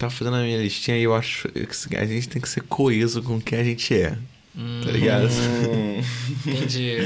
[0.00, 1.46] tava fazendo a minha listinha e eu acho
[1.88, 4.16] que a gente tem que ser coeso com o que a gente é.
[4.56, 5.28] Hum, Tá ligado?
[6.46, 6.96] Entendi.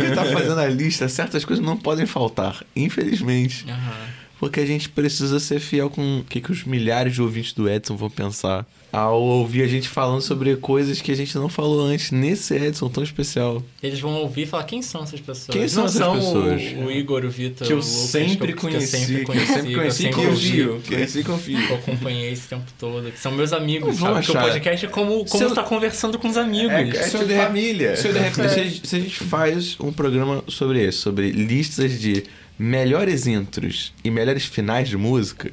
[0.00, 3.66] Quem tá fazendo a lista, certas coisas não podem faltar, infelizmente.
[3.68, 4.23] Ah, aham.
[4.38, 7.68] Porque a gente precisa ser fiel com o que, que os milhares de ouvintes do
[7.68, 11.80] Edson vão pensar ao ouvir a gente falando sobre coisas que a gente não falou
[11.84, 13.60] antes nesse Edson tão especial.
[13.82, 15.48] Eles vão ouvir e falar quem são essas pessoas.
[15.56, 16.62] Quem são Não essas são pessoas?
[16.76, 19.00] O, o Igor, o Vitor, Que eu o Lucas, sempre que eu, conheci, Que eu
[19.00, 21.66] sempre que eu conheci, sempre conheci, que eu que sempre confio, ouvi, conheci e confio.
[21.66, 23.10] que eu acompanhei esse tempo todo.
[23.10, 24.14] Que são meus amigos, sabe?
[24.14, 24.42] Porque o achar.
[24.48, 26.72] podcast é como, como Se eu- tá conversando com os amigos.
[26.72, 26.82] É,
[27.20, 27.96] é der- família.
[27.96, 32.22] Se, eu de repente, se a gente faz um programa sobre isso, sobre listas de
[32.58, 35.52] melhores intros e melhores finais de música,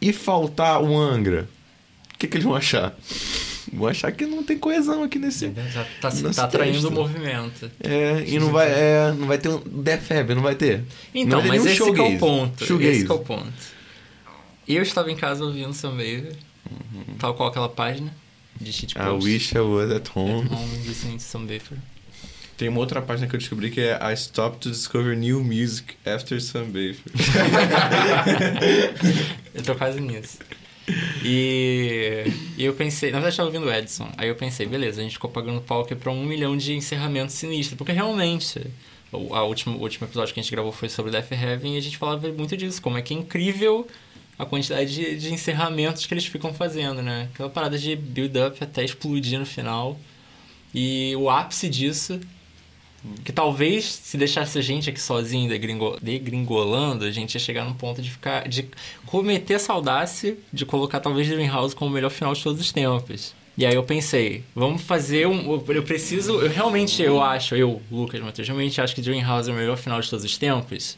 [0.00, 1.48] e faltar o Angra,
[2.14, 2.94] o que, que eles vão achar?
[3.72, 5.52] Vão achar que não tem coesão aqui nesse.
[5.70, 7.70] Já tá, Nosso tá atraindo o movimento.
[7.82, 10.82] É, e não vai, é, não vai ter um Def Heavy, não vai ter.
[11.14, 12.64] Então, não vai ter mas esse é o ponto.
[12.64, 13.80] Esse é o ponto.
[14.66, 16.34] Eu estava em casa ouvindo Sunbather,
[17.18, 18.12] tal qual aquela página
[18.60, 20.48] de cheat I wish I was at home.
[20.48, 21.78] Home listening to Sunbather.
[22.60, 25.96] Tem uma outra página que eu descobri que é I stopped to discover new music
[26.04, 26.98] after Sunbather.
[29.54, 30.36] Eu tô quase nisso.
[31.24, 32.24] E,
[32.58, 35.04] e eu pensei, na verdade eu tava ouvindo o Edson, aí eu pensei, beleza, a
[35.04, 38.60] gente ficou pagando pau aqui pra um milhão de encerramentos sinistros, porque realmente,
[39.10, 41.78] o, a último, o último episódio que a gente gravou foi sobre Death Heaven e
[41.78, 43.86] a gente falava muito disso, como é que é incrível
[44.38, 47.30] a quantidade de, de encerramentos que eles ficam fazendo, né?
[47.32, 49.98] Aquela parada de build-up até explodir no final.
[50.74, 52.20] E o ápice disso
[53.24, 57.74] que talvez se deixasse a gente aqui sozinho degringo, degringolando, a gente ia chegar num
[57.74, 58.48] ponto de ficar.
[58.48, 58.66] de
[59.06, 63.34] cometer essa audácia de colocar talvez Dreamhouse como o melhor final de todos os tempos.
[63.56, 65.62] E aí eu pensei, vamos fazer um.
[65.68, 66.40] Eu preciso.
[66.40, 70.00] Eu realmente, eu acho, eu, Lucas Matheus, realmente acho que Dreamhouse é o melhor final
[70.00, 70.96] de todos os tempos.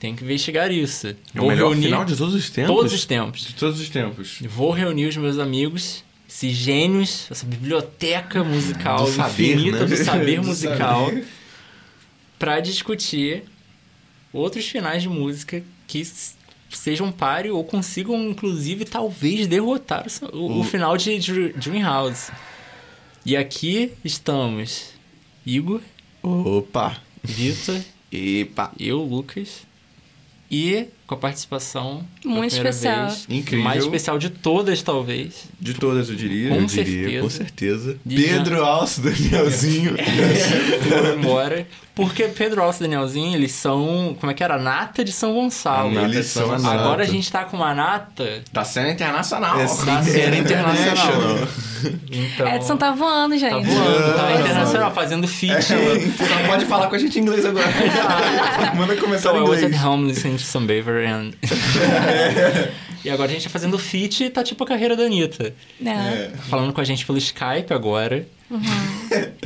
[0.00, 1.14] Tem que investigar isso.
[1.32, 2.74] É o melhor final de todos os tempos?
[2.74, 3.40] Todos os tempos.
[3.42, 4.38] De todos os tempos.
[4.48, 6.02] Vou reunir os meus amigos,
[6.34, 9.84] esses gênios, essa biblioteca musical Do saber, infinita né?
[9.86, 11.26] do saber musical, saber.
[12.38, 13.44] pra discutir
[14.32, 16.02] outros finais de música que
[16.70, 22.32] sejam páreo ou consigam, inclusive, talvez derrotar o, o- o final de Dr- Dreamhouse.
[23.26, 24.86] E aqui estamos
[25.44, 25.80] Igor,
[26.22, 26.96] Opa!
[27.22, 27.78] Vitor,
[28.10, 28.72] Epa!
[28.80, 29.62] eu, Lucas,
[30.50, 33.08] e com a participação Muito especial.
[33.08, 33.64] vez, Incrível.
[33.64, 35.44] mais especial de todas, talvez.
[35.60, 36.48] De todas, eu diria.
[36.48, 37.22] Com eu diria, certeza.
[37.22, 37.96] com certeza.
[38.04, 39.94] De Pedro Alce, Danielzinho.
[40.88, 41.66] Foram embora.
[41.94, 44.16] Porque Pedro Alce e Danielzinho, eles são.
[44.18, 44.58] Como é que era?
[44.58, 45.90] Nata de São Gonçalo.
[45.90, 46.50] A nata Eles de São.
[46.54, 49.60] Agora a gente tá com uma nata Da cena internacional.
[49.60, 51.48] É, da cena internacional.
[52.10, 53.50] Então, Edson tá voando, gente.
[53.50, 55.64] tá voando, tá internacional, fazendo feat.
[55.64, 57.66] Só pode falar com a gente em inglês agora.
[58.74, 59.84] Manda começar So I em was at inglês.
[59.84, 61.01] home listening to some Baver
[63.04, 65.54] e agora a gente tá fazendo feat e tá tipo a carreira da Anitta.
[65.84, 66.28] É.
[66.28, 68.26] Tá Falando com a gente pelo Skype agora.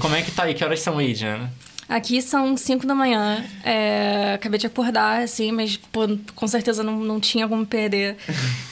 [0.01, 0.55] Como é que tá aí?
[0.55, 1.53] Que horas são aí, Diana?
[1.89, 3.45] Aqui são 5 da manhã.
[3.65, 6.01] É, acabei de acordar, assim, mas pô,
[6.35, 8.17] com certeza não, não tinha como perder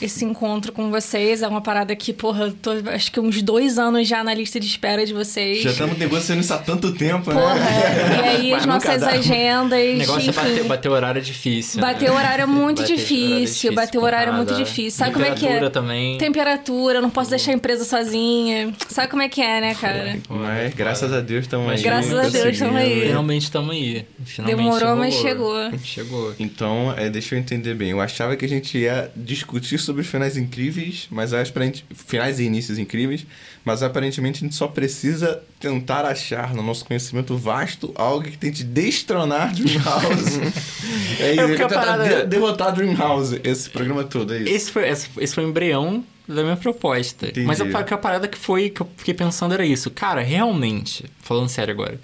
[0.01, 1.41] esse encontro com vocês.
[1.41, 4.67] É uma parada que, porra, tô acho que uns dois anos já na lista de
[4.67, 5.61] espera de vocês.
[5.61, 8.17] Já estamos negociando isso há tanto tempo, Porra, né?
[8.17, 9.11] e aí Mas as nossas dá.
[9.11, 9.79] agendas.
[9.79, 11.79] O negócio enfim, é bater, bater horário é difícil.
[11.81, 11.87] né?
[11.87, 14.91] Bater o horário é muito Bater difícil, bater o horário é muito difícil.
[14.91, 15.53] Sabe como é que é?
[15.53, 16.17] Temperatura também.
[16.17, 18.73] Temperatura, não posso deixar a empresa sozinha.
[18.89, 20.17] Sabe como é que é, né, cara?
[20.29, 21.81] Mas graças a Deus estamos aí.
[21.81, 22.65] Graças a Deus, conseguindo.
[22.65, 23.11] tamo aí.
[23.11, 24.05] Finalmente estamos aí.
[24.25, 25.55] Finalmente Demorou, mas chegou.
[25.83, 26.35] Chegou.
[26.39, 27.91] Então, é, deixa eu entender bem.
[27.91, 31.85] Eu achava que a gente ia discutir sobre finais incríveis, mas aparentemente.
[32.07, 33.25] Finais e inícios incríveis,
[33.63, 38.63] mas aparentemente a gente só precisa tentar achar no nosso conhecimento vasto algo que tente
[38.63, 40.39] destronar Dreamhouse.
[41.19, 44.49] é isso, É tentar de- derrotar Dreamhouse, esse programa todo, é isso.
[44.49, 47.27] Esse foi, esse, esse foi o embrião da minha proposta.
[47.27, 47.45] Entendi.
[47.45, 49.89] Mas a, a parada que foi que eu fiquei pensando era isso.
[49.91, 51.99] Cara, realmente, falando sério agora,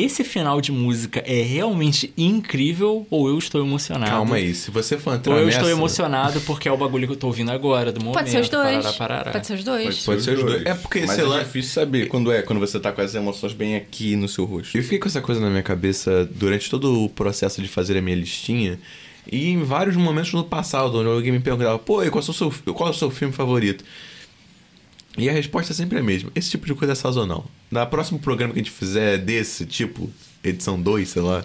[0.00, 4.10] esse final de música é realmente incrível ou eu estou emocionado?
[4.10, 5.58] Calma aí, se você for entrar Ou eu nessa...
[5.58, 8.14] estou emocionado porque é o bagulho que eu tô ouvindo agora, do momento.
[8.14, 8.84] Pode ser os dois.
[8.84, 9.30] Parará, parará.
[9.32, 10.04] Pode ser os dois.
[10.04, 10.66] Pode ser os dois.
[10.66, 13.14] É porque, mas sei é lá- difícil saber quando é, quando você tá com as
[13.14, 14.76] emoções bem aqui no seu rosto.
[14.76, 18.02] Eu fiquei com essa coisa na minha cabeça durante todo o processo de fazer a
[18.02, 18.78] minha listinha.
[19.30, 22.52] E em vários momentos no passado, onde alguém me perguntava, pô, qual é o seu,
[22.74, 23.84] qual é o seu filme favorito?
[25.16, 26.30] E a resposta é sempre a mesma.
[26.34, 27.46] Esse tipo de coisa é sazonal.
[27.70, 30.10] Na próximo programa que a gente fizer desse tipo,
[30.44, 31.44] edição 2, sei lá,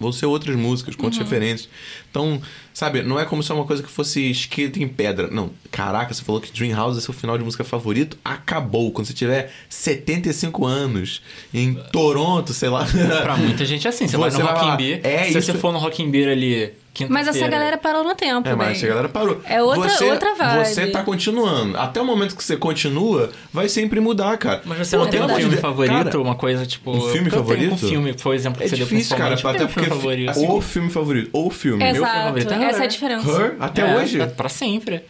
[0.00, 1.68] vão ser outras músicas, com outras referências.
[2.10, 2.42] Então,
[2.74, 5.28] sabe, não é como se é uma coisa que fosse escrita em pedra.
[5.28, 8.18] Não, caraca, você falou que Dream House é seu final de música favorito.
[8.24, 8.90] Acabou.
[8.90, 11.22] Quando você tiver 75 anos,
[11.54, 12.84] em Toronto, sei lá.
[13.22, 14.08] Pra muita gente é assim.
[14.08, 15.00] Você, vai no Você vai Rock in Beer.
[15.04, 16.72] é se isso- você for no Rock in Beer ali.
[17.08, 18.76] Mas essa galera parou no tempo, É, mas bem.
[18.76, 19.40] essa galera parou.
[19.46, 20.66] É outra- você, outra vibe.
[20.66, 21.78] Você tá continuando.
[21.78, 24.60] Até o momento que você continua, vai sempre mudar, cara.
[24.66, 26.04] Mas você Pô, não tem um de filme favorito?
[26.04, 26.90] cara, uma coisa tipo.
[26.90, 27.72] um filme eu favorito?
[27.72, 29.62] Um filme, foi o exemplo que É você deu difícil, cara, principalmente.
[29.62, 30.30] até um porque filme favorito.
[30.30, 31.78] assim, O filme favorito, ou filme.
[31.82, 32.88] Meu filme Exato, favorito é essa é a Her.
[32.88, 33.30] diferença.
[33.42, 34.16] Her, até É, hoje.
[34.18, 35.02] Pra, pra sempre.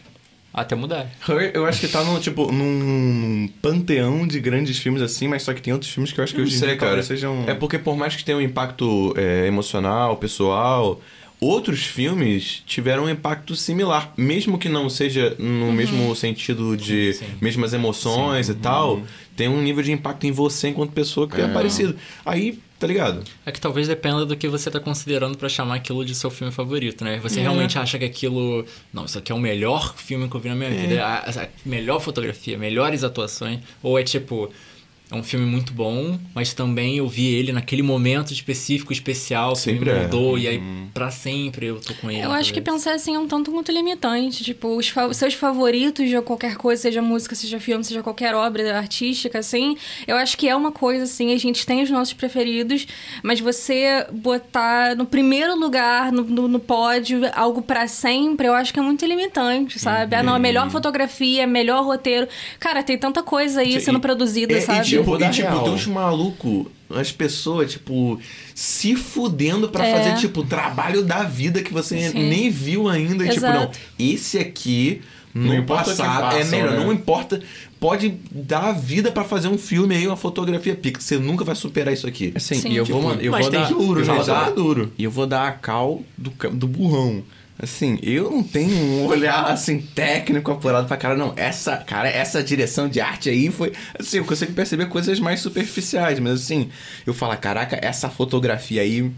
[0.53, 1.07] Até mudar.
[1.27, 5.53] Her, eu acho que tá no, tipo, num panteão de grandes filmes assim, mas só
[5.53, 7.01] que tem outros filmes que eu acho que Não hoje em sei, dia cara.
[7.01, 7.43] sejam...
[7.47, 11.01] É porque por mais que tenha um impacto é, emocional, pessoal,
[11.43, 14.13] outros filmes tiveram um impacto similar.
[14.17, 17.31] Mesmo que não seja no mesmo sentido de Sim, sim.
[17.41, 19.01] mesmas emoções e tal,
[19.35, 21.47] tem um nível de impacto em você enquanto pessoa que é, É.
[21.47, 21.95] parecido.
[22.25, 23.23] Aí, tá ligado?
[23.45, 26.51] É que talvez dependa do que você tá considerando pra chamar aquilo de seu filme
[26.53, 27.19] favorito, né?
[27.23, 27.43] Você É.
[27.43, 28.65] realmente acha que aquilo.
[28.93, 31.03] Não, isso aqui é o melhor filme que eu vi na minha vida.
[31.05, 33.59] A, a melhor fotografia, melhores atuações.
[33.81, 34.51] Ou é tipo.
[35.13, 39.59] É um filme muito bom, mas também eu vi ele naquele momento específico, especial, que
[39.59, 40.01] Sempre me é.
[40.03, 40.61] mudou, e aí
[40.91, 42.21] pra sempre eu tô com ele.
[42.21, 44.43] Eu acho que pensar assim é um tanto muito limitante.
[44.43, 48.75] Tipo, os fa- seus favoritos de qualquer coisa, seja música, seja filme, seja qualquer obra
[48.77, 49.77] artística, assim,
[50.07, 52.87] eu acho que é uma coisa, assim, a gente tem os nossos preferidos,
[53.21, 58.73] mas você botar no primeiro lugar, no, no, no pódio, algo pra sempre, eu acho
[58.73, 60.15] que é muito limitante, sabe?
[60.15, 62.27] Ah, não, a melhor fotografia, melhor roteiro.
[62.59, 65.02] Cara, tem tanta coisa aí sendo produzida, É, sabe?
[65.03, 65.63] E tipo, dar e, tipo real.
[65.63, 68.19] tem uns malucos, as pessoas, tipo,
[68.55, 69.91] se fudendo pra É.
[69.97, 72.29] fazer, tipo, o trabalho da vida que você Sim.
[72.29, 73.25] nem viu ainda.
[73.25, 73.79] E, tipo, não, Exato.
[73.97, 75.01] esse aqui,
[75.33, 76.71] Não no importa o que passado, é melhor.
[76.71, 76.77] né?
[76.79, 77.41] Não importa.
[77.79, 81.01] Pode dar a vida pra fazer um filme aí, uma fotografia pica.
[81.01, 82.31] Você nunca vai superar isso aqui.
[82.35, 82.69] Assim, Sim.
[82.69, 84.13] e eu Tipo, vou, eu mas vou tem dar, duro, eu né?
[84.13, 84.93] vou é dar, duro.
[84.97, 87.23] E eu vou dar a cal do, do burrão.
[87.57, 91.33] Assim, eu não tenho um olhar assim técnico apurado pra cara, não.
[91.35, 93.73] Essa, cara, essa direção de arte aí foi.
[93.97, 96.69] Assim, eu consigo perceber coisas mais superficiais, mas assim,
[97.05, 99.11] eu falo, caraca, essa fotografia aí.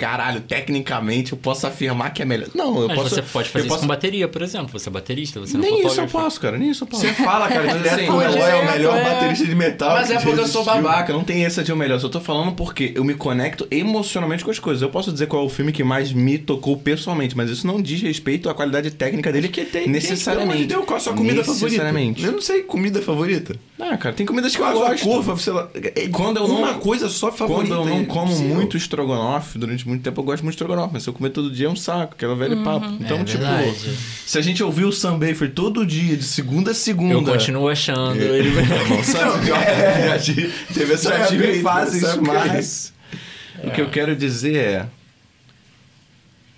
[0.00, 2.48] Caralho, tecnicamente eu posso afirmar que é melhor.
[2.54, 3.14] Não, eu Mas posso.
[3.16, 3.80] você pode fazer eu isso posso...
[3.82, 4.78] com bateria, por exemplo.
[4.78, 7.02] Você é baterista, você não é Nem isso eu posso, cara, nem isso eu posso.
[7.06, 9.04] Você fala, cara, direto assim, que o Eloy é o melhor é.
[9.04, 9.90] baterista de metal.
[9.90, 11.96] Mas que é porque eu sou babaca, não tem essa de o melhor.
[11.96, 14.80] Eu só tô falando porque eu me conecto emocionalmente com as coisas.
[14.80, 17.78] Eu posso dizer qual é o filme que mais me tocou pessoalmente, mas isso não
[17.78, 20.24] diz respeito à qualidade técnica dele Que tem, necessariamente.
[20.24, 21.64] Tem, pelo amor de Deus, qual a sua comida favorita?
[21.66, 22.24] Necessariamente.
[22.24, 23.54] Eu não sei, comida favorita.
[23.78, 25.02] Ah, cara, tem comidas que eu a gosto.
[25.04, 25.68] curva, sei lá.
[25.74, 27.74] É, Quando eu não- Uma coisa só favorita.
[27.74, 28.54] Quando eu não é como impossível.
[28.54, 31.50] muito estrogonofe, durante muito tempo eu gosto muito de estrogonofe, mas se eu comer todo
[31.50, 32.86] dia é um saco, aquela velha papo.
[33.00, 33.96] Então, É tipo, verdade.
[34.26, 37.14] se a gente ouvir o Sam Bafer todo dia, de segunda a segunda.
[37.14, 38.50] Eu continuo achando ele.
[38.50, 39.46] Não, sabe?
[39.46, 42.92] Já tive- Teve essa Já tive fases, mas.
[43.62, 44.86] O que eu quero dizer é.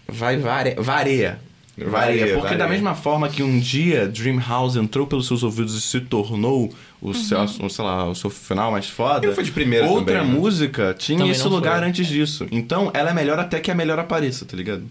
[0.09, 0.75] Vai vare...
[0.79, 0.83] varia.
[0.83, 1.52] Varia.
[1.91, 2.59] Varia, Porque varia.
[2.59, 6.73] da mesma forma que um dia Dream House entrou pelos seus ouvidos e se tornou
[7.01, 9.27] o seu, o- sei lá, o seu final mais foda.
[9.27, 10.39] Ele foi de primeira Outra também, né?
[10.39, 11.89] música tinha Também esse lugar foi.
[11.89, 12.47] antes disso.
[12.51, 14.85] Então ela é melhor até que a melhor apareça, tá ligado?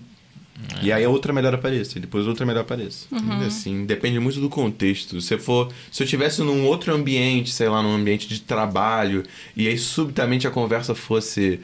[0.84, 3.08] E aí a outra melhor apareça, e depois outra melhor apareça.
[3.12, 5.20] Ainda Assim, depende muito do contexto.
[5.20, 9.24] Se for, se eu tivesse num outro ambiente, sei lá, num ambiente de trabalho,
[9.58, 11.60] e aí subitamente a conversa fosse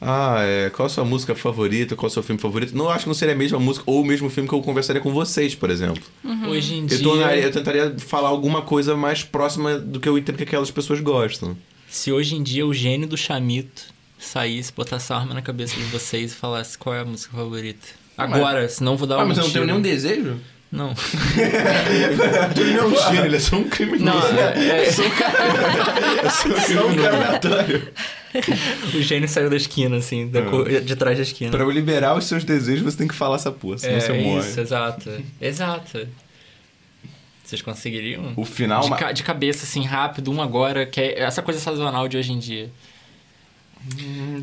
[0.00, 2.74] ah, é, qual a sua música favorita, qual é o seu filme favorito?
[2.76, 5.00] Não acho que não seria a mesma música ou o mesmo filme que eu conversaria
[5.02, 6.02] com vocês, por exemplo.
[6.48, 6.96] Hoje em dia.
[6.98, 10.70] Eu, tornaria- eu tentaria falar alguma coisa mais próxima do que eu entendo que aquelas
[10.70, 11.56] pessoas gostam.
[11.88, 13.82] Se hoje em dia o gênio do Chamito
[14.18, 17.88] saísse, botasse a arma na cabeça de vocês e falasse qual é a música favorita.
[18.16, 20.38] Agora, senão eu vou dar Ah, um mas eu não tenho nenhum desejo?
[20.72, 20.94] Não.
[22.56, 24.32] Ele não é um gênio, ele é só um criminoso.
[24.32, 27.88] Não, é, é, Só um cara aleatório.
[28.94, 31.50] o gênio saiu da esquina, assim, da cor- de trás da esquina.
[31.50, 34.12] Pra eu liberar os seus desejos, você tem que falar essa porra, senão é você
[34.12, 34.48] morre.
[34.48, 35.10] isso, exato.
[35.40, 36.08] Exato.
[37.44, 38.32] Vocês conseguiriam?
[38.36, 38.82] O final...
[38.82, 42.16] De, ma- ca- de cabeça, assim, rápido, um agora, que é essa coisa sazonal de
[42.16, 42.70] hoje em dia.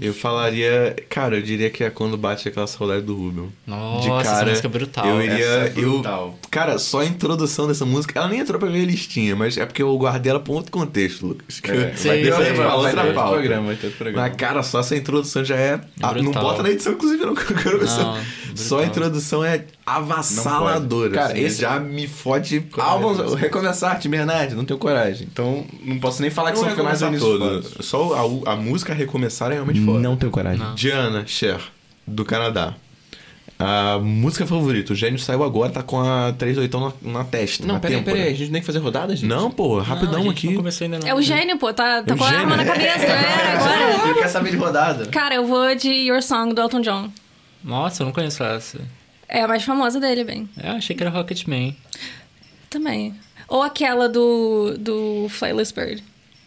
[0.01, 0.95] Eu falaria.
[1.09, 3.51] Cara, eu diria que é quando bate aquela saudade do Rubio.
[3.65, 5.05] Nossa, de cara, essa música é brutal.
[5.07, 5.45] Eu iria.
[5.45, 6.39] É eu, brutal.
[6.49, 8.17] cara, só a introdução dessa música.
[8.19, 10.71] Ela nem entrou pra minha listinha, mas é porque eu guardei ela pra um outro
[10.71, 11.59] contexto, Lucas.
[11.59, 12.39] Que É, Sim, vai ter sim.
[12.39, 13.31] outra, Vai pauta.
[13.33, 14.27] programa, vai ter outro programa.
[14.27, 15.81] Mas, cara, só essa introdução já é.
[16.01, 16.43] Ah, não Brutal.
[16.43, 17.33] bota na edição, inclusive, não.
[17.33, 18.17] eu Não,
[18.57, 21.11] só- a introdução é avassaladora.
[21.11, 22.63] Cara, assim, esse- já me fode.
[22.77, 25.27] Álbuns, recomeçar, Tim Bernard, não tenho coragem.
[25.31, 27.83] Então, não posso nem falar que são finais todo.
[27.83, 29.99] Só a, a música recomeçar é realmente foda.
[29.99, 30.59] Não tenho coragem.
[30.59, 30.75] Não.
[30.75, 31.59] Diana Cher,
[32.05, 32.73] do Canadá.
[33.59, 37.65] A música favorita, o gênio saiu agora, tá com a 38 na, na testa.
[37.65, 39.27] Não, peraí, peraí, a gente tem que fazer rodada, gente?
[39.27, 40.55] Não, pô, rapidão Não, a gente aqui.
[40.55, 41.07] Não ainda não.
[41.07, 41.73] É o gênio, pô.
[41.73, 42.57] Tá, tá É o com a arma gênio.
[42.57, 43.57] na cabeça, né?
[43.59, 44.09] Agora.
[44.11, 45.07] Ele quer saber de rodada.
[45.07, 47.09] Cara, eu vou de Your Song, do Elton John.
[47.63, 48.79] Nossa, eu não conheço essa.
[49.27, 50.49] É a mais famosa dele, bem.
[50.57, 51.75] É, achei que era Rocketman.
[52.69, 53.13] Também.
[53.47, 56.03] Ou aquela do, do Flightless Bird.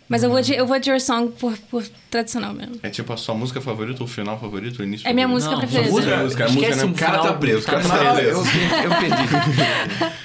[0.08, 2.80] Mas eu vou de, eu vou de Your Song por, por tradicional mesmo.
[2.82, 5.50] É tipo a sua música favorita, o final favorito, o início É minha favorito?
[5.50, 5.90] música Não, preferida.
[5.92, 8.58] música, música, a música não- o O cara tá preso, o cara tá eu, preso.
[8.84, 10.10] eu perdi.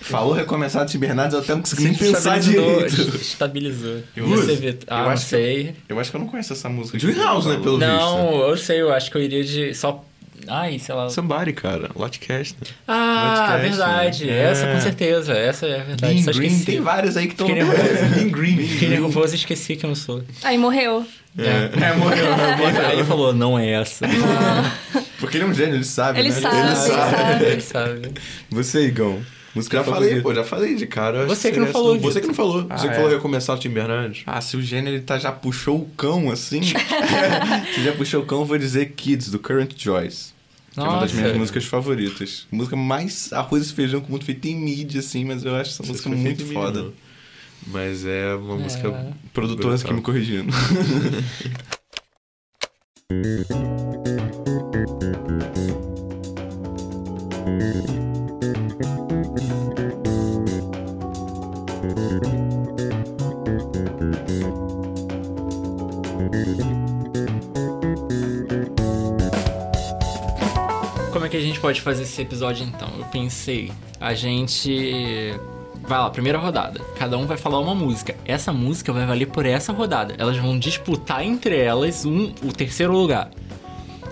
[0.00, 3.16] Falou recomeçar de Bernardes, eu até não consegui nem pensar direito.
[3.16, 4.02] estabilizou.
[4.16, 4.36] E Good.
[4.36, 4.76] você vê.
[4.86, 5.74] Ah, Eu não acho que sei.
[5.88, 6.98] Eu acho que eu não conheço essa música.
[6.98, 8.42] Dream House, né, pelo Não, visto.
[8.50, 9.74] eu sei, eu acho que eu iria de.
[9.74, 10.04] Só.
[10.48, 11.08] Ai, sei lá.
[11.10, 11.90] Somebody, cara.
[11.96, 12.54] Lotcast.
[12.60, 12.66] né?
[12.86, 14.24] Ah, Podcast, verdade.
[14.26, 14.42] né?
[14.50, 14.74] Essa É.
[14.74, 15.32] com certeza.
[15.32, 16.14] Essa é a verdade.
[16.14, 16.66] Mean Só Green, esqueci.
[16.66, 17.48] tem vários aí que estão...
[17.48, 18.56] Mean Green.
[18.58, 20.22] Fiquei nervoso e esqueci que eu não sou.
[20.44, 21.04] Aí morreu.
[21.38, 21.70] É.
[21.90, 22.26] É, morreu,
[22.86, 24.06] Aí ele falou, não é essa.
[25.18, 26.40] Porque ele é um gênio, ele sabe, Ele né?
[26.40, 27.44] sabe, ele sabe.
[27.44, 28.08] Ele sabe.
[28.50, 29.18] Você, Igão.
[29.56, 30.22] Música Já falei, favorita.
[30.22, 31.26] pô, já falei de cara.
[31.26, 32.22] Você que não seria falou, essa- Você Vitor.
[32.22, 32.66] que não falou.
[32.68, 32.96] Ah, você que é.
[32.96, 34.22] falou que ia começar o Tim Bernardes.
[34.26, 36.60] Ah, se o gênio ele tá, já puxou o cão assim.
[37.74, 40.36] se já puxou o cão, eu vou dizer Kids, do Current Joyce.
[40.72, 41.22] Que é uma das Nossa.
[41.22, 42.46] minhas músicas favoritas.
[42.52, 45.82] Música mais arroz e feijão com muito feito em mídia, assim, mas eu acho essa
[45.82, 46.82] Não sei música muito mim, foda.
[46.82, 46.92] não.
[47.68, 49.06] Mas é uma música.
[49.32, 50.52] Produtor aqui me corrigindo.
[71.36, 72.88] que a gente pode fazer esse episódio então?
[72.98, 75.34] Eu pensei, a gente.
[75.82, 76.80] Vai lá, primeira rodada.
[76.98, 78.16] Cada um vai falar uma música.
[78.24, 80.14] Essa música vai valer por essa rodada.
[80.18, 83.30] Elas vão disputar entre elas um, o terceiro lugar.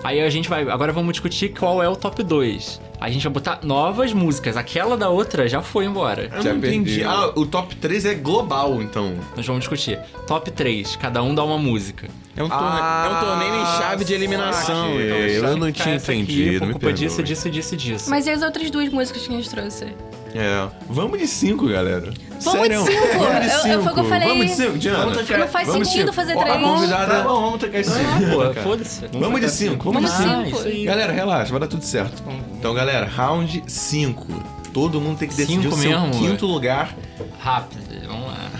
[0.03, 0.61] Aí a gente vai.
[0.69, 2.79] Agora vamos discutir qual é o top 2.
[3.01, 4.55] A gente vai botar novas músicas.
[4.55, 6.29] Aquela da outra já foi embora.
[6.33, 7.03] Eu Já não entendi.
[7.03, 9.15] Ah, o top 3 é global, então.
[9.35, 9.99] Nós vamos discutir.
[10.27, 12.07] Top 3, cada um dá uma música.
[12.37, 12.79] É um, torne...
[12.79, 14.87] é um torneio em chave de eliminação.
[14.89, 15.05] saquei.
[15.05, 15.59] Então, Eu sabe?
[15.59, 18.09] não tinha Essa aqui, entendido, por me culpa disso, disso, disso, disso.
[18.09, 19.85] Mas e as outras duas músicas que a gente trouxe?
[20.33, 20.67] É.
[20.89, 22.11] Vamos de cinco, galera.
[22.41, 22.83] Vamos Sério?
[22.83, 23.17] de cinco.
[23.17, 23.67] Vamos de Eu- cinco.
[23.73, 24.27] eu- foi o que eu falei.
[24.27, 24.97] Vamos de cinco, Diana.
[24.99, 26.13] Vamos tacar- Não faz Vamos de sentido cinco.
[26.13, 26.55] fazer três.
[26.55, 27.15] A convidada...
[27.15, 29.01] Tá bom, vamos tacar esse Ah, pô, foda-se.
[29.13, 30.57] Vamos de cinco, Vamos de Ah, cinco.
[30.57, 30.83] isso aí.
[30.83, 32.21] Galera, relaxa, vai dar tudo certo.
[32.59, 34.27] Então, galera, round 5.
[34.73, 36.93] Todo mundo tem que decidir Cinco o seu mesmo, quinto lugar.
[37.39, 37.84] Rápido.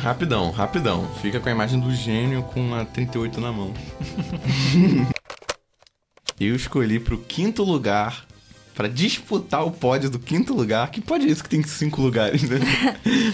[0.05, 1.09] Rapidão, rapidão.
[1.19, 3.73] Fica com a imagem do gênio com a 38 na mão.
[6.39, 8.23] Eu escolhi pro quinto lugar
[8.75, 10.91] pra disputar o pódio do quinto lugar.
[10.91, 12.59] Que pódio é isso que tem cinco lugares, né?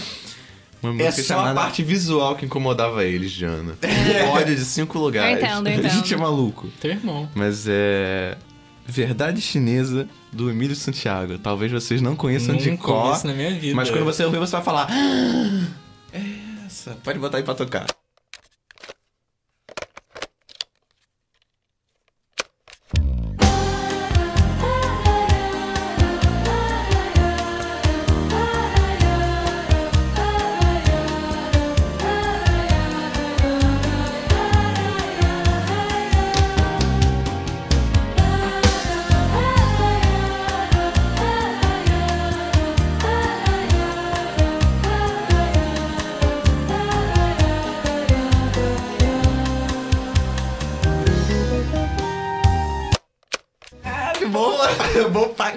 [0.82, 3.74] Uma É só a chamada- parte visual que incomodava eles, Jana.
[4.32, 5.38] Pódio de cinco Eu lugares.
[5.44, 6.20] entendo, eu A gente é entendo.
[6.20, 6.68] maluco.
[6.80, 7.28] Teu irmão.
[7.34, 8.36] Mas é.
[8.86, 11.36] Verdade Chinesa do Emílio Santiago.
[11.38, 12.94] Talvez vocês não conheçam de Nunca cor.
[13.04, 13.76] ouvi isso na minha vida.
[13.76, 14.88] Mas quando você ouvir, você vai falar.
[14.90, 15.66] "Ah,
[16.14, 16.20] é
[16.82, 16.98] essa.
[17.02, 17.86] Pode botar aí pra tocar.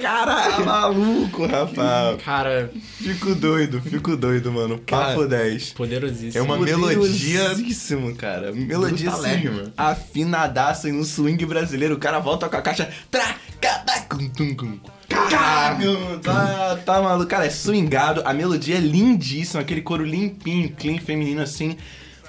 [0.01, 0.55] Caralho!
[0.55, 2.17] Tá maluco, Rafael.
[2.23, 4.77] Cara, Fico doido, fico doido, mano.
[4.79, 5.73] Papo Cara, 10.
[5.73, 6.37] poderosíssimo.
[6.37, 7.39] É uma melodia.
[7.45, 8.51] Poderosíssimo, cara.
[8.51, 11.95] Melodia assim, afinadaça e no swing brasileiro.
[11.95, 12.89] O cara volta com a caixa.
[13.09, 14.79] Tra, cada, cum, tum, cum.
[15.07, 17.29] Caralho, tá, tá maluco.
[17.29, 18.21] Cara, é swingado.
[18.25, 19.61] A melodia é lindíssima.
[19.61, 21.77] Aquele coro limpinho, clean, feminino assim.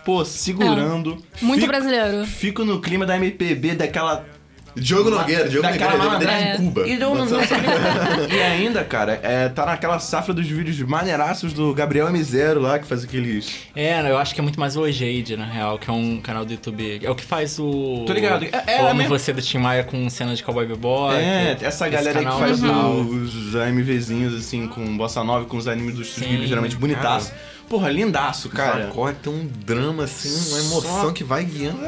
[0.05, 1.17] Pô, segurando.
[1.43, 2.27] Muito Fico- brasileiro.
[2.27, 4.25] Fico no clima da MPB, daquela
[4.77, 6.39] Diogo Nogueira, Diogo Nogueira, malandragem.
[6.39, 6.87] Nogueira de Cuba.
[6.89, 7.17] E, não,
[8.31, 12.87] e ainda, cara, é, tá naquela safra dos vídeos maneiraços do Gabriel M0 lá, que
[12.87, 13.51] faz aqueles.
[13.75, 16.45] É, eu acho que é muito mais o Ojade, na real, que é um canal
[16.45, 17.01] do YouTube.
[17.03, 18.05] É o que faz o.
[18.07, 18.45] Tô ligado.
[18.45, 21.15] É- é o a Amo mesma- Você do Tim Maia com cena de Cowboy Bebop.
[21.15, 23.01] É, essa galera aí que faz é legal.
[23.01, 27.33] os AMVzinhos, assim, com bossa nova, com os animes dos vídeos geralmente bonitaço.
[27.69, 28.93] Porra, lindaço, cara.
[28.95, 31.81] Cara, tem um drama assim, uma emoção Só- que vai guiando.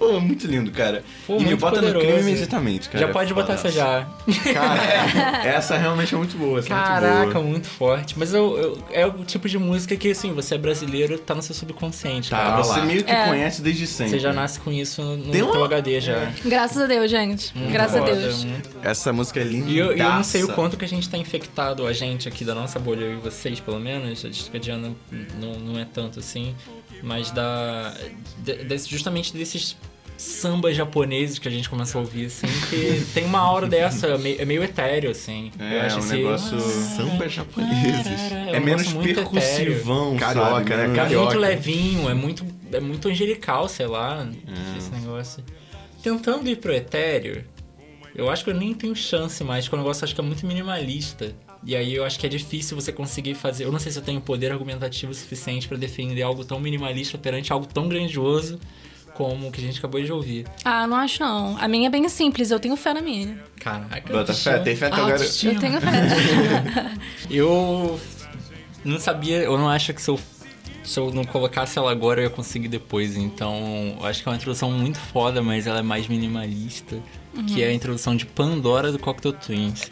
[0.00, 1.04] Pô, muito lindo, cara.
[1.26, 2.06] Pô, e me bota no poderoso.
[2.06, 3.06] clima imediatamente, cara.
[3.06, 4.08] já pode botar essa já.
[4.52, 6.58] Cara, essa realmente é muito boa.
[6.58, 7.44] Essa é muito Caraca, boa.
[7.44, 8.18] muito forte.
[8.18, 11.42] Mas eu, eu- é o tipo de música que, assim, você é brasileiro, tá no
[11.42, 12.30] seu subconsciente.
[12.30, 12.56] Tá, cara.
[12.62, 12.86] você lá.
[12.86, 13.26] meio que É.
[13.26, 14.12] conhece desde sempre.
[14.12, 16.32] Você já nasce com isso no Tem uma- teu HD já.
[16.44, 17.54] Graças a Deus, gente.
[17.56, 18.42] Muito Graças a foda, Deus.
[18.44, 19.70] muito Essa música é linda.
[19.70, 22.26] E eu, e eu não sei o quanto que a gente tá infectado, a gente
[22.26, 24.92] aqui da nossa bolha, eu e vocês pelo menos, a gente que a Diana
[25.38, 26.54] não, não é tanto assim,
[27.02, 27.92] mas da,
[28.38, 29.76] de- desse- justamente desses
[30.20, 34.18] sambas japoneses que a gente começa a ouvir, assim, que tem uma aura dessa, é
[34.18, 35.50] meio, é meio etéreo, assim.
[35.58, 38.32] É, Eu acho é um esse- negócio- Sambas japoneses.
[38.52, 40.70] É menos percussivão, Carioca, sabe?
[40.70, 40.76] né?
[40.76, 41.24] Menos- É Carioca.
[41.26, 44.28] muito levinho, é muito, é muito angelical, sei lá,
[44.76, 45.42] esse negócio.
[46.02, 47.42] Tentando ir pro etéreo,
[48.14, 50.46] eu acho que eu nem tenho chance mais, porque o negócio acho que é muito
[50.46, 51.32] minimalista.
[51.64, 53.64] E aí eu acho que é difícil você conseguir fazer.
[53.64, 57.52] Eu não sei se eu tenho poder argumentativo suficiente pra defender algo tão minimalista perante
[57.52, 58.58] algo tão grandioso
[59.20, 60.46] como o que a gente acabou de ouvir.
[60.64, 61.58] Ah, não acho não.
[61.58, 63.38] A minha é bem simples, eu tenho fé na minha.
[63.58, 64.10] Caraca.
[64.10, 65.12] Bota fé, tem fé até agora.
[65.12, 65.52] Autoestima.
[65.52, 65.90] Eu tenho fé.
[67.28, 68.00] Eu
[68.82, 70.18] não sabia, eu não acho que se eu,
[70.82, 73.14] se eu não colocasse ela agora eu ia conseguir depois.
[73.14, 76.96] Então, eu acho que é uma introdução muito foda, mas ela é mais minimalista.
[77.46, 79.90] Que é a introdução de Pandora do Cocktail Twins.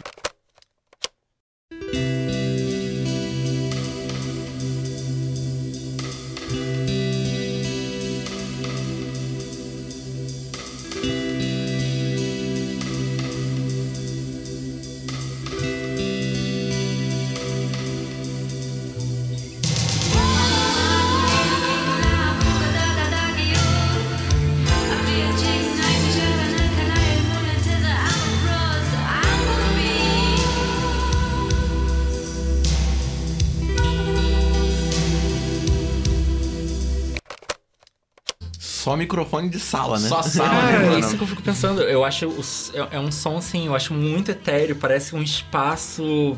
[38.99, 40.07] Microfone de sala, né?
[40.07, 41.81] Só sala, Ah, né, é isso que eu fico pensando.
[41.81, 46.37] Eu acho os- é, é um som assim, eu acho muito etéreo, parece um espaço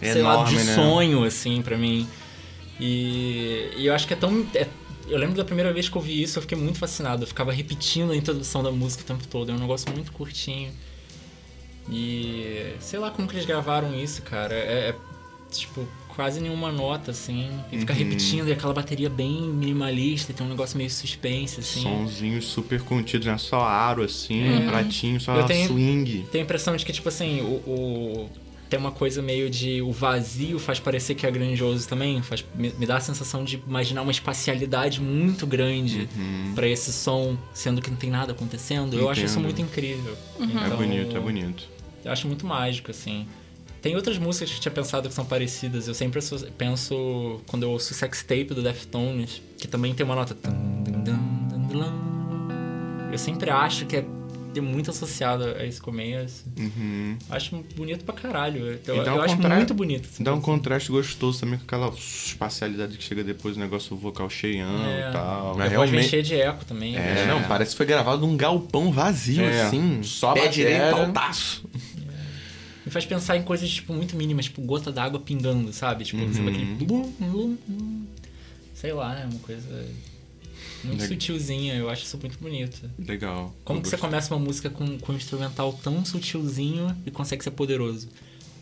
[0.00, 0.74] sei lá, Enorme, de né?
[0.74, 2.06] sonho, assim, pra mim.
[2.78, 4.46] E, e eu acho que é tão.
[4.54, 4.66] é-
[5.08, 7.22] eu lembro da primeira vez que eu vi isso, eu fiquei muito fascinado.
[7.22, 9.50] Eu ficava repetindo a introdução da música o tempo todo.
[9.50, 10.72] É um negócio muito curtinho.
[11.88, 14.54] E sei lá como que eles gravaram isso, cara.
[14.54, 14.94] É, é,
[15.50, 17.48] tipo quase nenhuma nota, assim.
[17.70, 17.98] E fica Uhum.
[18.00, 21.82] repetindo, e aquela bateria bem minimalista, tem um negócio meio suspense, assim.
[21.82, 23.36] Sonzinhos super contidos, né?
[23.38, 24.66] Só aro, assim, Uhum.
[24.66, 26.26] pratinho, só Eu tenho- swing.
[26.32, 28.30] Tenho a impressão de que, tipo assim, o, o-
[28.68, 29.80] tem uma coisa meio de.
[29.82, 32.20] O vazio faz parecer que é grandioso também.
[32.22, 36.08] Faz, me, me dá a sensação de imaginar uma espacialidade muito grande
[36.54, 38.98] pra esse som, sendo que não tem nada acontecendo.
[38.98, 39.44] Eu acho isso Entendo.
[39.44, 40.16] muito incrível.
[40.40, 41.68] É Então, bonito, é bonito.
[42.04, 43.26] Eu acho muito mágico, assim.
[43.86, 45.86] Tem outras músicas que eu tinha pensado que são parecidas.
[45.86, 46.20] Eu sempre
[46.58, 50.36] penso, quando eu ouço o Sex Tape do Deftones, que também tem uma nota.
[53.12, 54.04] Eu sempre acho que é
[54.56, 56.44] é muito associado a esse começo.
[56.58, 57.18] Uhum.
[57.28, 58.80] Acho bonito pra caralho.
[58.86, 60.08] Eu, um acho muito bonito.
[60.10, 60.24] assim.
[60.24, 64.82] Dá um contraste gostoso também com aquela espacialidade que chega depois, o negócio vocal cheião
[64.86, 65.10] É.
[65.10, 65.56] e tal.
[65.58, 66.96] Mas realmente- cheia de eco também.
[66.96, 67.00] É.
[67.00, 67.26] né?
[67.26, 70.02] Não, parece que foi gravado num galpão vazio, É, assim.
[70.02, 71.62] só pé direito, altaço.
[72.86, 76.04] Me faz pensar em coisas, tipo, muito mínimas, tipo, gota d'água pingando, sabe?
[76.04, 76.32] Tipo, Uhum.
[76.32, 76.64] sabe aquele...
[76.84, 78.04] blum, blum, blum.
[78.74, 79.84] Sei lá, é uma coisa
[80.84, 81.08] muito Legal.
[81.08, 81.74] sutilzinha.
[81.74, 82.88] Eu acho isso muito bonito.
[82.98, 83.52] Legal.
[83.64, 87.50] Como que você começa uma música com, com um instrumental tão sutilzinho e consegue ser
[87.50, 88.08] poderoso?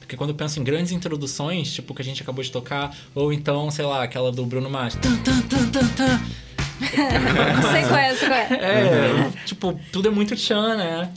[0.00, 2.96] Porque quando eu penso em grandes introduções, tipo o que a gente acabou de tocar,
[3.14, 4.94] ou então, sei lá, aquela do Bruno Mars.
[4.96, 5.10] Tan.
[6.80, 8.48] sei qual é, sei qual é.
[8.52, 11.12] É, tipo, tudo é muito tchan, né?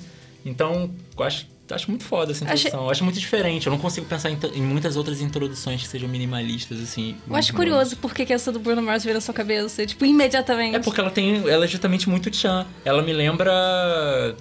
[0.45, 2.83] Então, eu acho, acho muito foda essa Achei- introdução.
[2.85, 3.67] Eu acho muito diferente.
[3.67, 7.15] Eu não consigo pensar em, em muitas outras introduções que sejam minimalistas, assim.
[7.27, 9.85] Eu acho curioso por que essa do Bruno Mars veio na sua cabeça.
[9.85, 10.75] Tipo, imediatamente.
[10.75, 11.47] É porque ela tem.
[11.47, 12.65] Ela é justamente muito tchan.
[12.85, 14.35] Ela me lembra.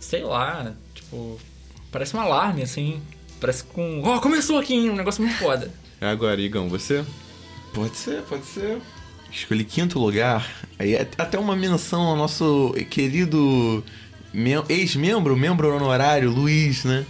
[0.00, 1.38] Sei lá, tipo.
[1.90, 3.00] Parece um alarme, assim.
[3.40, 4.02] Parece com.
[4.04, 4.90] Ó, começou aqui, hein?
[4.90, 5.72] Um negócio muito foda.
[6.00, 7.04] É agora, Igão, você?
[7.74, 8.78] Pode ser, pode ser.
[9.30, 10.46] Escolhi quinto lugar.
[10.78, 13.84] Aí é até uma menção ao nosso querido
[14.68, 17.04] ex-membro, membro honorário, Luiz, né?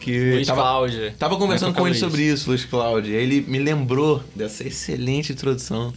[0.00, 1.14] Que Luiz tava, Cláudia.
[1.18, 3.16] tava conversando com ele sobre isso, Luiz Cláudio.
[3.16, 5.94] Aí ele me lembrou dessa excelente introdução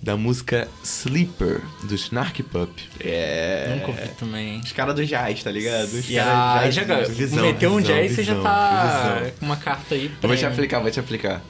[0.00, 2.70] da música Sleeper, do Snark Pup.
[3.00, 3.74] É.
[3.74, 4.60] Nunca ouvi também.
[4.60, 5.86] Os caras do jazz, tá ligado?
[5.86, 9.32] Os E aí já visão, meteu um visão, jazz, você já tá visão.
[9.40, 10.10] com uma carta aí.
[10.22, 11.42] Eu vou te aplicar, vou te aplicar.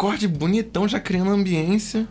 [0.00, 2.08] Acordes bonitão já criando ambiência.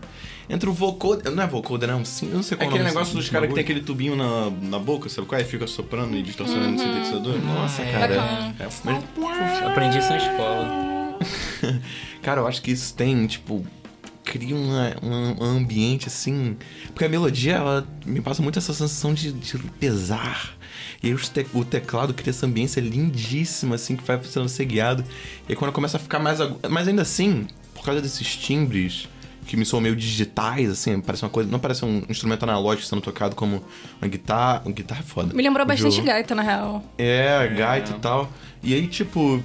[0.47, 1.31] Entra o vocoder.
[1.31, 2.05] Não é vocoder, não.
[2.05, 4.15] Sim, eu não sei É qual é aquele negócio dos caras que tem aquele tubinho
[4.15, 5.43] na, na boca, sabe qual é?
[5.43, 7.39] Fica soprando e distorcionando o sintetizador.
[7.39, 7.91] Nossa, Ah, é.
[7.91, 8.15] cara.
[8.15, 8.55] Bacana.
[8.59, 11.19] É, mas- Aprendi isso na escola.
[12.21, 13.65] Cara, eu acho que isso tem, tipo,
[14.23, 16.57] cria uma, um, um ambiente assim.
[16.89, 20.55] Porque a melodia, ela me passa muito essa sensação de, de pesar.
[21.01, 25.03] E aí te- o teclado cria essa ambiência lindíssima, assim, que vai sendo ser guiado.
[25.47, 26.69] E aí quando começa a ficar mais agudo.
[26.69, 27.47] Mas ainda assim,
[27.79, 29.07] por causa desses timbres
[29.47, 31.49] que me são meio digitais, assim, parece uma coisa.
[31.49, 33.63] Não parece um instrumento analógico sendo tocado como
[33.99, 34.61] uma guitarra.
[34.65, 35.33] Uma guitarra é foda.
[35.33, 36.83] Me lembrou O bastante gaita, na real.
[36.97, 38.29] É, gaita e tal.
[38.61, 39.41] E aí, tipo,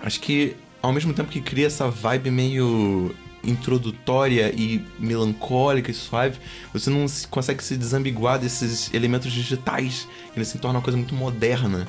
[0.00, 6.38] acho que ao mesmo tempo que cria essa vibe meio introdutória e melancólica e suave,
[6.72, 10.08] você não se- consegue se desambiguar desses elementos digitais.
[10.34, 11.86] Ele se torna uma coisa muito moderna.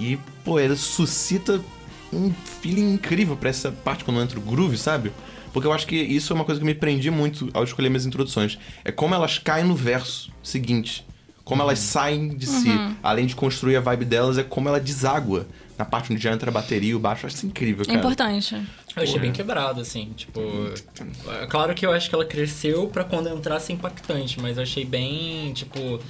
[0.00, 1.60] E, pô, ele suscita
[2.12, 5.12] um feeling incrível pra essa parte quando entra o groove, sabe?
[5.52, 8.06] Porque eu acho que isso é uma coisa que me prendi muito ao escolher minhas
[8.06, 8.58] introduções.
[8.84, 11.06] É como elas caem no verso seguinte.
[11.44, 12.70] Como elas saem de si.
[13.02, 16.50] Além de construir a vibe delas, é como ela deságua na parte onde já entra
[16.50, 17.24] a bateria e o baixo.
[17.24, 17.98] Eu acho isso incrível, É cara.
[17.98, 18.54] importante.
[18.96, 20.40] Eu achei bem quebrado, assim, tipo...
[21.42, 24.84] é Claro que eu acho que ela cresceu pra quando entrasse impactante, mas eu achei
[24.84, 26.00] bem, tipo...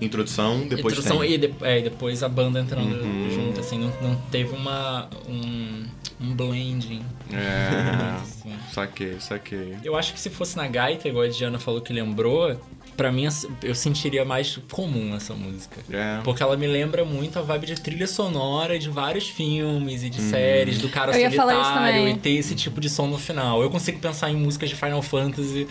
[0.00, 1.32] Introdução, depois introdução tem.
[1.32, 3.30] e, de- é, e depois a banda entrando Uhum.
[3.30, 5.08] junto, assim, não, não teve uma...
[5.28, 5.84] um,
[6.20, 7.02] um blending.
[7.32, 8.20] É.
[8.22, 8.52] assim.
[8.72, 9.76] saquei, saquei.
[9.84, 12.58] Eu acho que se fosse na gaita, igual a Diana falou que lembrou,
[12.96, 13.26] pra mim
[13.62, 15.76] eu sentiria mais comum essa música.
[15.90, 16.20] É.
[16.24, 20.20] Porque ela me lembra muito a vibe de trilha sonora de vários filmes e de
[20.20, 23.18] séries, do cara Eu ia falar isso solitário e ter esse tipo de som no
[23.18, 23.62] final.
[23.62, 25.66] Eu consigo pensar em músicas de Final Fantasy,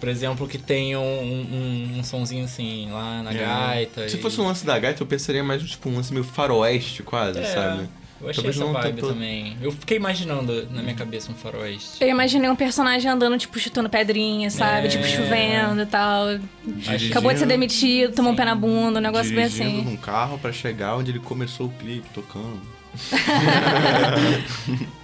[0.00, 3.38] por exemplo, que tenham um, um, um sonzinho assim lá na É.
[3.38, 4.08] gaita.
[4.08, 7.02] Se e- fosse um lance da gaita, eu pensaria mais tipo um lance meio faroeste,
[7.02, 7.88] quase, É, sabe?
[8.18, 9.58] Eu achei Talvez essa não vibe tanto- também.
[9.60, 12.02] Eu fiquei imaginando na minha cabeça um faroeste.
[12.02, 14.86] Eu imaginei um personagem andando, tipo, chutando pedrinha, sabe?
[14.86, 14.90] É.
[14.90, 16.38] Tipo, chovendo e tal.
[16.64, 19.90] Dirigindo- Acabou de ser demitido, tomou um pé na bunda, um negócio bem Dirigindo assim.
[19.90, 22.58] num carro pra chegar onde ele começou o clipe, tocando.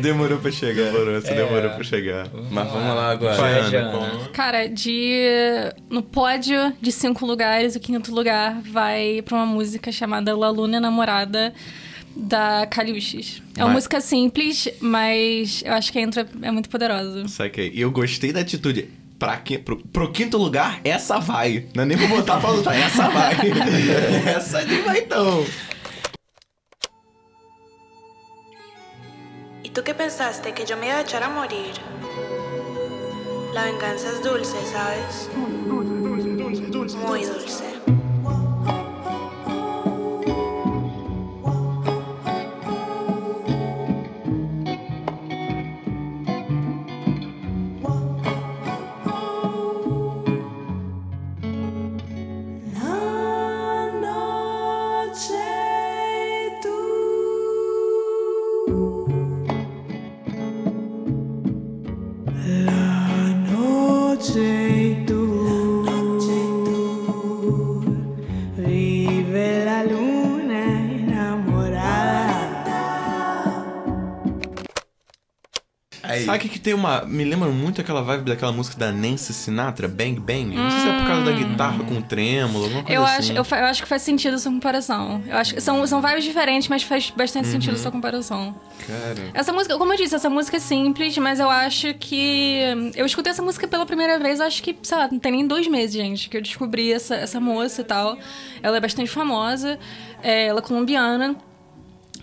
[0.00, 0.84] Demorou pra chegar.
[0.92, 1.34] Demorou, você É.
[1.34, 2.28] demorou pra chegar.
[2.50, 3.36] Mas vamos lá agora.
[3.36, 5.22] Vai, como- Cara, de.
[5.90, 10.80] No pódio de cinco lugares, o quinto lugar vai pra uma música chamada La Luna
[10.80, 11.52] Namorada
[12.14, 13.42] da Caliuches.
[13.56, 17.26] É uma Mas- música simples, mas eu acho que a intro é muito poderosa.
[17.28, 17.70] Saquei.
[17.74, 18.88] E eu gostei da atitude.
[19.18, 21.64] Pra que, pro, pro quinto lugar, essa vai.
[21.74, 23.32] Não é nem pra botar pra lutar, essa vai.
[24.36, 25.42] essa aí vai então.
[29.76, 30.54] Tú qué pensaste?
[30.54, 31.74] ¿Que yo me iba a echar a morir?
[33.52, 35.28] La venganza es dulce, ¿sabes?
[37.06, 37.64] Muy dulce.
[37.86, 38.05] La
[76.36, 77.02] O que, tem uma.
[77.02, 80.54] Me lembra muito aquela vibe daquela música da Nancy Sinatra, Bang Bang?
[80.54, 83.38] Não sei se é por causa da guitarra com trêmulo, alguma coisa Eu assim.
[83.38, 85.22] acho, eu, eu acho que faz sentido essa comparação.
[85.26, 88.54] Eu acho que são, são vibes diferentes, mas faz bastante sentido essa comparação.
[88.86, 89.30] Cara.
[89.34, 92.60] Essa música, como eu disse, essa música é simples, mas eu acho que.
[92.94, 95.66] Eu escutei essa música pela primeira vez, acho que, sei lá, não tem nem dois
[95.66, 98.18] meses, gente, que eu descobri essa, essa moça e tal.
[98.62, 99.78] Ela é bastante famosa,
[100.22, 101.36] é, ela é colombiana.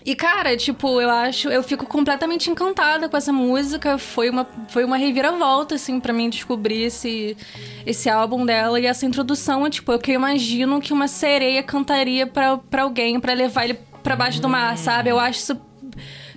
[0.05, 3.97] E, cara, tipo, eu acho, eu fico completamente encantada com essa música.
[3.97, 7.37] Foi uma, foi uma reviravolta, assim, pra mim descobrir esse,
[7.85, 8.79] esse álbum dela.
[8.79, 13.19] E essa introdução é, tipo, eu que imagino que uma sereia cantaria pra, pra alguém,
[13.19, 15.09] pra levar ele pra baixo do mar, sabe?
[15.09, 15.61] Eu acho isso,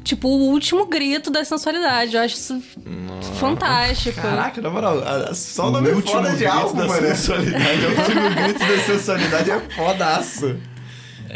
[0.05, 2.15] tipo, o último grito da sensualidade.
[2.15, 2.63] Eu acho isso
[3.41, 4.21] fantástico.
[4.21, 5.03] Caraca, na moral,
[5.35, 7.07] só o O nome último foda de grito álbum, da mano.
[7.09, 7.85] sensualidade.
[7.85, 10.57] o último grito da sensualidade é fodaço.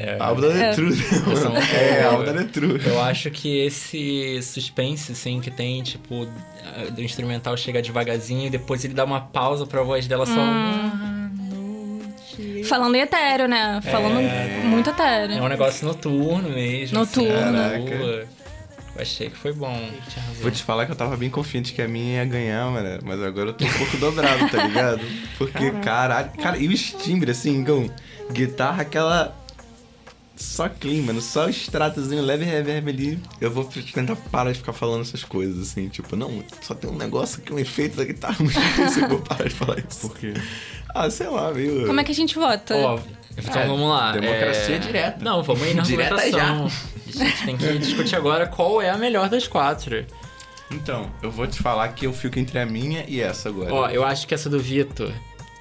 [0.03, 0.93] É, Álbum da Letrue.
[0.97, 2.81] sou- É, álbum da Letrue.
[2.87, 6.27] Eu acho que esse suspense, assim, que tem, tipo,
[6.65, 10.35] a- do instrumental chega devagarzinho e depois ele dá uma pausa pra voz dela só.
[10.35, 10.71] noite.
[12.65, 13.81] Falando em etéreo, né?
[13.83, 14.21] Falando
[14.67, 15.37] muito etéreo.
[15.37, 16.99] É um negócio noturno mesmo.
[16.99, 17.33] Noturno.
[17.33, 17.97] Assim, Caraca.
[17.99, 18.25] rua.
[18.97, 19.75] Eu achei que foi bom.
[20.43, 22.99] Vou te falar que eu tava bem confiante que a minha ia ganhar, mano.
[23.05, 25.01] Mas agora eu tô um pouco dobrado, tá ligado?
[25.39, 26.31] Porque, caralho.
[26.43, 27.89] Cara, e os timbres, assim, com
[28.33, 29.37] guitarra, aquela.
[30.43, 31.21] Só clean, mano.
[31.21, 33.19] Só o extratozinho leve reverb ali.
[33.41, 36.97] Eu vou tentar parar de ficar falando essas coisas, assim, tipo, não, só tem um
[36.97, 40.09] negócio aqui, um efeito da guitarra muito difícil, eu vou parar de falar isso.
[40.09, 40.35] Por quê?
[40.95, 41.87] Ah, sei lá, meio...
[41.87, 42.75] Como é que a gente vota?
[42.77, 42.99] Ó,
[43.37, 44.13] então É, vamos lá.
[44.13, 44.79] democracia é...
[44.79, 45.25] direta.
[45.25, 46.67] Não, vamos aí na Direta argumentação.
[46.67, 50.05] A gente tem que discutir agora qual é a melhor das quatro.
[50.71, 53.73] Então, eu vou te falar que eu fico entre a minha e essa agora.
[53.73, 55.13] Ó, eu acho que essa do Vitor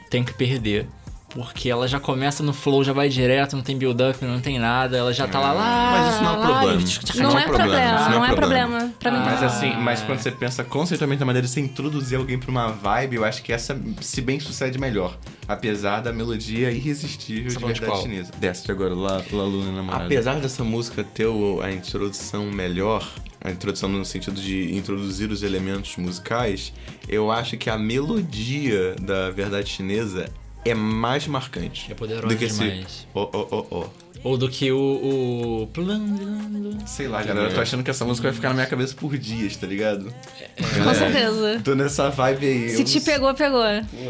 [0.09, 0.87] tem que perder.
[1.29, 4.97] Porque ela já começa no flow, já vai direto, não tem build-up, não tem nada.
[4.97, 5.91] Ela já tá lá, lá.
[5.91, 6.81] Mas isso não é lá, problema.
[7.15, 8.93] Não, não é problema, não é problema.
[8.99, 9.45] Pra mim, Mas Ah.
[9.45, 13.17] assim, mas quando você pensa conceitualmente na maneira de você introduzir alguém pra uma vibe,
[13.17, 15.17] eu acho que essa se bem sucede melhor.
[15.47, 18.31] Apesar da melodia irresistível Você de de verdade chinesa.
[18.39, 20.05] Desce agora, La, La Luna Namorada.
[20.05, 23.07] Apesar dessa música ter o- a introdução melhor,
[23.43, 26.73] a introdução no sentido de introduzir os elementos musicais,
[27.07, 30.25] eu acho que a melodia da Verdade Chinesa
[30.65, 31.91] é mais marcante.
[31.91, 33.08] É poderosa do que esse demais.
[33.13, 33.88] ó, ó, ó, ó.
[34.22, 34.78] Ou do que o.
[34.78, 35.69] o...
[36.86, 39.17] Sei lá, galera, eu tô achando que essa música vai ficar na minha cabeça por
[39.17, 40.13] dias, tá ligado?
[40.84, 41.62] com certeza.
[41.63, 42.69] Tô nessa vibe aí.
[42.69, 43.63] Se eu te pegou, pegou.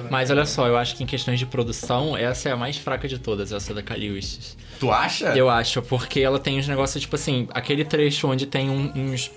[0.10, 3.08] Mas olha só, eu acho que em questões de produção, essa é a mais fraca
[3.08, 4.58] de todas, essa da Caliustes.
[4.80, 5.26] Tu acha?
[5.38, 9.30] Eu acho, porque ela tem uns negócios, tipo assim, aquele trecho onde tem um- uns,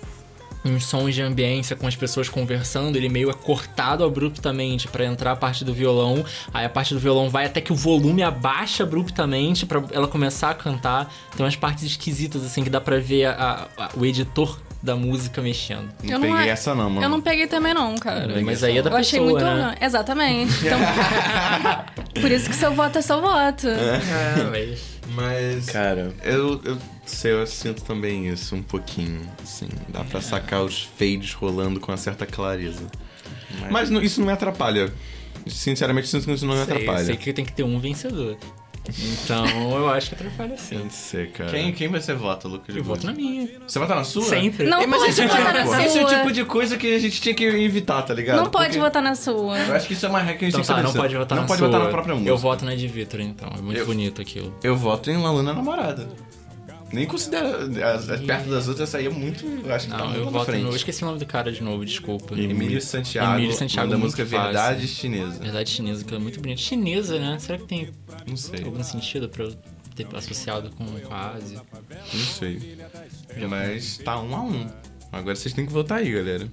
[0.65, 5.31] uns sons de ambiência com as pessoas conversando, ele meio é cortado abruptamente pra entrar
[5.33, 6.23] a parte do violão.
[6.53, 10.49] Aí a parte do violão vai até que o volume abaixa abruptamente pra ela começar
[10.51, 11.13] a cantar.
[11.35, 15.41] Tem umas partes esquisitas, assim, que dá pra ver a- a- o editor da música
[15.41, 15.89] mexendo.
[16.03, 17.01] Não Eu não peguei é- essa não, mano.
[17.05, 18.41] Eu não peguei também não, cara.
[18.43, 19.45] Mas aí é da Eu achei pessoa, muito.
[19.57, 19.75] né?
[19.81, 20.53] Exatamente.
[20.65, 20.77] Então,
[22.21, 23.67] por isso que seu voto é seu voto.
[23.69, 24.93] É, mas...
[25.15, 29.67] Mas Cara, eu, eu sei, eu sinto também isso um pouquinho, assim.
[29.89, 32.85] Dá pra sacar os fades rolando com uma certa clareza.
[33.69, 34.91] Mas, não- isso não me atrapalha.
[35.45, 37.05] Sinceramente, sinto que isso não me Sei, eu atrapalha.
[37.05, 38.37] sei que tem que ter um vencedor.
[39.23, 39.45] Então,
[39.77, 40.75] eu acho que atrapalha sim.
[40.77, 41.49] Não sei, cara.
[41.49, 42.75] quem, quem você vota, Lucas?
[42.75, 43.47] Eu voto na minha.
[43.67, 44.23] Você vota na sua?
[44.23, 44.65] Sempre.
[44.65, 46.17] Não mas pode esse é, o votar tipo, na esse é o sua.
[46.17, 48.37] tipo de coisa que a gente tinha que evitar, tá ligado?
[48.37, 49.57] Não pode Porque votar na sua.
[49.57, 51.01] Eu acho que isso é uma regra que a gente Então tem que tá, não
[51.01, 51.67] pode votar não na pode sua.
[51.67, 52.29] votar na própria música.
[52.29, 53.49] Eu voto na de Vitor, então.
[53.57, 54.53] É muito Eu- bonito aquilo.
[54.63, 56.07] Eu voto em Laluna Namorada.
[56.93, 57.47] Nem considero.
[57.83, 59.45] as- as- perto das outras, essa aí é muito.
[59.45, 60.63] Eu acho que tá Não, muito eu voto frente.
[60.63, 60.69] no...
[60.69, 62.35] Eu esqueci o nome do cara de novo, desculpa.
[62.39, 63.33] Emílio Santiago.
[63.39, 64.43] Emílio Santiago, da música fácil.
[64.43, 65.39] Verdade Chinesa.
[65.39, 66.61] Verdade chinesa, que é muito bonito.
[66.61, 67.37] Chinesa, né?
[67.39, 67.89] Será que tem
[68.27, 68.63] Não sei.
[68.63, 69.55] algum sentido pra eu
[69.95, 71.59] ter associado com, com a Ásia?
[72.13, 72.77] Não sei.
[73.49, 74.67] Mas tá um a um.
[75.11, 76.47] Agora vocês têm que votar aí, galera.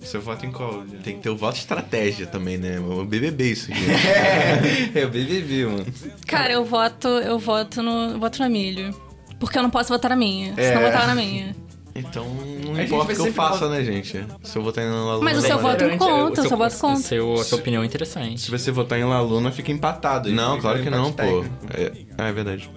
[0.00, 0.84] Você vota em qual?
[1.02, 2.78] Tem que ter o voto estratégia também, né?
[2.78, 3.80] O BBB isso aqui.
[4.94, 5.86] É o BBB, mano.
[6.26, 8.12] Cara, eu voto, eu voto no.
[8.12, 9.07] eu voto no Emílio.
[9.38, 10.54] Porque eu não posso votar na minha.
[10.54, 10.90] Se não É.
[10.90, 11.54] votar na minha.
[11.94, 12.24] Então,
[12.64, 14.24] não importa o que eu faça, votar- né, gente?
[14.44, 16.78] Se eu votar em Laluna Mas o seu Namorada- voto Interessante, conta, o seu voto
[16.78, 17.00] conta.
[17.00, 18.50] Seu, a sua opinião é Se interessante.
[18.50, 20.30] você votar em Laluna, fica empatado.
[20.30, 21.44] Não, fica claro que não, pô.
[21.74, 22.70] É, ah, é verdade.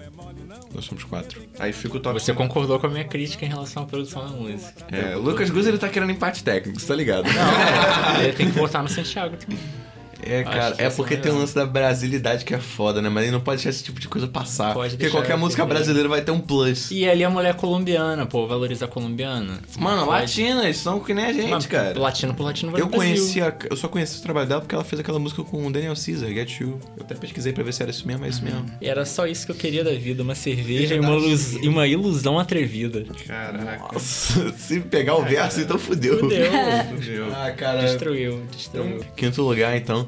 [0.74, 1.40] Nós somos quatro.
[1.58, 4.30] Aí fica o top Você concordou com a minha crítica em relação à produção da
[4.30, 4.72] música.
[4.90, 7.26] É, o Lucas Guz ele tá querendo empate técnico, você tá ligado?
[7.30, 9.58] Não, ele tem que votar no Santiago também.
[10.24, 11.40] É, cara, é essa porque é tem o melhor.
[11.42, 13.08] lance da brasilidade que é foda, né?
[13.08, 14.72] Mas ele não pode deixar esse tipo de coisa passar.
[14.74, 16.90] Pode porque qualquer eu música brasileira vai ter um plus.
[16.90, 19.58] E ali a mulher colombiana, pô, valorizar a colombiana.
[19.78, 20.20] Mano, Pode.
[20.22, 21.98] latinas são que nem a gente, Mas cara.
[21.98, 23.14] Latino por latino vai Eu no Brasil.
[23.16, 25.72] conheci a, eu só conheci o trabalho dela porque ela fez aquela música com o
[25.72, 26.78] Daniel Caesar, Get You.
[26.96, 28.64] Eu até pesquisei pra ver se era isso mesmo, é isso mesmo.
[28.80, 31.68] E Era só isso que eu queria da vida, uma cerveja e uma, luz- e
[31.68, 33.04] uma ilusão atrevida.
[33.26, 33.92] Caraca.
[33.94, 36.18] Nossa, se pegar o verso, então fudeu.
[36.20, 36.50] Fudeu.
[36.94, 37.34] Fudeu.
[37.34, 37.82] Ah, cara.
[37.82, 39.00] Destruiu, destruiu.
[39.16, 40.06] Quinto lugar, então.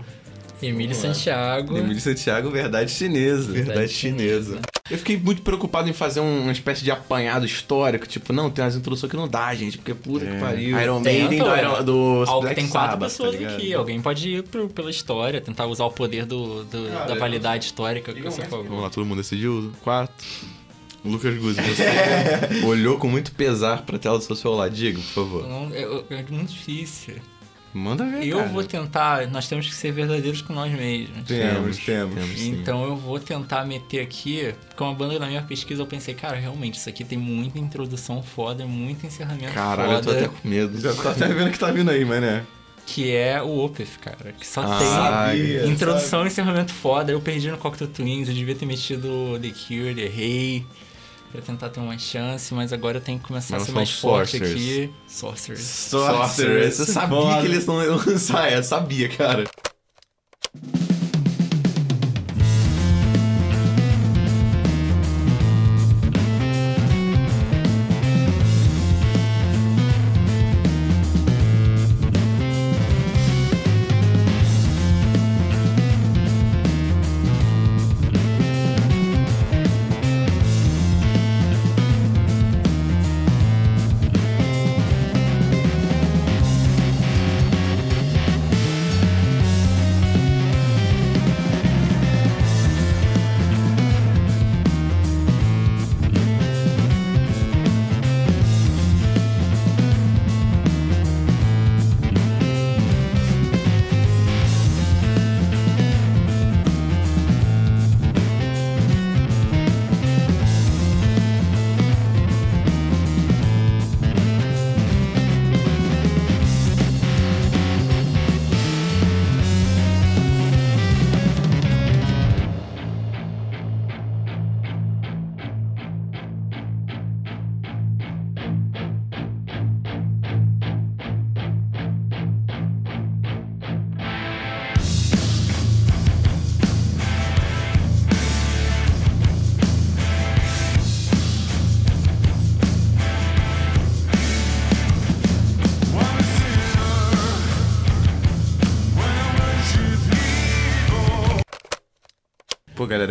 [0.62, 1.76] Emílio Santiago.
[1.76, 3.52] Emílio Santiago, Verdade Chinesa.
[3.52, 4.58] Verdade chinesa.
[4.90, 8.06] Eu fiquei muito preocupado em fazer um- uma espécie de apanhado histórico.
[8.06, 10.78] Tipo, não, tem umas introduções que não dá, gente, porque puta que pariu.
[10.80, 13.72] Iron Tem, Maiden do, Iron, do Black tem quatro Sabbath, pessoas tá aqui.
[13.74, 17.18] Alguém pode ir pro- pela história, tentar usar o poder do, do- Cara, da eu-
[17.20, 18.82] validade histórica que você Vamos falou.
[18.82, 19.72] lá, todo mundo decidiu?
[19.82, 20.14] Quatro.
[21.04, 24.70] Lucas Guzzi, você olhou com muito pesar pra tela do seu celular.
[24.70, 25.46] Diga, por favor.
[25.48, 27.16] Não, é, é muito difícil.
[27.74, 28.48] Manda ver, Eu cara.
[28.50, 29.26] vou tentar.
[29.28, 31.24] Nós temos que ser verdadeiros com nós mesmos.
[31.26, 32.14] Temos, temos.
[32.38, 32.52] sim.
[32.52, 36.36] Então eu vou tentar meter aqui, com a banda da minha pesquisa, eu pensei, cara,
[36.36, 40.48] realmente, isso aqui tem muita introdução foda, muito encerramento Caralho, eu tô foda, até com
[40.48, 40.80] medo.
[40.80, 42.44] Já tô até vendo que tá vindo aí, mané.
[42.86, 44.32] que é o Opeth, cara.
[44.38, 47.10] Que só Ah, tem sabia, introdução e encerramento foda.
[47.10, 50.64] Eu perdi no Cocteau Twins, eu devia ter metido The Cure, errei.
[51.34, 53.90] Pra tentar ter uma chance, mas agora eu tenho que começar Não, a ser mais
[53.90, 54.52] forte Sorcerers.
[54.52, 54.94] aqui.
[55.08, 55.62] Sorcerers.
[55.62, 56.78] Sorcerers.
[56.78, 59.42] Eu sabia que eles não iam lançar essa, sabia, cara.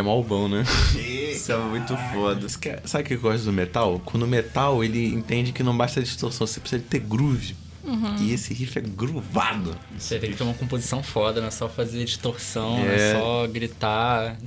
[0.02, 0.64] É malbão, né?
[1.32, 2.48] Isso é muito foda.
[2.86, 4.02] Sabe o que eu gosto do metal?
[4.06, 7.56] Quando o metal ele entende que não basta distorção, você precisa de ter groove.
[8.22, 9.76] E esse riff é groovado.
[9.98, 13.20] Você tem que ter uma composição foda, não é só fazer distorção, não é É.
[13.20, 14.38] só gritar.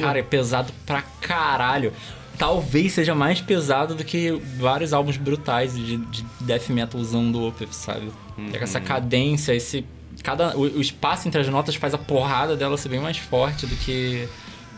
[0.00, 1.92] Cara, é pesado pra caralho.
[2.38, 7.48] Talvez seja mais pesado do que vários álbuns brutais de, de death metal usando o
[7.48, 8.10] Opeth, sabe?
[8.52, 9.84] É essa cadência, esse.
[10.22, 13.66] Cada, o, o espaço entre as notas faz a porrada dela ser bem mais forte
[13.66, 14.28] do que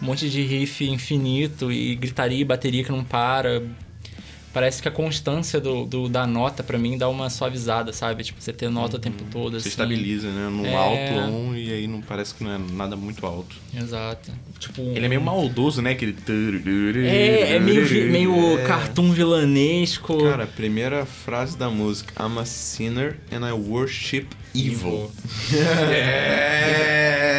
[0.00, 3.62] um monte de riff infinito e gritaria e bateria que não para.
[4.50, 8.24] Parece que a constância do, do- da nota, pra mim, dá uma suavizada, sabe?
[8.24, 9.68] Tipo, você ter nota o tempo todo, Você assim.
[9.68, 10.48] estabiliza, né?
[10.50, 10.74] No É.
[10.74, 13.54] alto on e aí não parece que não é nada muito alto.
[13.76, 14.32] Exato.
[14.58, 15.90] Tipo, Ele é meio maldoso, né?
[15.92, 16.16] Aquele.
[17.06, 18.64] É, é meio, meio É.
[18.64, 20.16] cartoon vilanesco.
[20.24, 25.10] Cara, a primeira frase da música: I'm a sinner and I worship evil.
[25.52, 27.37] É,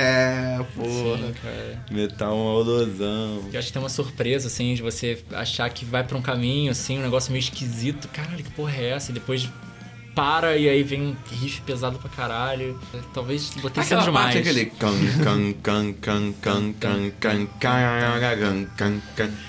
[0.62, 1.18] ah, porra.
[1.18, 1.86] Sim, cara.
[1.92, 3.50] Metal um.
[3.52, 6.72] Eu acho que tem uma surpresa, assim, de você achar que vai pra um caminho,
[6.72, 8.08] assim, um negócio meio esquisito.
[8.10, 9.12] Caralho, que porra é essa?
[9.12, 9.50] E depois
[10.16, 12.80] para e aí vem um riff pesado pra caralho.
[13.14, 14.36] Talvez vou ter sido demais.
[14.36, 14.66] Aquele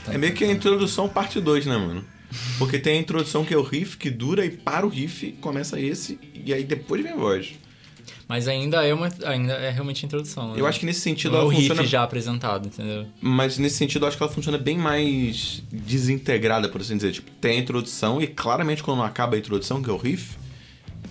[0.08, 2.04] É meio que a introdução parte 2, né, mano?
[2.58, 5.80] Porque tem a introdução que é o riff que dura e para o riff, começa
[5.80, 7.54] esse e aí depois vem a voz.
[8.30, 10.52] Mas ainda é, uma, ainda é realmente a introdução.
[10.52, 10.60] né?
[10.60, 13.04] Eu acho que nesse sentido Não é o ela riff funciona já apresentado, entendeu?
[13.20, 17.10] Mas nesse sentido, eu acho que ela funciona bem mais desintegrada, por assim dizer.
[17.10, 20.36] Tipo, tem a introdução e claramente quando acaba a introdução, que é o riff,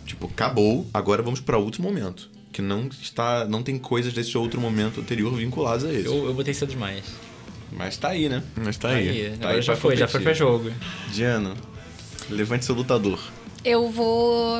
[0.05, 2.29] tipo, acabou, agora vamos para outro momento.
[2.53, 3.43] Que não está.
[3.45, 6.05] não tem coisas desse outro momento anterior vinculadas a esse.
[6.05, 7.03] Eu, eu botei cedo demais.
[7.69, 8.41] Mas tá aí, né?
[8.55, 9.09] Mas tá Tá aí.
[9.09, 9.29] aí.
[9.31, 10.23] Tá Agora aí já pra foi, já foi competir.
[10.23, 10.71] pra jogo.
[11.13, 11.53] Diana,
[12.29, 13.19] levante seu lutador.
[13.63, 14.55] Eu vou.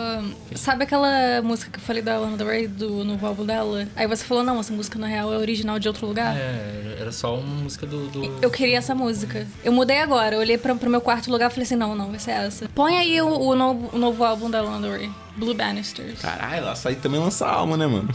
[0.56, 3.88] Sabe aquela música que eu falei da Lana Del Rey, do novo álbum dela?
[3.96, 6.36] Aí você falou, não, essa música na real é original de outro lugar.
[6.36, 8.08] É, era só uma música do.
[8.08, 8.26] do...
[8.42, 9.48] Eu queria essa música.
[9.64, 10.36] Eu mudei agora.
[10.36, 12.68] Eu olhei pra, pro meu quarto lugar e falei assim: não, não, vai ser essa.
[12.76, 16.20] Põe aí o, o novo, o novo álbum da Lana Del Rey, Blue Bannisters.
[16.20, 18.10] Caralho, essa aí também lança alma, né, mano?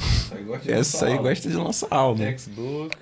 [0.66, 2.18] Essa aí gosta de lançar alma.
[2.18, 2.96] Textbook.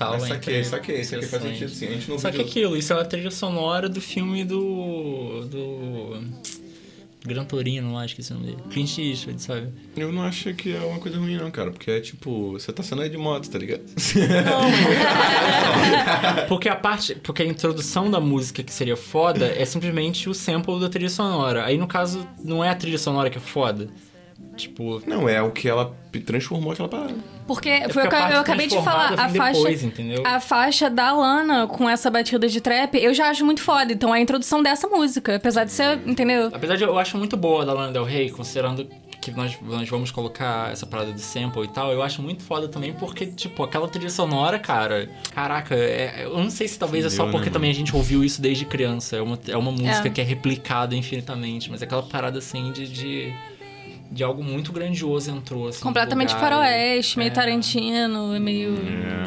[0.00, 0.12] Instrumental.
[0.12, 1.86] Mas entre saquei, saquei, saquei, faz sentido sim.
[1.86, 5.46] A gente não Só que aquilo, isso é uma trilha sonora do filme do.
[5.46, 6.50] do.
[7.22, 8.62] Gran Torino, lá, esqueci o nome dele.
[8.70, 9.68] Clint Eastwood, sabe?
[9.94, 11.70] Eu não acho que é uma coisa ruim, não, cara.
[11.70, 13.82] Porque é tipo, você tá sendo aí de moto, tá ligado?
[16.48, 17.14] Porque a parte.
[17.16, 21.66] Porque a introdução da música que seria foda é simplesmente o sample da trilha sonora.
[21.66, 23.90] Aí no caso, não é a trilha sonora que é foda.
[24.56, 25.02] Tipo.
[25.06, 25.94] Não, é o que ela
[26.24, 27.16] transformou aquela parada.
[27.50, 29.12] Porque É foi o porque eu parte acabei de falar.
[29.14, 30.22] A faixa, depois, entendeu?
[30.24, 33.92] a faixa da Lana com essa batida de trap, eu já acho muito foda.
[33.92, 36.48] Então a introdução dessa música, apesar de ser, entendeu?
[36.52, 38.86] Apesar de eu acho muito boa da Lana Del Rey, considerando
[39.20, 42.68] que nós, nós vamos colocar essa parada do sample e tal, eu acho muito foda
[42.68, 47.10] também porque, tipo, aquela trilha sonora, cara, caraca, é- eu não sei se talvez é
[47.10, 49.16] só Fudeu, porque né, também a gente ouviu isso desde criança.
[49.16, 50.10] É uma, é uma música É.
[50.10, 52.86] que é replicada infinitamente, mas aquela parada assim de.
[52.88, 53.34] de
[54.10, 55.80] de algo muito grandioso entrou, assim.
[55.80, 56.40] Completamente lugar.
[56.50, 57.30] faroeste, meio É.
[57.32, 58.74] Tarantino, meio.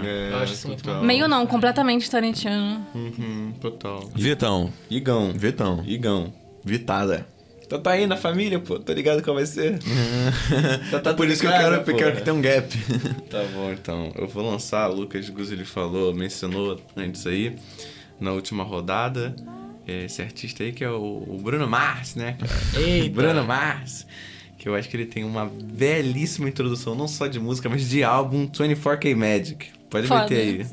[0.03, 1.01] É, Eu acho isso muito bom.
[1.01, 2.85] Meio não, completamente Tarantino.
[2.93, 4.09] Uhum, total.
[4.15, 4.71] Vitão.
[4.89, 5.31] Igão.
[5.33, 5.83] Vitão.
[5.87, 6.33] Igão.
[6.65, 7.25] Vitada.
[7.65, 8.77] Então tá aí na família, pô.
[8.77, 9.79] Tô ligado qual vai ser.
[10.91, 11.95] Tá- tá Por isso que eu quero, pô.
[11.95, 12.67] quero que tenha um gap.
[13.31, 14.11] Tá bom, então.
[14.15, 17.55] Eu vou lançar, o Lucas Guzzi ele falou, mencionou antes aí,
[18.19, 19.35] na última rodada,
[19.87, 22.35] esse artista aí que é o, o Bruno Mars, né?
[22.39, 22.85] cara?
[22.85, 23.09] Eita.
[23.15, 24.05] Bruno Mars.
[24.63, 28.01] Que eu acho que ele tem uma belíssima introdução, não só de música, mas de
[28.01, 29.67] álbum 24K Magic.
[29.89, 30.21] Pode Foda.
[30.21, 30.65] meter aí.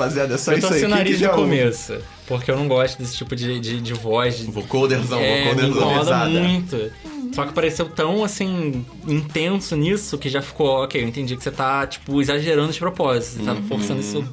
[0.00, 0.34] Rapaziada.
[0.34, 0.86] É só Eu isso aí.
[0.88, 4.38] nariz quiser no começo, porque eu não gosto desse tipo de, de, de voz.
[4.38, 4.44] De...
[4.50, 5.70] Vocoderzão, É, me vocoderzão.
[5.76, 6.28] incomoda pesada.
[6.40, 6.92] muito.
[7.34, 11.50] Só que pareceu tão, assim, intenso nisso que já ficou, ok, eu entendi que você
[11.52, 13.38] tá, tipo, exagerando de propósito.
[13.38, 13.62] Você tá Uhum.
[13.68, 14.24] forçando isso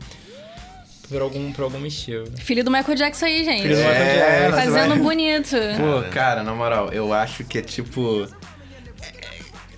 [1.09, 2.25] por algum, por algum motivo.
[2.37, 3.61] Filho do Michael Jackson aí, gente.
[3.61, 4.57] Filho do Michael É, Jackson.
[4.71, 5.55] Fazendo vai- bonito.
[5.77, 8.27] Pô, cara, na moral, eu acho que é tipo.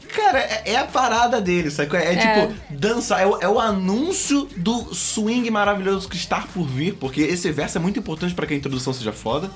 [0.09, 1.95] É- Cara, é, é a parada dele, sabe?
[1.97, 2.15] É, É.
[2.45, 3.21] tipo, dançar.
[3.21, 7.77] É o, é o anúncio do swing maravilhoso que está por vir, porque esse verso
[7.77, 9.49] é muito importante pra que a introdução seja foda.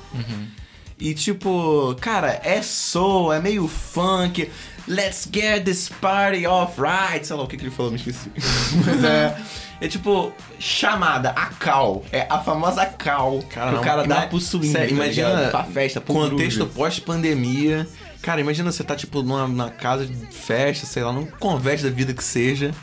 [1.00, 4.50] E tipo, cara, é soul, é meio funk.
[4.88, 7.26] Let's get this party off right.
[7.26, 8.30] Sei lá o que, que ele falou, me esqueci.
[8.86, 9.38] Mas é.
[9.82, 12.04] É tipo, chamada, a cal.
[12.12, 13.44] É a famosa cal.
[13.50, 14.72] Cara, o cara dá pro swing.
[14.72, 15.52] sério, tá imagina ligado?
[15.52, 17.88] pra festa, pro contexto pós-pandemia.
[18.24, 21.90] Cara, imagina você tá, tipo, numa, numa casa de festa, sei lá, num convete da
[21.90, 22.74] vida que seja.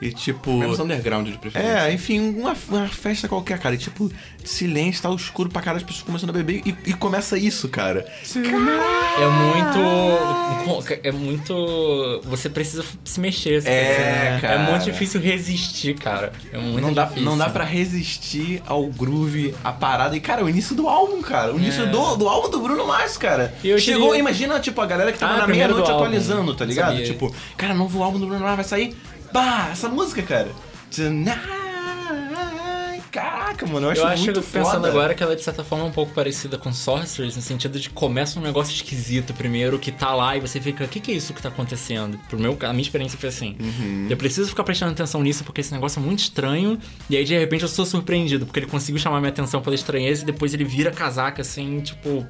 [0.00, 0.52] E, tipo...
[0.52, 1.72] Menos underground de preferência.
[1.88, 3.74] É, enfim, uma, uma festa qualquer, cara.
[3.74, 4.10] E, tipo,
[4.44, 8.04] silêncio, tá escuro pra cara, as pessoas começando a beber e, e começa isso, cara.
[8.34, 10.98] É muito.
[11.02, 12.20] É muito.
[12.24, 13.62] Você precisa se mexer.
[13.62, 13.74] sabe?
[13.74, 14.54] É, cara.
[14.54, 16.32] É muito difícil resistir, cara.
[16.52, 17.24] É muito Não dá, difícil.
[17.24, 20.16] não dá pra resistir ao groove, a parada.
[20.16, 21.54] E, cara, o início do álbum, cara.
[21.54, 21.86] O início É.
[21.86, 23.54] do, do álbum do Bruno Mars, cara.
[23.62, 26.64] E eu Chegou, queria- imagina, tipo, a galera que tava Ah, na meia-noite atualizando, tá
[26.64, 26.90] ligado?
[26.92, 27.06] Sabia.
[27.06, 28.96] Tipo, cara, novo álbum do Bruno Mars vai sair.
[29.34, 30.52] Bah, essa música, cara.
[30.94, 31.40] Tonight.
[33.10, 34.88] Caraca, mano, eu acho Eu acho muito que pensando foda.
[34.88, 37.90] agora que ela é de certa forma um pouco parecida com Sorcerers, no sentido de
[37.90, 41.14] começa um negócio esquisito primeiro, que tá lá e você fica, o que, que é
[41.16, 42.16] isso que tá acontecendo?
[42.28, 43.56] Pro meu, a minha experiência foi assim.
[43.58, 44.06] Uhum.
[44.08, 46.78] Eu preciso ficar prestando atenção nisso porque esse negócio é muito estranho,
[47.10, 50.22] e aí de repente eu sou surpreendido, porque ele conseguiu chamar minha atenção pela estranheza
[50.22, 52.24] e depois ele vira casaca assim, tipo.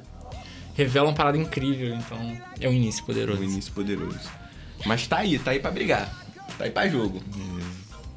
[0.73, 2.17] Revela uma parada incrível, então
[2.59, 3.41] é um início poderoso.
[3.41, 4.19] Um início poderoso.
[4.85, 6.24] Mas tá aí, tá aí pra brigar.
[6.57, 7.21] Tá aí pra jogo.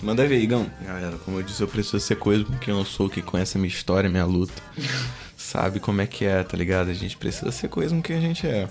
[0.02, 0.70] Manda ver, Igão.
[0.84, 3.60] Galera, como eu disse, eu preciso ser coisa com quem eu sou, que conhece a
[3.60, 4.52] minha história, minha luta.
[5.36, 6.90] Sabe como é que é, tá ligado?
[6.90, 8.68] A gente precisa ser coisa com quem a gente é.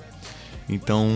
[0.70, 1.10] Então,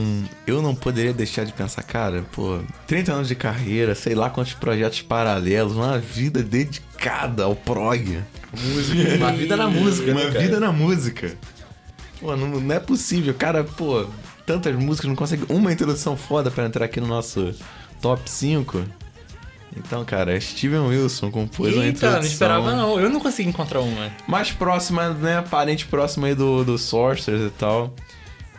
[0.47, 4.53] eu não poderia deixar de pensar, cara, pô, 30 anos de carreira, sei lá quantos
[4.53, 8.21] projetos paralelos, uma vida dedicada ao prog.
[8.53, 9.15] Música.
[9.17, 10.39] Uma vida na música, Uma né, cara?
[10.39, 11.35] vida na música.
[12.19, 13.33] Pô, não, não é possível.
[13.33, 14.05] Cara, pô,
[14.45, 17.53] tantas músicas, não consegue uma introdução foda pra entrar aqui no nosso
[18.01, 18.83] top 5.
[19.77, 22.19] Então, cara, Steven Wilson compôs uma Eita, introdução.
[22.21, 22.99] não esperava não.
[22.99, 24.11] Eu não consegui encontrar uma.
[24.27, 25.41] Mais próxima, né?
[25.49, 27.93] Parente próximo aí do, do Sorcerers e tal.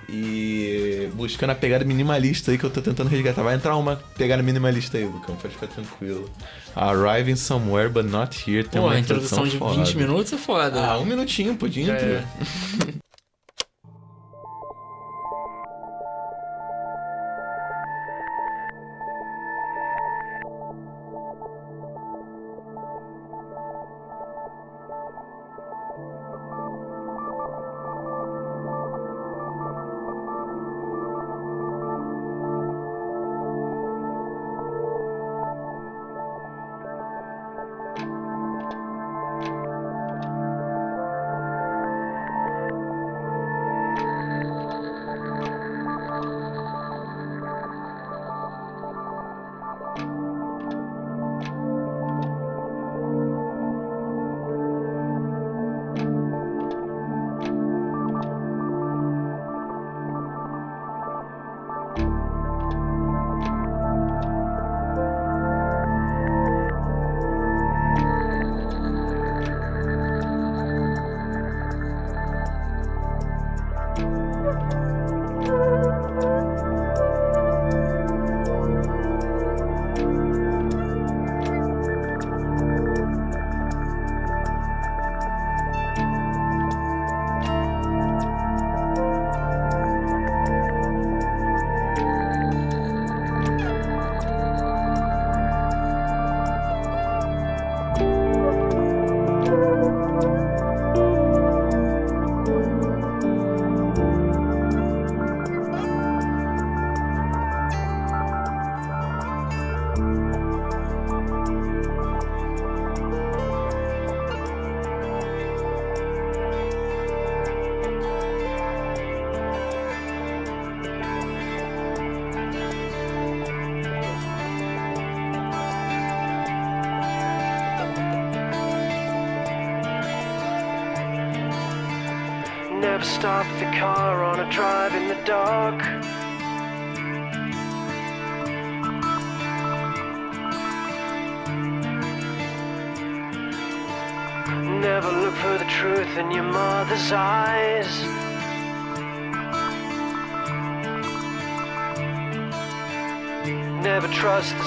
[0.09, 3.43] E buscando a pegada minimalista aí que eu tô tentando resgatar.
[3.43, 6.31] Vai entrar uma pegada minimalista aí, Lucão, pode ficar tranquilo.
[6.75, 9.77] Arriving Somewhere But Not Here tem Pô, uma a introdução de foda.
[9.85, 10.85] 20 minutos é foda.
[10.87, 11.97] Ah, um minutinho, podia É.
[11.97, 12.93] entrar.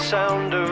[0.06, 0.65] sound of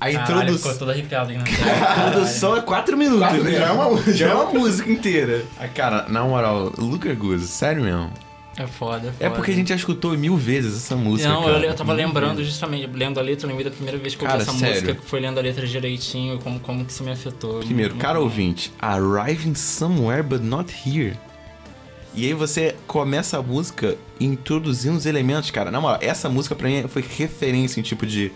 [0.00, 0.72] A introdução.
[0.72, 3.20] ficou arrepiado aí na A introdução é 4 minutos.
[3.20, 3.50] Quatro né?
[3.50, 3.60] minutos.
[3.60, 5.44] Já é uma, já é uma música inteira.
[5.60, 8.10] Ah, cara, na moral, Lucas Guzzo, sério mesmo.
[8.56, 9.24] É foda, é foda.
[9.24, 11.28] É porque a gente já escutou mil vezes essa música.
[11.28, 11.58] Não, cara.
[11.58, 14.28] eu, eu tava lembrando justamente, lendo a letra, eu lembrei da primeira vez que eu
[14.28, 14.74] ouvi essa sério.
[14.74, 17.60] música, que foi lendo a letra direitinho, como, como que isso me afetou.
[17.60, 21.16] Primeiro, Muito cara ouvinte, arriving somewhere but not here.
[22.12, 25.70] E aí você começa a música introduzindo os elementos, cara.
[25.70, 28.32] Na moral, essa música pra mim foi referência em tipo de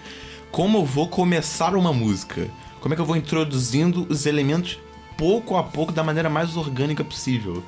[0.53, 2.49] como eu vou começar uma música.
[2.81, 4.79] Como é que eu vou introduzindo os elementos
[5.17, 7.65] pouco a pouco da maneira mais orgânica possível.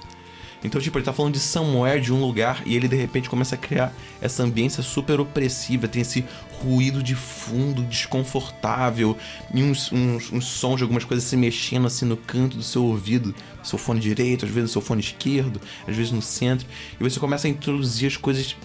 [0.65, 3.55] Então, tipo, ele tá falando de somewhere, de um lugar, e ele de repente começa
[3.55, 6.25] a criar essa ambiência super opressiva, tem esse
[6.63, 9.17] ruído de fundo desconfortável,
[9.55, 12.85] e uns, uns, uns sons de algumas coisas se mexendo assim no canto do seu
[12.85, 16.67] ouvido, seu fone direito, às vezes no seu fone esquerdo, às vezes no centro,
[16.99, 18.57] e você começa a introduzir as coisas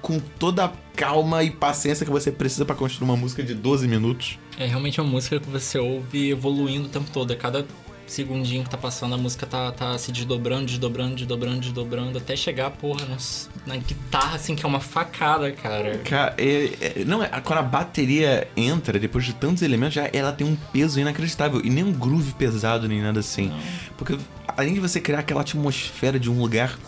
[0.00, 3.88] com toda a calma e paciência que você precisa pra construir uma música de 12
[3.88, 4.38] minutos.
[4.58, 7.32] É realmente uma música que você ouve evoluindo o tempo todo.
[7.32, 7.66] A cada
[8.12, 12.70] segundinho que tá passando, a música tá, tá se desdobrando, desdobrando, desdobrando, desdobrando, até chegar,
[12.70, 15.98] porra, nos- na guitarra, assim, que é uma facada, cara.
[15.98, 20.32] Cara, é- é- não, é, quando a bateria entra, depois de tantos elementos, já ela
[20.32, 21.60] tem um peso inacreditável.
[21.64, 23.52] E nem um groove pesado, nem nada assim.
[23.96, 24.18] Porque
[24.56, 26.78] além de você criar aquela atmosfera de um lugar,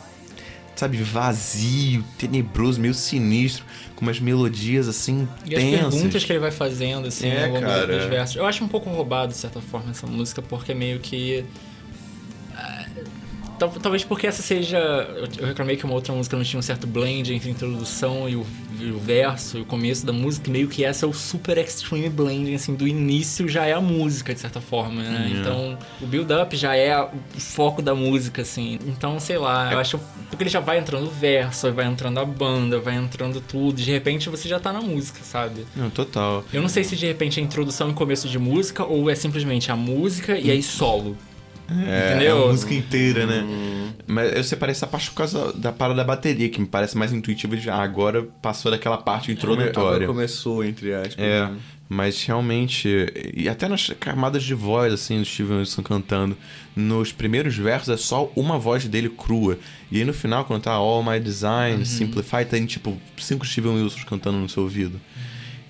[0.74, 3.64] sabe, vazio, tenebroso, meio sinistro,
[4.01, 5.94] com umas melodias assim E as tensas.
[5.94, 7.86] perguntas que ele vai fazendo, assim, É, ao longo cara.
[7.98, 8.34] dos versos.
[8.36, 11.44] Eu acho um pouco roubado, de certa forma, essa música, porque meio que.
[13.61, 14.78] Tal- Talvez porque essa seja.
[15.38, 18.34] eu- reclamei que uma outra música não tinha um certo blend entre a introdução e
[18.34, 18.44] o,
[18.80, 20.48] e o verso e o começo da música.
[20.48, 23.80] e Meio que essa é o super extreme blending, assim, do início já é a
[23.80, 25.30] música, de certa forma, né?
[25.38, 28.78] Então, o build-up já é o foco da música, assim.
[28.86, 30.00] Então, sei lá, eu acho.
[30.30, 33.76] Porque ele já vai entrando o verso, vai entrando a banda, vai entrando tudo.
[33.76, 35.66] De repente você já tá na música, sabe?
[35.76, 36.44] Não, total.
[36.52, 39.70] Eu não sei se de repente é introdução e começo de música ou é simplesmente
[39.70, 41.16] a música e aí solo.
[41.70, 42.38] É, Entendeu?
[42.38, 43.92] é a música inteira, né?
[44.06, 47.12] Mas eu separei essa parte por causa da parada da bateria, que me parece mais
[47.12, 50.06] intuitiva ah, agora passou daquela parte Agora introdutória.
[50.06, 51.16] começou, entre aspas.
[51.18, 51.56] É, né?
[51.88, 52.88] mas realmente,
[53.34, 56.36] e até nas camadas de voz, assim, do Steven Wilson cantando,
[56.74, 59.58] nos primeiros versos é só uma voz dele crua.
[59.90, 64.04] E aí no final, quando tá All My Design, Simplify, tem tipo cinco Steven Wilsons
[64.04, 65.00] cantando no seu ouvido.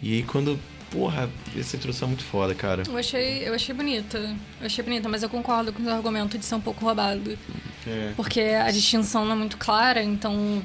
[0.02, 0.58] E aí quando,
[0.90, 2.82] porra, essa introdução é muito foda, cara.
[2.86, 4.18] Eu achei, eu achei bonita.
[4.60, 7.38] Eu achei bonita, mas eu concordo com o seu argumento de ser um pouco roubado.
[7.86, 8.12] É.
[8.16, 10.62] Porque a distinção não é muito clara, então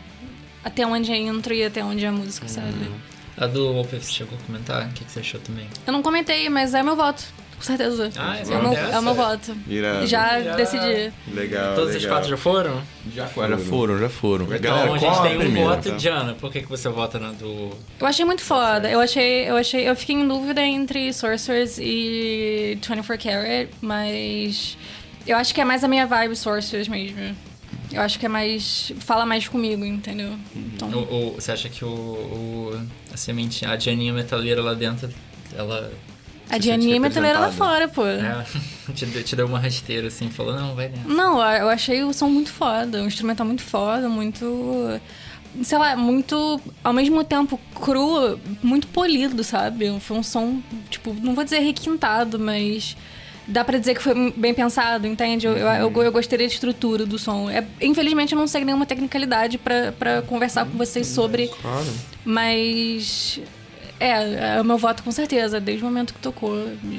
[0.63, 2.91] até onde é intro e até onde é música, sabe?
[3.37, 4.87] A do você chegou a comentar?
[4.87, 5.67] O que, que você achou também?
[5.85, 7.23] Eu não comentei, mas é meu voto.
[7.57, 8.09] Com certeza.
[8.17, 8.95] Ah, é é, o meu, dessa?
[8.95, 9.55] é o meu voto.
[9.67, 10.05] Irado.
[10.07, 10.55] Já Já.
[10.55, 11.13] decidi.
[11.33, 12.09] Legal, Todos os legal.
[12.17, 12.81] quatro já foram?
[13.15, 14.45] Já Já foram, já foram.
[14.45, 15.69] Então Galera, a gente a tem um primeira?
[15.69, 15.91] voto.
[15.93, 17.71] Diana, por que, que você vota na do.
[17.99, 18.89] Eu achei muito foda.
[18.89, 24.77] Eu achei, eu achei, eu fiquei em dúvida entre Sorcerers e 24 Karat, mas
[25.25, 27.35] eu acho que é mais a minha vibe Sorcerers mesmo.
[27.91, 30.33] Eu acho que é mais fala mais comigo, entendeu?
[30.55, 32.81] Então, O, o- você acha que o, o-
[33.13, 35.09] a semente, a Dianinha metaleira lá dentro,
[35.55, 35.91] ela
[36.49, 37.71] a Dianinha metaleira lá representada.
[37.71, 38.05] fora, pô.
[38.05, 38.45] é,
[38.93, 41.11] te, deu- te deu uma rasteira assim, falou, não, vai dentro.
[41.13, 44.99] Não, eu achei o som muito foda, o instrumental muito foda, muito.
[45.63, 46.59] Sei lá, muito.
[46.83, 49.97] Ao mesmo tempo cru, muito polido, sabe?
[50.01, 52.95] Foi um som, tipo, não vou dizer requintado, mas.
[53.47, 55.45] Dá pra dizer que foi bem pensado, entende?
[55.45, 57.47] Eu, eu, eu, eu gostei da estrutura do som.
[57.47, 61.85] É, infelizmente eu não sei nenhuma tecnicalidade pra, pra conversar com vocês sobre, Claro.
[62.25, 63.39] mas.
[63.99, 65.59] É, é o meu voto com certeza.
[65.59, 66.55] Desde o momento que tocou,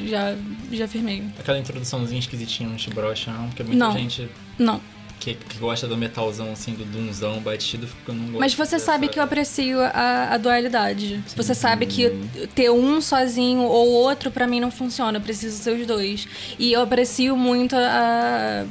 [0.07, 0.35] já,
[0.73, 1.25] já firmei.
[1.39, 3.49] Aquela introduçãozinha esquisitinha não te brocha, não?
[3.49, 3.93] Porque muita Não.
[3.93, 4.29] gente
[4.59, 4.81] Não.
[5.21, 9.09] que, que gosta do metalzão, assim, do dunzão batido, fica não gosta Mas você sabe
[9.09, 11.23] que eu aprecio a, a dualidade.
[11.37, 12.11] Você sabe que
[12.55, 15.19] ter um sozinho ou outro pra mim não funciona.
[15.19, 16.27] Eu preciso ser os dois.
[16.59, 18.65] E eu aprecio muito a.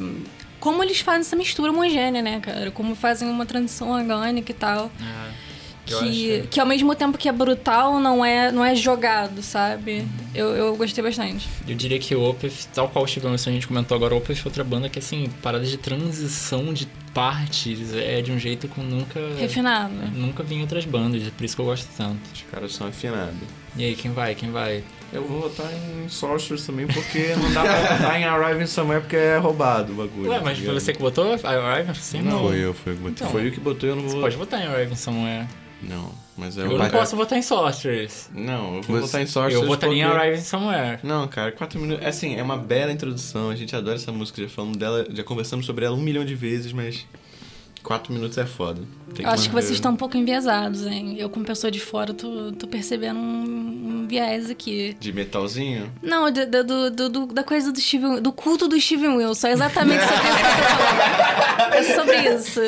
[0.60, 2.72] Como eles fazem essa mistura homogênea, né, cara?
[2.72, 4.92] Como fazem uma transição orgânica e tal.
[5.00, 5.55] É, eu
[5.86, 5.94] Que,
[6.40, 10.06] acho- que ao mesmo tempo que é brutal, não é, não é jogado, sabe?
[10.34, 11.48] Eu, eu gostei bastante.
[11.68, 14.18] Eu diria que o Opeth, tal qual o Steve Wilson a gente comentou agora, o
[14.18, 18.68] Opeth é outra banda que, assim, parada de transição de partes é de um jeito
[18.68, 19.20] que eu nunca...
[19.38, 19.94] Refinado.
[20.14, 22.20] Nunca vi em outras bandas, é por isso que eu gosto tanto.
[22.34, 23.36] Os caras são afinados.
[23.78, 24.36] E aí, quem vai?
[24.36, 24.84] Quem vai?
[25.14, 29.16] Eu vou votar em Sorcerers também, porque não dá pra votar em Arriving Somewhere porque
[29.16, 30.30] é roubado o bagulho.
[30.30, 30.80] Ué, mas tá foi ligado?
[30.80, 31.34] você que botou?
[31.44, 31.94] Arriving?
[31.94, 32.40] Sim, Não.
[32.48, 33.14] Foi eu, foi eu que botei.
[33.16, 34.22] Então, Foi o que botou, eu não Você vou...
[34.22, 35.46] pode votar em Arriving Somewhere.
[35.82, 38.30] Não, mas é Eu um não posso votar em Sorcerers.
[38.34, 41.00] Não, eu vou Você- votar em Sorcerers Eu votaria em porque- Arriving Somewhere.
[41.04, 42.06] Não, cara, quatro minutos.
[42.06, 43.50] Assim, é uma bela introdução.
[43.50, 46.34] A gente adora essa música, já falamos dela, já conversamos sobre ela um milhão de
[46.34, 47.06] vezes, mas
[47.86, 48.82] quatro minutos é foda.
[49.14, 51.16] Tem Eu acho que vocês estão um pouco enviesados, hein?
[51.18, 54.98] Eu, como pessoa de fora, tô, tô percebendo um, um viés aqui.
[55.00, 55.90] De metalzinho?
[56.02, 58.22] Não, do, do, do- do- da coisa do Steven...
[58.22, 59.48] Do culto do Steven Wilson.
[59.48, 60.74] É exatamente sobre isso que eu tô
[61.56, 61.74] falando.
[61.74, 62.60] É sobre isso.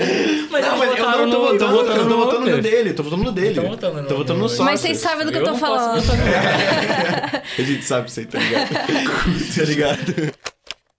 [0.52, 2.94] Mas Não, mas eu não tô no- votando, tô votando, no tô votando no dele,
[2.94, 3.56] tô votando no dele.
[3.56, 4.64] Tô votando no- Tô votando no no-.
[4.64, 6.02] Mas vocês sabem do que eu, tô falando.
[7.58, 8.70] A gente sabe aí, tá ligado?
[9.56, 10.34] tá ligado?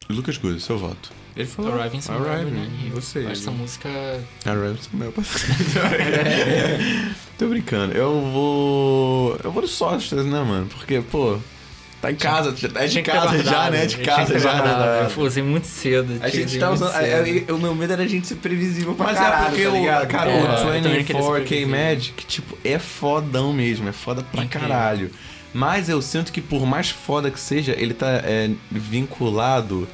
[0.09, 1.11] Lucas Good, seu voto.
[1.37, 1.75] Ele falou.
[1.75, 2.69] Arriving Somewhere, Arriving, né?
[2.87, 3.21] E você.
[3.21, 3.89] eu acho essa música...
[4.45, 5.13] Arriving meu
[7.39, 7.93] Tô brincando.
[7.93, 9.39] Eu vou.
[9.45, 10.67] Eu vou no Sorcerers, né, mano?
[10.67, 11.39] Porque, pô.
[12.01, 13.87] Tá em casa, é de casa já, né?
[13.87, 15.09] De casa já, né?
[15.17, 16.19] Eu usei muito cedo.
[16.21, 16.93] A gente tá usando.
[16.93, 17.05] cedo.
[17.05, 19.65] é, é, o meu medo era a gente ser previsível pra Mas caralho, é porque
[19.65, 21.69] tá o, cara, É, eu o também queria ser 24K previsível.
[21.69, 25.11] Magic, tipo, é fodão mesmo, é foda pra Incrível.
[25.53, 29.89] Mas eu sinto que por mais foda que seja, ele tá é, vinculado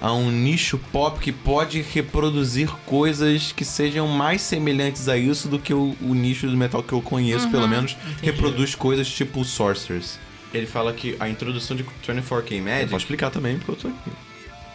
[0.00, 5.58] a um nicho pop que pode reproduzir coisas que sejam mais semelhantes a isso do
[5.58, 10.18] que o, o nicho do metal que eu conheço, pelo menos, reproduz coisas tipo Sorcerers.
[10.54, 12.90] Ele fala que a introdução de 24K Eu Magic.
[12.90, 14.10] posso explicar também, porque eu tô aqui.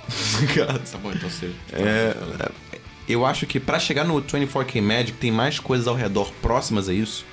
[0.91, 1.49] Tá bom, então você.
[1.71, 2.51] É, é,
[3.07, 6.93] eu acho que pra chegar no 24K Magic tem mais coisas ao redor próximas a
[6.93, 7.25] isso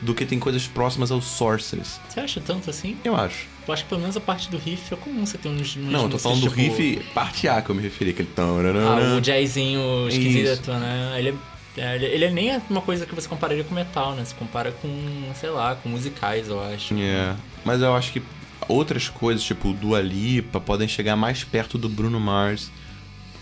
[0.00, 1.98] do que tem coisas próximas aos Sorcerers.
[2.08, 2.96] Você acha tanto assim?
[3.04, 3.46] Eu acho.
[3.66, 5.76] Eu acho que pelo menos a parte do riff é comum você ter uns.
[5.76, 8.28] uns Não, eu tô falando do tipo, riff parte A que eu me referi, aquele
[8.28, 8.58] tão.
[8.60, 10.72] Ah, o jazzinho esquisito, Isso.
[10.72, 11.16] né?
[11.18, 11.36] Ele
[11.76, 14.24] é, ele, é nem uma coisa que você compararia com metal, né?
[14.24, 14.88] Você compara com,
[15.34, 16.94] sei lá, com musicais, eu acho.
[16.94, 17.36] É.
[17.64, 18.22] Mas eu acho que
[18.66, 22.70] outras coisas, tipo Dua Lipa, podem chegar mais perto do Bruno Mars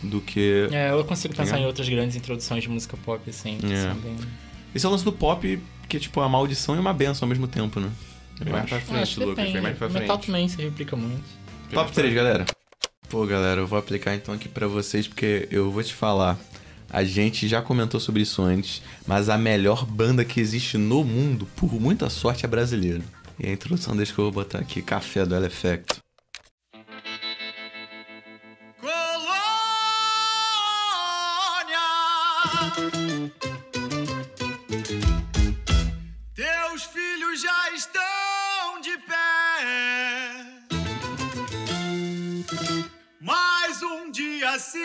[0.02, 0.68] do que.
[0.72, 1.62] É, eu consigo pensar Legal.
[1.62, 4.24] em outras grandes introduções de música pop, assim, É.
[4.74, 7.30] Esse é o lance do pop, que é tipo a maldição e uma benção ao
[7.30, 7.90] mesmo tempo, né?
[8.40, 8.68] Eu Vai acho.
[8.68, 9.52] pra Eu acho frente, Lucas, depende.
[9.52, 10.26] vem mais pra Metal frente.
[10.26, 11.22] também se replica muito.
[11.72, 12.44] Top 3, galera.
[13.08, 16.38] Pô, galera, eu vou aplicar então aqui pra vocês, porque eu vou te falar.
[16.90, 21.46] A gente já comentou sobre isso antes, mas a melhor banda que existe no mundo,
[21.56, 23.02] por muita sorte, é brasileira.
[23.38, 25.96] E a introdução deixa que eu vou botar aqui, Café do Elefecto.
[25.96, 26.03] Colônia.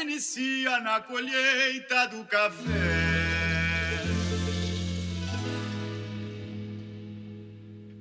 [0.02, 3.20] Inicia na colheita do café.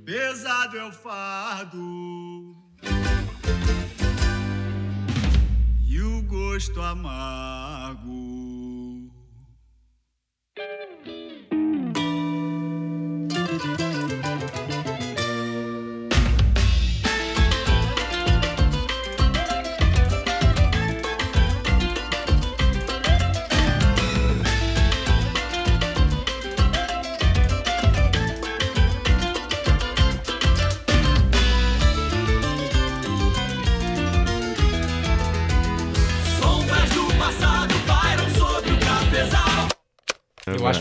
[0.04, 2.56] Pesado é o fardo.
[5.86, 8.38] E o gosto amargo.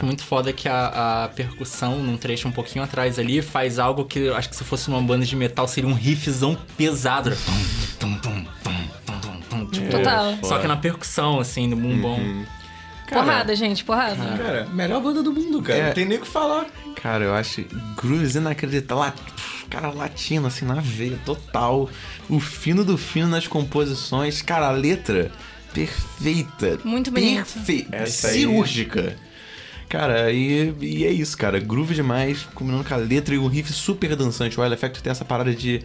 [0.04, 4.20] Muito foda que a, a percussão, num trecho um pouquinho atrás ali, faz algo que
[4.20, 7.32] eu acho que se fosse numa banda de metal seria um riffzão pesado.
[8.00, 8.74] Tum, tum, tum, tum,
[9.06, 10.38] tum, tum, tum, tipo, Total.
[10.44, 12.46] Só que na percussão, assim, no bumbum.
[13.10, 14.16] porrada, gente, porrada.
[14.16, 15.80] Cara, melhor banda do mundo, cara.
[15.80, 15.88] É.
[15.88, 16.66] Não tem nem o que falar.
[17.02, 17.64] Cara, eu acho
[17.96, 19.14] grooves inacreditável.
[19.70, 21.90] Cara, latino, assim, na veia, total.
[22.30, 24.42] O fino do fino nas composições.
[24.42, 25.30] Cara, a letra
[25.74, 26.80] perfeita.
[26.84, 27.54] Muito bonito.
[27.54, 27.96] Perfeita.
[27.96, 29.16] Essa aí- Cirúrgica.
[29.90, 31.60] Cara, e, e é isso, cara.
[31.60, 34.60] Groove demais, combinando com a letra e um riff super dançante.
[34.60, 35.82] O Wild Effect tem essa parada de.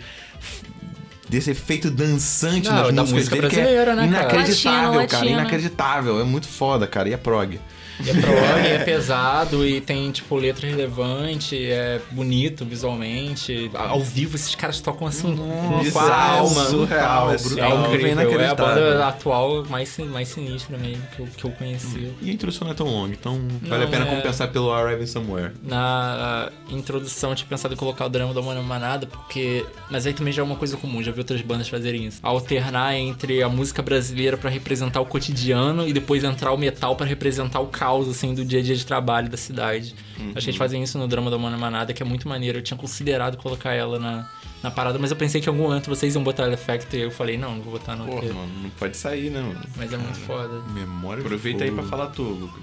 [1.28, 4.06] desse efeito dançante Não, nas da músicas música dele, que é né, cara?
[4.06, 5.22] inacreditável, Latino, cara.
[5.22, 5.40] latino.
[5.40, 6.20] Inacreditável.
[6.20, 7.08] É muito foda, cara.
[7.08, 7.60] E é prog.
[8.06, 13.70] É prog, é pesado e tem, tipo, letra relevante, é bonito visualmente.
[13.74, 16.64] Ao vivo, esses caras tocam assim com Bizarro, a alma.
[16.66, 21.26] surreal, É é incrível, incrível, é a banda atual mais, mais sinistra mesmo que eu,
[21.26, 22.12] que eu conheci.
[22.20, 24.14] E a introdução não é tão longa, então vale a Não, pena é.
[24.16, 25.52] compensar pelo Arriving Somewhere.
[25.62, 29.64] Na introdução eu tinha pensado em colocar o drama da Mano Manada, porque.
[29.90, 32.18] Mas aí também já é uma coisa comum, já vi outras bandas fazerem isso.
[32.22, 37.06] Alternar entre a música brasileira pra representar o cotidiano e depois entrar o metal pra
[37.06, 39.94] representar o caos, assim, do dia a dia de trabalho da cidade.
[40.34, 42.58] Acho que eles fazem isso no drama da Mano Manada, que é muito maneiro.
[42.58, 44.28] Eu tinha considerado colocar ela na,
[44.62, 47.00] na parada, mas eu pensei que em algum momento vocês iam botar ela effect e
[47.00, 48.06] eu falei, não, não vou botar não.
[48.06, 49.60] Porra, porque- mano, não pode sair, né, mano?
[49.76, 50.62] Mas é muito foda.
[50.72, 52.62] Memória de Aproveita aí pra falar tu, Lucas.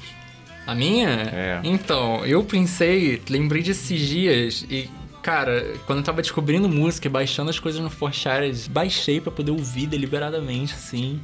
[0.68, 1.10] A minha?
[1.10, 1.60] É.
[1.64, 4.90] Então, eu pensei, lembrei desses dias e.
[5.30, 9.52] Cara, quando eu tava descobrindo música e baixando as coisas no Forshared, baixei pra poder
[9.52, 11.22] ouvir deliberadamente, assim.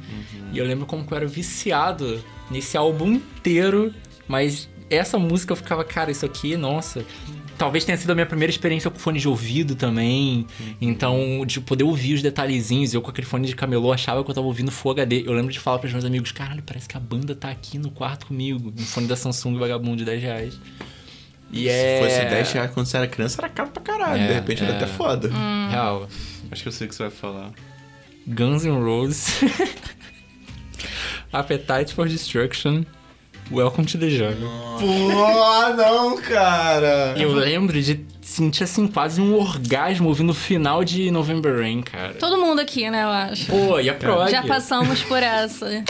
[0.52, 3.92] E eu lembro como que eu era viciado nesse álbum inteiro,
[4.28, 7.04] mas essa música eu ficava, cara, isso aqui, nossa.
[7.58, 10.46] Talvez tenha sido a minha primeira experiência com fone de ouvido também.
[10.80, 12.94] Então, de poder ouvir os detalhezinhos.
[12.94, 15.24] Eu com aquele fone de camelô achava que eu tava ouvindo Full HD.
[15.26, 17.90] Eu lembro de falar pros meus amigos, caralho, parece que a banda tá aqui no
[17.90, 18.72] quarto comigo.
[18.78, 20.60] Um fone da Samsung vagabundo de 10 reais.
[21.52, 22.00] E Se é...
[22.02, 24.22] fosse 10 reais quando você era criança, era caro pra caralho.
[24.22, 24.76] É, de repente era é.
[24.76, 25.30] até foda.
[25.70, 26.08] Real.
[26.50, 27.50] Acho que eu sei o que você vai falar.
[28.26, 29.40] Guns N' Roses.
[31.32, 32.84] Appetite for Destruction.
[33.50, 34.48] Welcome to the Jungle.
[34.80, 37.14] Pô, não, cara!
[37.16, 42.14] Eu lembro de sentir assim quase um orgasmo ouvindo o final de November Rain, cara.
[42.14, 43.46] Todo mundo aqui, né, eu acho.
[43.46, 44.28] Pô, e a prog?
[44.28, 45.84] Já passamos por essa.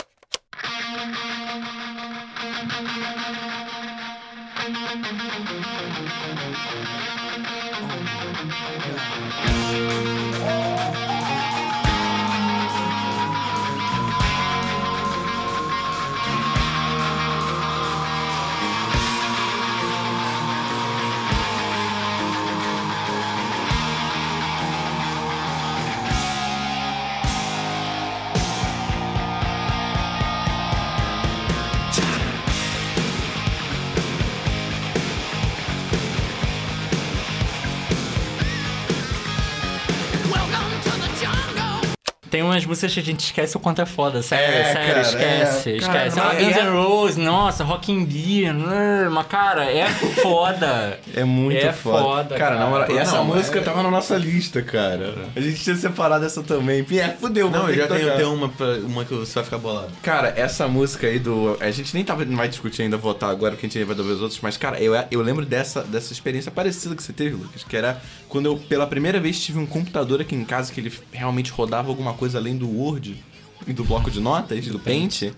[42.29, 44.21] Tem umas músicas que a gente esquece o quanto é foda.
[44.21, 45.69] Sério, É, sério, cara, esquece.
[45.71, 45.75] é.
[45.77, 46.15] esquece.
[46.15, 50.99] Cara, ah, Guns é- N' Roses, nossa, Rock in Rio, hum, mas cara, é foda.
[51.15, 51.99] É muito É foda.
[52.03, 52.55] foda, cara.
[52.55, 52.59] cara.
[52.59, 55.13] na moral, e essa Não, música é- tava na nossa lista, cara.
[55.35, 56.85] A gente tinha separado essa também.
[56.97, 59.89] É, fudeu, Não, eu já tenho, uma, pra- uma que você vai ficar bolado.
[60.01, 61.57] Cara, essa música aí do.
[61.59, 64.11] A gente nem tava, não vai discutir ainda, votar agora, porque a gente vai ouvir
[64.11, 67.63] os outros, mas, cara, eu, eu lembro dessa, dessa experiência parecida que você teve, Lucas,
[67.63, 70.91] que era quando eu, pela primeira vez, tive um computador aqui em casa que ele
[71.11, 73.23] realmente rodava alguma coisa além do Word
[73.65, 75.31] e do bloco de notas, do Paint.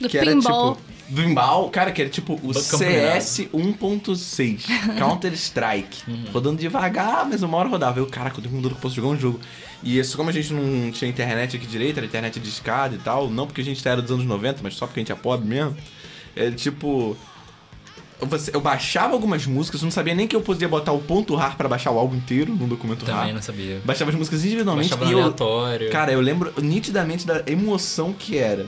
[0.00, 0.76] Do que era pinball.
[0.76, 0.88] tipo.
[1.08, 6.02] Do pinball, cara, que era tipo o Banco CS 1.6, Counter Strike.
[6.32, 7.98] Rodando devagar, mas uma hora rodava.
[7.98, 9.40] Eu, caraca, eu tenho um duro que posso jogar um jogo.
[9.82, 12.98] E isso, como a gente não tinha internet aqui direito, era internet de escada e
[12.98, 15.14] tal, não porque a gente era dos anos 90, mas só porque a gente é
[15.14, 15.76] pobre mesmo.
[16.36, 17.16] É tipo.
[18.26, 21.34] Você- eu baixava algumas músicas, eu não sabia nem que eu podia botar o ponto
[21.34, 23.34] RAR pra baixar o álbum inteiro num documento Também RAR.
[23.34, 23.80] não sabia.
[23.84, 25.90] Baixava as músicas individualmente Baixava e eu, aleatório.
[25.90, 28.66] Cara, eu lembro nitidamente da emoção que era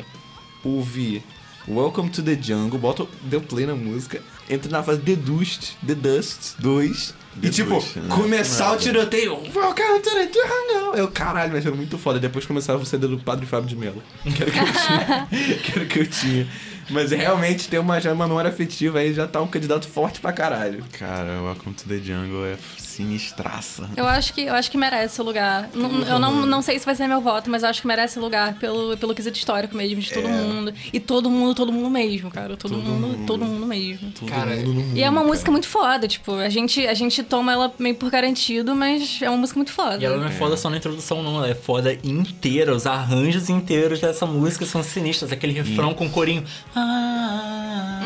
[0.64, 1.22] ouvir
[1.68, 5.94] Welcome to the Jungle, bota, deu play na música, entra na fase The Dust, The
[5.94, 8.08] Dust 2, e The tipo, Dust, né?
[8.08, 8.76] começar Nada.
[8.76, 10.94] o tiroteio, Welcome to the Jungle!
[10.96, 12.18] Eu, caralho, mas era muito foda.
[12.18, 15.28] Depois começava o CD do Padre Fábio de Mello, que era o que eu tinha.
[15.62, 16.48] que era o que eu tinha.
[16.90, 20.84] Mas realmente ter uma, uma memória afetiva aí já tá um candidato forte pra caralho.
[20.98, 22.56] Cara, Welcome to the Jungle é
[22.90, 23.88] sinistraça.
[23.96, 25.68] Eu acho que, eu acho que merece o lugar.
[25.74, 28.18] Não- eu não, não sei se vai ser meu voto, mas eu acho que merece
[28.18, 30.74] o lugar pelo, pelo quesito histórico mesmo, de todo mundo.
[30.92, 32.56] E todo mundo, todo mundo mesmo, cara.
[32.56, 34.12] Todo, mundo, todo mundo mesmo.
[34.28, 34.56] Cara,
[34.94, 38.10] E é uma música muito foda, tipo, a gente, a gente toma ela meio por
[38.10, 39.98] garantido, mas é uma música muito foda.
[40.00, 41.36] E ela não é foda só na introdução, não.
[41.36, 42.74] Ela é foda inteira.
[42.74, 45.30] Os arranjos inteiros dessa música são sinistros.
[45.32, 46.44] Aquele refrão com corinho.
[46.74, 48.00] Ah,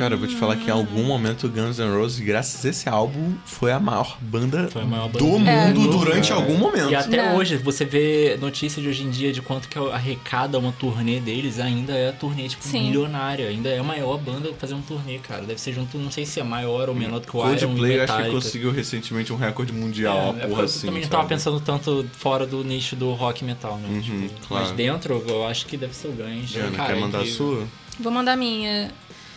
[0.00, 2.88] Cara, eu vou te falar que em algum momento Guns N' Roses, graças a esse
[2.88, 6.40] álbum, foi a maior banda a maior banda do do mundo durante cara.
[6.40, 6.90] algum momento.
[6.90, 7.34] E até É.
[7.36, 11.58] hoje, você vê notícia de hoje em dia de quanto que arrecada uma turnê deles,
[11.60, 12.84] ainda é a turnê, tipo, Sim.
[12.84, 13.48] milionária.
[13.48, 15.42] Ainda é a maior banda fazer um turnê, cara.
[15.42, 17.60] Deve ser junto, não sei se é maior ou menor do que o Iron e
[17.66, 20.78] Coldplay acho que conseguiu recentemente um recorde mundial, É, uma é porra porque assim.
[20.78, 21.10] eu também não sabe?
[21.10, 23.86] tava pensando tanto fora do nicho do rock metal, né?
[23.90, 24.64] Uhum, Tipo, claro.
[24.64, 26.48] Mas dentro, eu acho que deve ser o Guns.
[26.48, 27.68] Jana, Cara, quer mandar a sua?
[27.98, 28.90] Vou mandar a minha.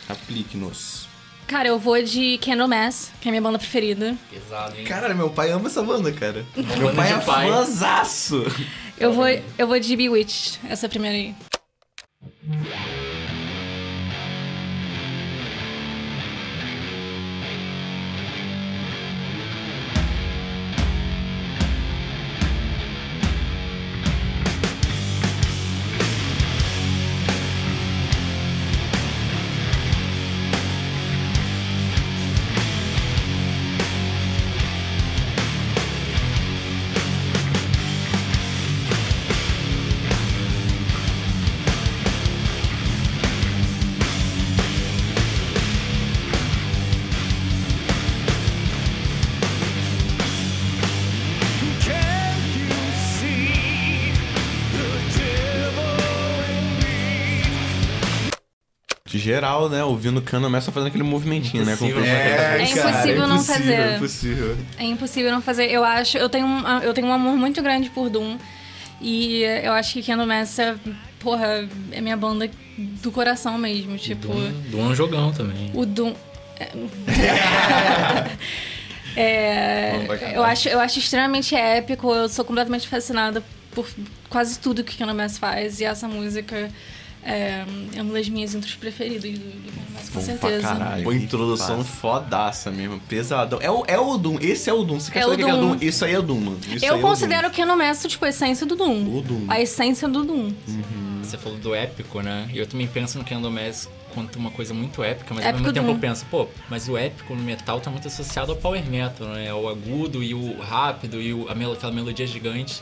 [0.10, 1.08] Aplique-nos.
[1.48, 4.16] Cara, eu vou de Candlemass, que é a minha banda preferida.
[4.30, 4.86] Pesado, hein?
[4.86, 6.46] Caralho, meu pai ama essa banda, cara.
[6.56, 7.50] meu banda pai de é pai.
[7.50, 8.44] fãzaço.
[8.98, 11.36] Eu vou, eu vou de Bewitched, essa primeira aí.
[59.24, 59.84] Geral, né?
[59.84, 61.76] Ouvindo Candlemass só fazendo aquele movimentinho, né?
[61.78, 62.14] Como Impossível.
[62.14, 63.74] pra- É impossível não fazer.
[63.74, 64.58] É impossível.
[64.78, 65.72] É impossível não fazer.
[65.72, 68.38] Eu acho, eu tenho um, eu tenho um amor muito grande por Doom.
[69.02, 70.76] E eu acho que Candlemass é,
[71.20, 73.98] porra, é minha banda do coração mesmo.
[73.98, 74.28] Tipo,
[74.70, 75.72] Do um jogão também.
[75.74, 76.14] o Doom.
[79.16, 80.36] É, caralho.
[80.36, 82.14] eu, acho, eu acho extremamente épico.
[82.14, 83.88] Eu sou completamente fascinada por
[84.30, 85.80] quase tudo que Candlemass faz.
[85.80, 86.70] E essa música
[87.26, 87.64] é,
[87.96, 90.62] é uma das minhas intros preferidas do, do Candlemass, com Bom pra certeza.
[90.68, 91.04] caralho.
[91.04, 93.60] Pô, introdução fodaça mesmo, pesadão.
[93.62, 95.00] É o, é o Doom, esse é o Doom.
[95.00, 95.76] Você quer É saber o que é o Doom.
[95.76, 95.78] Doom?
[95.88, 96.60] Isso aí é o Doom, mano.
[96.60, 99.18] Isso aí Eu é o considero que Candlemass, tipo, a essência do Doom.
[99.18, 99.46] O Doom.
[99.48, 100.54] A essência do Doom.
[101.24, 102.50] Você falou do épico, né?
[102.54, 105.74] E eu também penso no Candlemass quanto uma coisa muito épica, mas ao Épico mesmo
[105.74, 105.96] tempo Doom.
[105.96, 109.52] eu penso, pô, mas o épico no metal tá muito associado ao power metal, né?
[109.54, 112.82] O agudo e o rápido e o, a mel- aquela melodia gigante.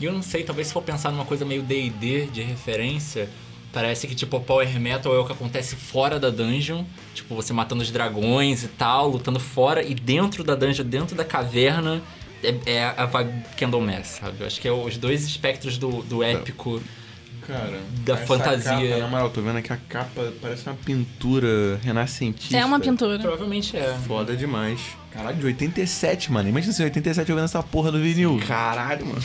[0.00, 3.28] E eu não sei, talvez se for pensar numa coisa meio D&D de referência,
[3.74, 7.52] parece que tipo o power metal é o que acontece fora da dungeon, tipo você
[7.52, 12.00] matando os dragões e tal, lutando fora e dentro da dungeon, dentro da caverna
[12.42, 14.36] é, é a vibe Candlemass, sabe?
[14.40, 16.80] Eu acho que é os dois espectros do, do épico.
[17.46, 18.88] Cara, da fantasia.
[18.88, 22.56] Capa, na moral, tô vendo aqui a capa, parece uma pintura renascentista.
[22.56, 23.18] É uma pintura.
[23.18, 23.98] Provavelmente é.
[24.06, 24.80] Foda demais.
[25.10, 26.48] Caralho, de 87, mano.
[26.48, 28.40] Imagina se em 87 eu vendo essa porra do vinil.
[28.46, 29.22] Caralho, mano.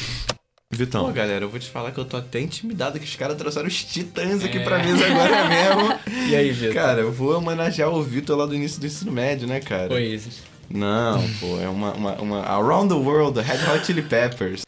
[0.71, 1.05] Vitão.
[1.07, 3.67] Pô, galera, eu vou te falar que eu tô até intimidado que os caras trouxeram
[3.67, 4.63] os titãs aqui É.
[4.63, 5.99] pra mesa agora mesmo.
[6.29, 6.75] E aí, Vitor?
[6.75, 9.91] Cara, eu vou homenagear o Vitor lá do início do ensino médio, né, cara?
[9.91, 10.43] Oasis.
[10.69, 14.61] Não, pô, é uma, uma, uma Around the World, Red Hot Chili Peppers.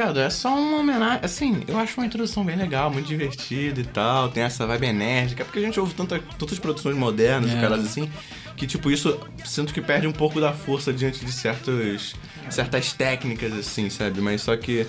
[0.00, 0.20] Ligado?
[0.20, 1.20] É só uma homenagem.
[1.22, 4.28] Assim, eu acho uma introdução bem legal, muito divertida e tal.
[4.28, 5.44] Tem essa vibe enérgica.
[5.44, 7.60] Porque a gente ouve tanta, tantas produções modernas e É.
[7.60, 8.10] caras assim.
[8.56, 12.14] Que, tipo, isso sinto que perde um pouco da força diante de certos,
[12.50, 14.20] certas técnicas, assim, sabe?
[14.20, 14.86] Mas só que.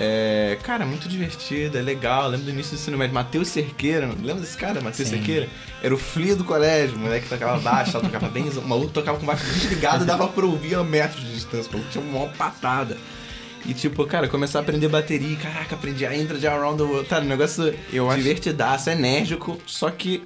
[0.00, 2.24] É, cara, muito divertida, é legal.
[2.24, 3.14] Eu lembro do início do ensino médio.
[3.14, 5.16] Matheus Cerqueira, lembra desse cara, Matheus Sim.
[5.16, 5.48] Cerqueira?
[5.82, 8.48] Era o Flea do colégio, o moleque tocava baixo, tal, tocava bem.
[8.48, 11.68] O maluco tocava com baixo desligado e dava pra ouvir a metros de distância.
[11.70, 12.96] O maluco tinha uma patada.
[13.66, 17.08] E tipo, cara, começar a aprender bateria, caraca, aprendi a intro de Around the World.
[17.08, 20.22] Tá, um negócio Eu acho- divertidaço, enérgico, só que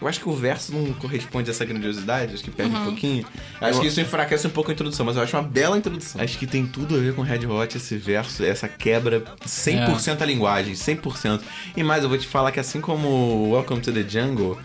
[0.00, 3.24] eu acho que o verso não corresponde a essa grandiosidade, acho que perde um pouquinho.
[3.60, 6.20] Acho Eu- que isso enfraquece um pouco a introdução, mas eu acho uma bela introdução.
[6.20, 10.26] Acho que tem tudo a ver com Red Hot esse verso, essa quebra 100% a
[10.26, 11.42] linguagem, 100%.
[11.76, 14.58] E mais, eu vou te falar que assim como Welcome to the Jungle,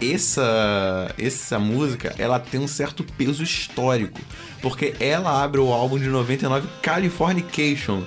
[0.00, 4.20] essa essa música, ela tem um certo peso histórico,
[4.62, 8.02] porque ela abre o álbum de 99 Californication.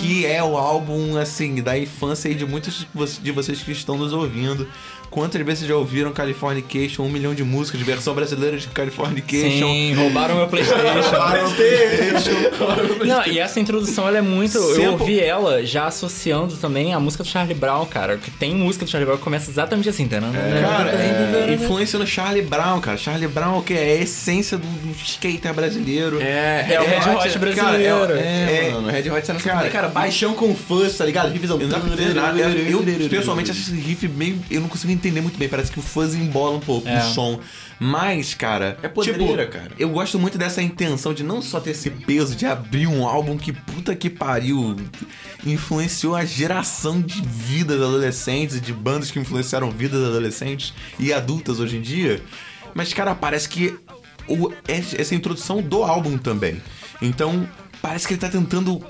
[0.00, 2.86] que é o álbum, assim, da infância aí de muitos
[3.22, 4.68] de vocês que estão nos ouvindo.
[5.12, 9.66] Quantas vezes já ouviram Californication, um milhão de músicas, de versão brasileira de Californication?
[9.68, 10.82] Sim, roubaram meu Playstation.
[13.04, 14.56] Não, e essa introdução ela é muito.
[14.56, 18.16] Eu Sample- ouvi ela já associando também a música do Charlie Brown, cara.
[18.16, 20.18] Que tem música do Charlie Brown que começa exatamente assim, tá?
[20.18, 22.96] Cara, é, influência no Charlie Brown, cara.
[22.96, 26.20] Charlie Brown, que é a essência do, do skater brasileiro.
[26.22, 27.56] É, É o Red Hot brasileiro.
[27.56, 31.04] Cara, é, É, mano, Red Hot tá nessa Cara, cara, cara, baixão com fãs, tá
[31.04, 31.32] ligado?
[31.36, 32.38] Eu, nada.
[32.38, 34.38] Eu, eu, pessoalmente acho esse riff meio.
[34.50, 35.48] Eu não consigo entender muito bem.
[35.48, 36.98] Parece que o fuzz embola um pouco É.
[36.98, 37.40] o som.
[37.78, 38.78] Mas, cara.
[38.82, 39.72] É podreira, tipo, cara.
[39.78, 43.36] Eu gosto muito dessa intenção de não só ter esse peso de abrir um álbum
[43.36, 44.76] que puta que pariu.
[45.44, 51.58] Influenciou a geração de vidas adolescentes e de bandas que influenciaram vidas adolescentes e adultas
[51.58, 52.22] hoje em dia.
[52.74, 53.74] Mas, cara, parece que
[54.28, 56.62] o- essa introdução do álbum também.
[57.00, 57.48] Então,
[57.80, 58.80] parece que ele tá tentando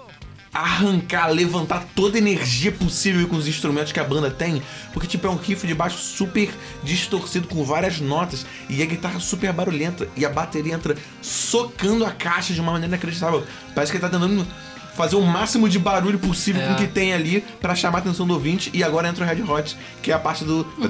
[0.52, 4.62] arrancar, levantar toda a energia possível com os instrumentos que a banda tem.
[4.92, 6.50] Porque, tipo, é um riff de baixo super
[6.82, 12.10] distorcido, com várias notas, e a guitarra super barulhenta, e a bateria entra socando a
[12.10, 13.44] caixa de uma maneira inacreditável.
[13.74, 14.46] Parece que ele tá tentando
[14.94, 16.66] fazer o máximo de barulho possível É.
[16.66, 19.26] com o que tem ali pra chamar a atenção do ouvinte, e agora entra o
[19.26, 20.66] Red Hot, que é a parte do...
[20.82, 20.86] É,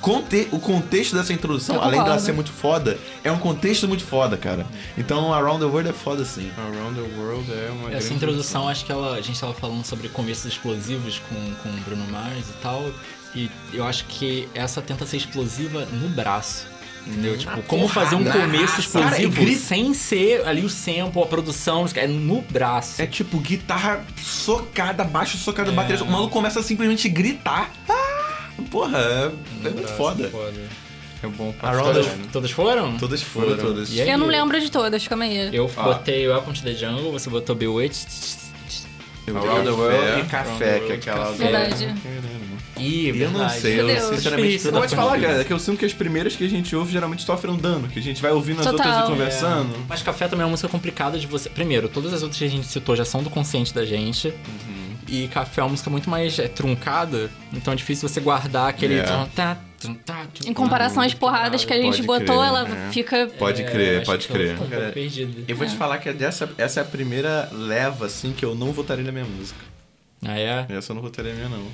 [0.00, 4.36] conte- o contexto dessa introdução, além dela ser muito foda, é um contexto muito foda,
[4.36, 4.66] cara.
[4.96, 6.50] Então, Around the World é foda sim.
[6.56, 10.08] Around the World é uma Essa introdução, acho que ela, a gente tava falando sobre
[10.08, 12.84] começos explosivos com, com o Bruno Mars e tal.
[13.34, 16.66] E eu acho que essa tenta ser explosiva no braço.
[17.06, 17.36] Entendeu?
[17.36, 21.84] Tipo, como fazer um começo Cara, explosivo grita- sem ser ali o sample, a produção,
[21.96, 23.02] é no braço.
[23.02, 26.02] É tipo guitarra socada, baixo socada, bateria.
[26.02, 27.70] O maluco começa a simplesmente gritar.
[27.88, 28.13] Ah!
[28.70, 29.30] Porra, é,
[29.66, 30.30] é muito foda.
[31.22, 32.26] É bom pra Around the- caralho.
[32.32, 32.98] Todas foram?
[32.98, 33.92] Todas foram, todas.
[33.92, 34.10] E aí?
[34.10, 35.54] Eu não lembro de todas, calma aí.
[35.54, 35.82] Eu Ó.
[35.84, 38.06] botei Welcome to the Jungle, você botou Bewitched.
[39.26, 41.32] Around the World e Café, Café, que é aquela...
[41.32, 41.94] Verdade.
[42.78, 44.02] Ih, Eu não sei, eu Deus.
[44.16, 44.70] sinceramente Difícil.
[44.70, 46.76] Eu vou te falar, cara, é que eu sinto que as primeiras que a gente
[46.76, 48.86] ouve geralmente sofrem um dano, que a gente vai ouvindo as Total.
[48.86, 49.74] outras e conversando.
[49.88, 51.48] Mas Café também é uma música complicada de você.
[51.48, 54.28] Primeiro, todas as outras que a gente citou já são do consciente da gente.
[54.28, 54.83] Uhum.
[55.08, 58.98] E Café é uma música muito mais é, truncada, então é difícil você guardar aquele.
[58.98, 59.02] É.
[59.02, 59.58] tum, tá,
[60.04, 62.90] tá, Em comparação às porradas que a gente Pode botou, crer, ela é.
[62.90, 63.26] fica.
[63.38, 64.58] Pode É, crer, acho pode eu crer.
[64.68, 65.44] Cara, perdido.
[65.46, 68.72] Eu vou te falar que dessa, essa é a primeira leva, assim, que eu não
[68.72, 69.60] votaria na minha música.
[70.24, 70.66] Ah, é?
[70.70, 71.66] Essa eu não votaria na minha, não.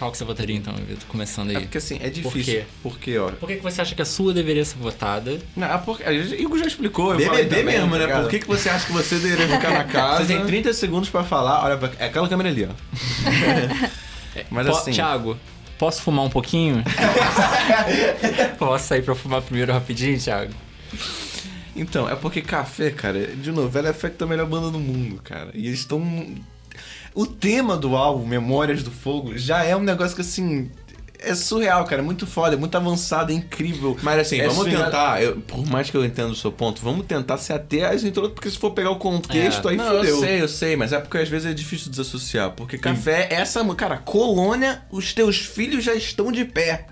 [0.00, 1.06] Qual que você votaria então, Vitor?
[1.08, 1.56] Começando aí.
[1.56, 2.42] É porque, assim, é difícil.
[2.54, 2.64] quê?
[2.82, 3.32] Porque, ó...
[3.32, 5.38] Por que, que você acha que a sua deveria ser votada?
[5.54, 7.14] Não, é porque, o Igor já explicou.
[7.14, 8.06] BBB também, mesmo, tá né?
[8.06, 8.22] ligado?
[8.22, 10.24] Por que, que você acha que você deveria ficar na casa?
[10.24, 12.72] Você tem 30 segundos pra falar, olha, pra- é aquela câmera ali, ó.
[14.50, 14.92] Mas Po- assim...
[14.92, 15.36] Thiago,
[15.78, 16.82] posso fumar um pouquinho?
[18.58, 20.54] posso sair pra fumar primeiro rapidinho, Thiago?
[21.76, 25.50] Então, é porque Café, cara, de novo, ela é a melhor banda do mundo, cara.
[25.52, 26.02] E eles estão.
[27.14, 30.70] O tema do álbum, Memórias do Fogo, já é um negócio que, assim.
[31.22, 32.00] É surreal, cara.
[32.00, 33.94] É muito foda, é muito avançado, é incrível.
[34.02, 34.84] Mas assim, É vamos swingado.
[34.84, 38.02] tentar, eu- por mais que eu entenda o seu ponto, vamos tentar se ater às
[38.04, 39.72] introduções, porque se for pegar o contexto, É.
[39.72, 40.04] aí Não, fodeu.
[40.04, 42.52] eu sei, eu sei, mas é porque às vezes é difícil desassociar.
[42.52, 43.62] Porque café, é essa.
[43.74, 46.86] Cara, colônia, os teus filhos já estão de pé.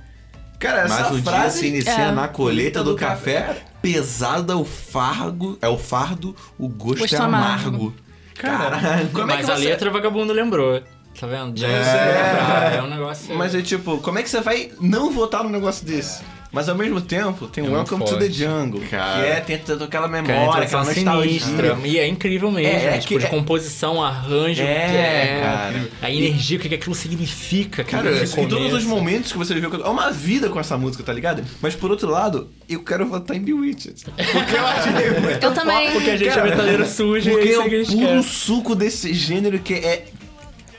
[0.59, 2.11] Cara, essa Mas o dia se inicia É.
[2.13, 3.63] na colheita do, do café, café.
[3.81, 7.69] pesado é o fardo, é o fardo, o gosto, Gosto é amargo.
[7.69, 7.95] amargo.
[8.39, 9.65] Caralho, como é Mas que a você.
[9.65, 10.81] letra o vagabundo lembrou.
[11.19, 11.59] Tá vendo?
[11.59, 11.79] Já É.
[11.79, 13.35] lembrar, é um negócio.
[13.37, 16.23] Mas é tipo, como é que você vai não votar num negócio desse?
[16.51, 19.23] Mas ao mesmo tempo, tem É o muito Welcome to the Jungle, Cara.
[19.23, 21.41] que é tentando aquela Cara, memória, aquela nostalgia.
[21.41, 21.79] sinistra.
[21.85, 22.73] E é incrível mesmo.
[22.73, 24.63] É, é tipo, que- de é- composição, arranjo.
[24.63, 25.89] É, que é, cara.
[26.01, 27.85] A energia, o que que aquilo significa.
[27.85, 31.03] Cara, que em todos os momentos que você viveu, é uma vida com essa música,
[31.05, 31.45] tá ligado?
[31.61, 34.05] Mas por outro lado, eu quero votar em Bewitched.
[34.07, 35.93] Porque eu achei muito Eu também.
[35.93, 38.23] Porque a gente Cara, é metaleiro sujo Porque e é é que o puro quer.
[38.23, 40.07] suco desse gênero que é.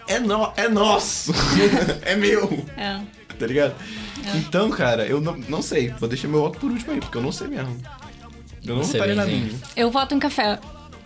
[0.07, 1.32] É, no, é nosso.
[2.01, 2.65] é meu.
[2.76, 3.18] É.
[3.39, 3.73] Tá ligado?
[4.35, 5.89] Então, cara, eu não, não sei.
[5.99, 7.75] Vou deixar meu voto por último aí, porque eu não sei mesmo.
[8.65, 9.45] Eu não Você, votaria na Benzinho.
[9.45, 9.59] minha.
[9.75, 10.59] Eu voto em café.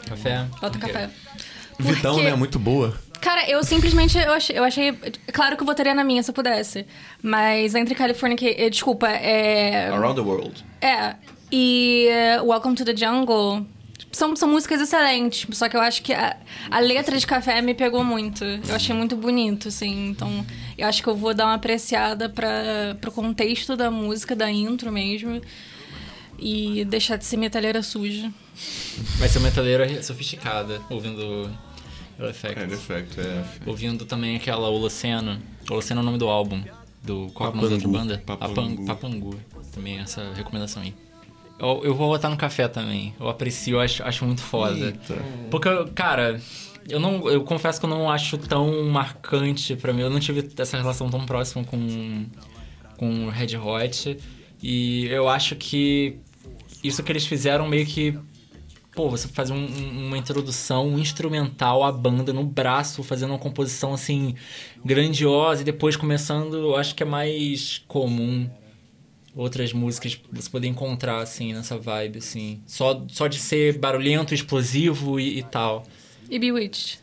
[0.07, 0.45] Café.
[0.59, 1.09] Voto em café.
[1.79, 2.35] Vitão, Porque- né?
[2.35, 2.93] Muito boa.
[3.21, 4.91] Cara, eu simplesmente eu achei, eu achei.
[5.31, 6.85] Claro que eu votaria na minha se eu pudesse.
[7.21, 8.47] Mas entre California que.
[8.49, 9.87] eh, Desculpa, é.
[9.89, 10.65] Around the World.
[10.81, 11.15] É.
[11.51, 13.65] E eh, Welcome to the Jungle.
[14.11, 16.35] São, são músicas excelentes, só que eu acho que a,
[16.69, 18.43] a letra de café me pegou muito.
[18.43, 20.09] Eu achei muito bonito, assim.
[20.09, 20.45] Então,
[20.77, 24.91] eu acho que eu vou dar uma apreciada para pro contexto da música, da intro
[24.91, 25.41] mesmo.
[26.39, 28.31] E deixar de ser metaleira suja.
[29.17, 31.49] Vai ser uma metaleira sofisticada, ouvindo
[32.19, 32.59] o Effect.
[32.59, 33.43] É, defecto, é.
[33.65, 35.39] Ouvindo também aquela Holoceno.
[35.69, 36.61] Holoceno é o nome do álbum.
[37.01, 38.07] Do, qual é o nome da outra Papangu.
[38.07, 38.23] banda?
[38.25, 38.85] Papangu.
[38.85, 38.85] Papangu.
[38.85, 39.39] Papangu.
[39.71, 40.93] Também essa recomendação aí.
[41.59, 43.13] Eu, eu vou votar no café também.
[43.19, 44.85] Eu aprecio, eu acho, acho muito foda.
[44.85, 45.15] Eita.
[45.49, 46.39] Porque, cara,
[46.89, 47.29] eu não.
[47.29, 50.01] Eu confesso que eu não acho tão marcante pra mim.
[50.01, 52.25] Eu não tive essa relação tão próxima com,
[52.97, 54.17] com Red Hot.
[54.61, 56.17] E eu acho que
[56.83, 58.17] isso que eles fizeram meio que.
[58.95, 63.91] Pô, você fazer um- um- uma introdução instrumental à banda no braço, fazendo uma composição
[63.93, 64.35] assim
[64.85, 68.47] grandiosa e depois começando, eu acho que é mais comum
[69.35, 75.19] outras músicas você poder encontrar assim nessa vibe assim, só só de ser barulhento, explosivo
[75.19, 75.87] e, e tal.
[76.29, 76.99] E Bewitched.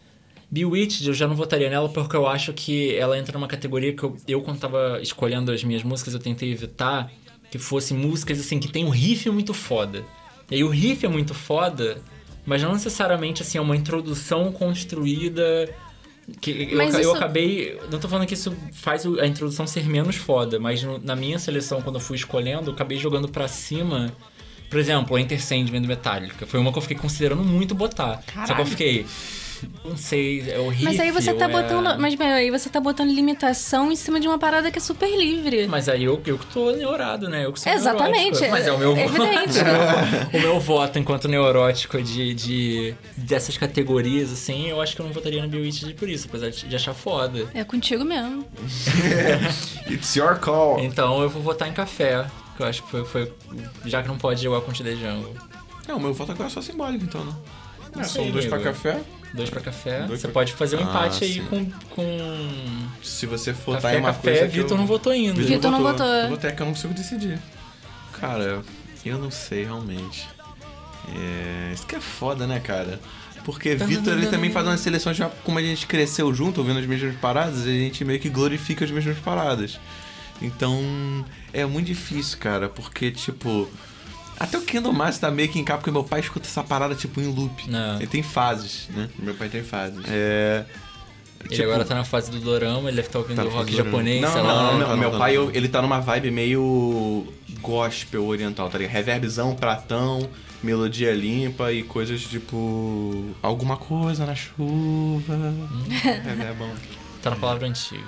[0.50, 4.02] Bewitched eu já não votaria nela porque eu acho que ela entra numa categoria que
[4.02, 7.10] eu, eu quando tava escolhendo as minhas músicas eu tentei evitar
[7.50, 10.04] que fossem músicas assim que tem um riff muito foda.
[10.50, 12.02] E aí o riff é muito foda,
[12.44, 15.68] mas não necessariamente assim é uma introdução construída
[16.40, 17.78] que eu, Mas eu isso- acabei.
[17.90, 21.38] Não tô falando que isso faz a introdução ser menos foda, mas no- na minha
[21.38, 24.12] seleção, quando eu fui escolhendo, eu acabei jogando pra cima.
[24.70, 26.46] Por exemplo, a Enter Sandman do Metallica.
[26.46, 28.22] Foi uma que eu fiquei considerando muito botar.
[28.46, 29.04] Só que eu fiquei.
[29.84, 30.86] Não sei, é horrível.
[30.86, 32.00] Mas aí você tá é- botando.
[32.00, 35.10] Mas, meu, aí você tá botando limitação em cima de uma parada que é super
[35.14, 35.66] livre.
[35.66, 37.44] Mas aí eu, eu que tô neurado, né?
[37.44, 38.50] Eu que sou Exatamente, neurótico.
[38.50, 39.58] Mas é o meu é evidente.
[40.32, 45.12] o meu voto enquanto neurótico de, de dessas categorias, assim, eu acho que eu não
[45.12, 47.46] votaria no Bewitched por isso, apesar de de achar foda.
[47.52, 48.46] É contigo mesmo.
[49.90, 50.78] It's your call.
[50.80, 52.24] Então eu vou votar em café,
[52.60, 53.32] que eu acho que foi, foi
[53.86, 55.34] já que não pode jogar com The Jungle.
[55.88, 57.32] Não, o meu voto agora é só simbólico, então, né?
[57.96, 59.00] Não São dois pra café.
[59.34, 60.02] Dois pra café.
[60.06, 61.44] Dois Você pra- pode fazer um Ah, empate aí sim.
[61.44, 64.76] com, com Se você for café, em uma café, coisa Vitor eu...
[64.78, 65.40] não votou ainda.
[65.42, 66.06] Vitor não votou.
[66.06, 67.38] Eu votei que eu não consigo decidir.
[68.20, 68.62] Cara,
[69.04, 70.28] eu não sei realmente.
[71.16, 71.72] É...
[71.72, 73.00] Isso que é foda, né, cara?
[73.44, 76.86] Porque Vitor ele também faz umas seleções já como a gente cresceu junto, ouvindo as
[76.86, 79.78] mesmas paradas, a gente meio que glorifica as mesmas paradas.
[80.42, 83.68] Então, é muito difícil, cara, porque, tipo.
[84.38, 86.94] Até o Kingdom Hearts tá meio que em cá, porque meu pai escuta essa parada,
[86.94, 87.68] tipo, em loop.
[87.70, 87.96] Não.
[87.96, 89.08] Ele tem fases, né?
[89.18, 90.00] Meu pai tem fases.
[90.08, 90.64] É.
[91.40, 94.20] Ele tipo, agora tá na fase do dorama, ele deve estar ouvindo Tá rock japonês,
[94.20, 94.54] Não, sei não, lá.
[94.54, 95.44] não, não, meu, não, meu não, pai, não.
[95.44, 97.26] eu- ele tá numa vibe meio
[97.62, 98.92] gospel oriental, tá ligado?
[98.92, 100.28] Reverbzão, pratão,
[100.62, 103.34] melodia limpa e coisas tipo...
[103.42, 105.34] Alguma coisa na chuva.
[106.24, 106.70] Reverbão.
[107.22, 108.04] Tá na palavra antiga.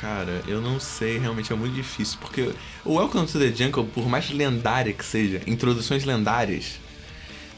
[0.00, 2.18] Cara, eu não sei, realmente é muito difícil.
[2.20, 2.50] Porque
[2.84, 6.78] o Welcome to the Jungle, por mais lendária que seja, introduções lendárias,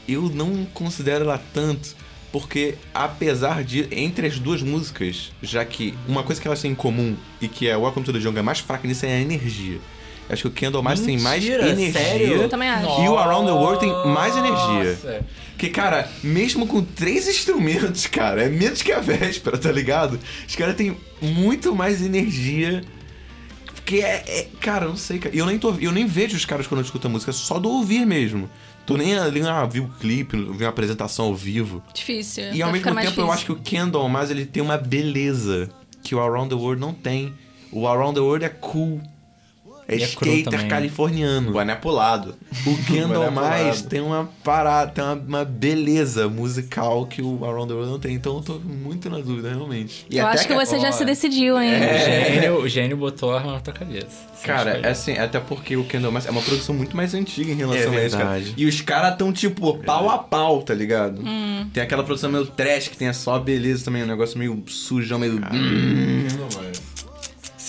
[0.07, 1.95] eu não considero ela tanto.
[2.31, 6.75] Porque, apesar de, entre as duas músicas, já que uma coisa que elas têm em
[6.75, 9.79] comum e que é Welcome to the Jungle é mais fraca nisso é a energia.
[10.29, 12.01] Acho que o Candle mais tem mais Mentira, energia.
[12.01, 12.27] sério?
[12.43, 13.01] Eu também acho.
[13.01, 14.91] E o Around the World tem mais energia.
[14.91, 15.25] Nossa.
[15.59, 20.17] Porque, cara, mesmo com três instrumentos, cara, é menos que a véspera, tá ligado?
[20.47, 22.81] Os caras têm muito mais energia.
[23.75, 25.35] Porque é, é- Cara, eu não sei, cara.
[25.35, 27.33] E eu nem, tô, eu nem vejo os caras quando eu escuto a música, é
[27.33, 28.49] só do ouvir mesmo.
[28.85, 31.83] Tô nem ali, ah, vi o clipe, vi uma apresentação ao vivo.
[31.93, 32.53] Difícil.
[32.53, 35.69] E ao mesmo tempo eu acho que o Kendall mas ele tem uma beleza
[36.01, 37.33] que o Around the World não tem.
[37.69, 39.01] O Around the World é cool.
[39.89, 40.67] É E é skater também.
[40.67, 41.51] californiano.
[41.51, 42.35] Boné pulado.
[42.65, 43.89] O Kendall mais pulado.
[43.89, 48.13] tem uma parada, tem uma, uma beleza musical que o Around the World não tem.
[48.13, 50.05] Então eu tô muito na dúvida, realmente.
[50.09, 51.73] E Eu até acho que você já se decidiu, hein?
[51.73, 54.29] O, gênio, o gênio botou a arma na tua cabeça.
[54.43, 57.55] Cara, é assim, até porque o Kendall Mass é uma produção muito mais antiga em
[57.55, 58.41] relação É a isso, cara.
[58.55, 61.21] E os caras tão, tipo, pau a pau, tá ligado?
[61.21, 61.67] Hum.
[61.73, 65.19] Tem aquela produção meio trash, que tem só a beleza também, um negócio meio sujão,
[65.19, 65.39] meio...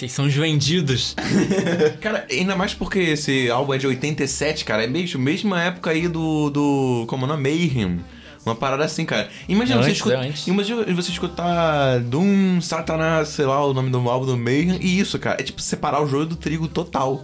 [0.01, 1.14] Vocês são os vendidos.
[2.01, 4.85] Cara, ainda mais porque esse álbum é de 87, cara.
[4.85, 6.48] É mesmo, mesma época aí do.
[6.48, 7.43] do como é o nome?
[7.43, 8.01] Mayhem.
[8.47, 9.28] Uma parada assim, cara.
[9.47, 10.47] Imagina É você, antes, escuta, é antes.
[10.47, 14.78] imagina você escutar Doom, Satanás, sei lá, o nome do álbum do Mayhem.
[14.81, 15.36] E isso, cara.
[15.39, 17.22] É tipo separar o joio do trigo total.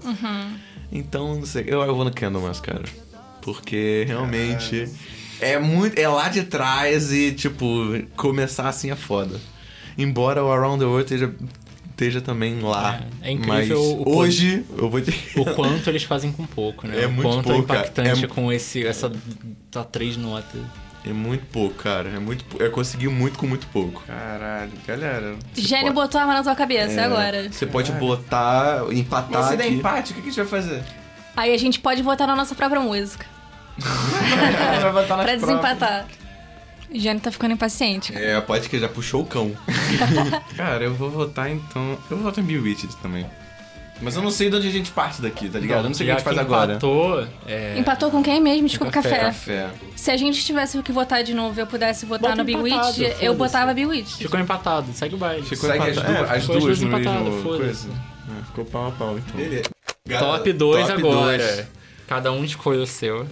[0.92, 1.64] Então, não sei.
[1.66, 2.84] Eu, eu vou no Candlemas, cara.
[3.40, 4.86] Porque realmente.
[5.40, 5.98] É muito.
[5.98, 7.66] É lá de trás e, tipo,
[8.18, 9.40] começar assim é foda.
[9.96, 11.34] Embora o Around the World esteja,
[11.96, 13.00] esteja também lá.
[13.22, 15.14] É, é incrível mas o quanto- hoje eu vou ter.
[15.36, 17.02] O quanto eles fazem com pouco, né?
[17.02, 17.78] É o muito quanto pouco, é cara.
[17.88, 19.10] impactante É- com esse, essa
[19.70, 20.60] tá, três notas.
[21.04, 22.08] É muito pouco, cara.
[22.10, 24.02] É muito pou- Eu consegui muito com muito pouco.
[24.06, 25.36] Caralho, galera.
[25.54, 27.48] Gênio botou a arma na tua cabeça, é agora.
[27.50, 30.82] Você pode botar, empatar Mas se der empate, o que a gente vai fazer?
[31.36, 33.24] Aí a gente pode votar na nossa própria música.
[35.22, 36.06] pra desempatar.
[36.92, 38.12] Gênio tá ficando impaciente.
[38.12, 38.24] cara.
[38.24, 39.52] É, pode que já puxou o cão.
[40.56, 41.98] Cara, eu vou votar então...
[42.10, 43.26] Eu vou votar em Bewitched também.
[44.00, 45.84] Mas eu não sei de onde a gente parte daqui, tá ligado?
[45.84, 46.72] eu não sei o que a gente faz agora.
[46.74, 48.68] Empatou, é, Empatou com quem mesmo?
[48.68, 49.18] Desculpa, Café.
[49.20, 49.70] café.
[49.94, 52.98] Se a gente tivesse que votar de novo e eu pudesse votar Bota no Bewitch,
[53.22, 54.16] eu botava Bewitch.
[54.18, 55.42] Ficou empatado, segue o baile.
[55.46, 56.14] Ficou Segue as, empatado.
[56.18, 57.86] duas, É, as ficou as duas duas no empatadas, mesmo foda-se.
[57.86, 57.88] coisa.
[58.38, 59.36] É, ficou pau a pau, então.
[59.36, 59.70] Beleza.
[60.18, 61.38] Top 2 Top agora.
[61.38, 61.66] dois.
[62.06, 63.26] Cada um escolhe o seu.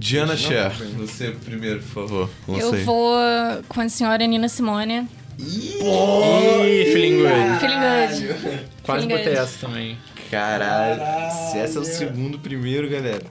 [0.00, 2.30] Diana Cher, você primeiro, por favor.
[2.48, 2.84] Eu aí.
[2.84, 3.14] vou
[3.68, 5.06] com a senhora Nina Simone.
[5.38, 7.60] Ih, feeling good.
[7.60, 8.66] Feeling good.
[8.82, 9.98] Quase Feeling botei essa também.
[10.30, 11.02] Caralho.
[11.50, 13.22] Se esse é o segundo primeiro, galera.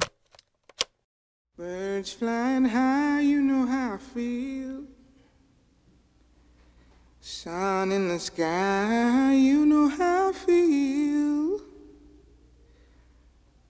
[1.57, 4.83] Birds flying high, you know how I feel.
[7.19, 11.58] Sun in the sky, you know how I feel.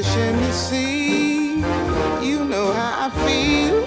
[0.00, 1.56] Fish in the sea,
[2.26, 3.86] you know how I feel.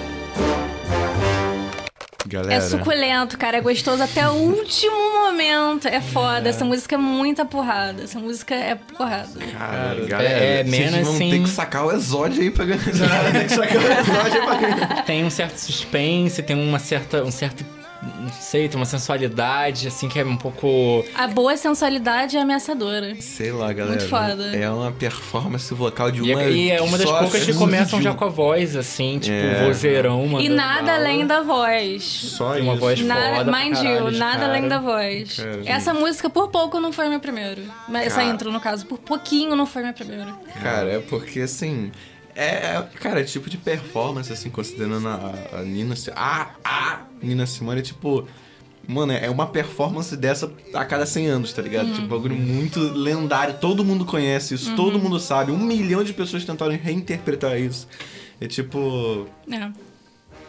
[2.28, 2.54] Galera.
[2.54, 3.56] É suculento, cara.
[3.56, 4.94] É gostoso até o último
[5.26, 5.88] momento.
[5.88, 6.48] É foda.
[6.48, 8.04] Essa música é muita porrada.
[8.04, 9.28] Essa música é porrada.
[9.58, 12.64] Cara, é- galera, é vocês menos vão assim- ter que sacar o exódio aí pra
[12.66, 13.32] ganhar.
[13.32, 14.54] tem que sacar o exódio aí pra
[14.86, 15.04] ganhar.
[15.04, 17.24] Tem um certo suspense, tem uma certa.
[17.24, 17.64] um certo.
[18.20, 21.04] Não sei, tem uma sensualidade, assim, que é um pouco.
[21.14, 23.14] A boa sensualidade é ameaçadora.
[23.20, 23.96] Sei lá, galera.
[23.96, 24.56] Muito foda.
[24.56, 26.42] É uma performance vocal de E uma.
[26.42, 29.64] é, e é uma das poucas que começam já com a voz, assim, tipo, É.
[29.64, 32.02] vozeirão, E mandando nada além da voz.
[32.02, 32.80] Só Tem uma isso.
[32.80, 34.48] voz Nada, foda pra mind caralho you, nada cara.
[34.52, 35.36] além da voz.
[35.36, 37.62] Cara, Essa música, por pouco, não foi meu primeiro.
[37.88, 40.34] Mas essa intro, no caso, por pouquinho não foi meu primeiro.
[40.62, 41.90] Cara, é porque assim.
[42.34, 45.94] É, cara, é tipo de performance, assim, considerando a, a Nina.
[46.16, 48.26] A, a Nina Simone, é tipo.
[48.86, 51.90] Mano, é uma performance dessa a cada 100 anos, tá ligado?
[51.90, 53.54] Tipo, um bagulho muito lendário.
[53.58, 55.52] Todo mundo conhece isso, todo mundo sabe.
[55.52, 57.88] Um milhão de pessoas tentaram reinterpretar isso.
[58.40, 59.26] É tipo.
[59.50, 59.70] É.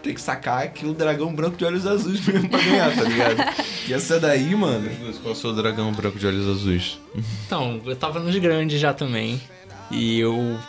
[0.03, 3.37] Tem que sacar aquilo dragão branco de olhos azuis mesmo pra ganhar, tá ligado?
[3.87, 4.89] e essa daí, mano.
[5.21, 6.99] Qual é o seu dragão branco de olhos azuis?
[7.45, 9.41] Então, eu tava nos grandes já também.
[9.89, 10.59] E eu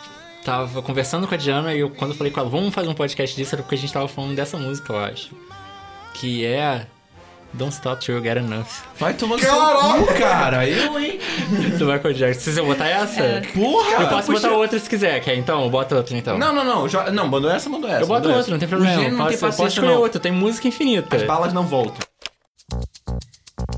[0.47, 2.95] tava conversando com a Diana e eu, quando eu falei com ela, vamos fazer um
[2.95, 5.31] podcast disso, era porque a gente tava falando dessa música, eu acho.
[6.15, 6.87] Que é.
[7.53, 8.67] Don't Stop Till You Get Enough.
[8.99, 10.67] Vai tomando seu cu, cara.
[10.69, 11.19] Eu, hein?
[11.79, 12.41] Do Michael Jackson.
[12.41, 13.21] Se você botar essa?
[13.23, 13.41] É.
[13.41, 14.03] Porra!
[14.03, 15.37] Eu posso puxa- botar outra se quiser, quer?
[15.37, 16.37] Então, bota outra então.
[16.37, 16.87] Não, não, não.
[16.89, 18.03] Jo- Não, mandou essa, mandou essa.
[18.03, 19.01] eu boto outra, não tem problema.
[19.01, 20.01] O não posso, tem eu posso paciência, escolher não.
[20.01, 21.17] outra, tem música infinita.
[21.17, 22.07] As balas não voltam.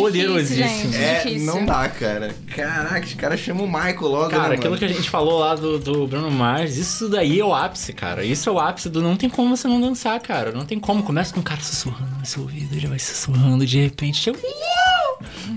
[0.00, 0.62] Poderosíssimo.
[0.66, 1.02] Difícil, gente.
[1.04, 1.46] É, Difícil.
[1.46, 2.34] não dá, cara.
[2.54, 4.78] Caraca, os caras chamam o Michael logo, Cara, né, aquilo mano?
[4.78, 8.24] que a gente falou lá do, do Bruno Mars, isso daí é o ápice, cara.
[8.24, 10.52] Isso é o ápice do não tem como você não dançar, cara.
[10.52, 11.02] Não tem como.
[11.02, 14.38] Começa com um cara sussurrando no seu ouvido, ele vai sussurrando, de repente chega.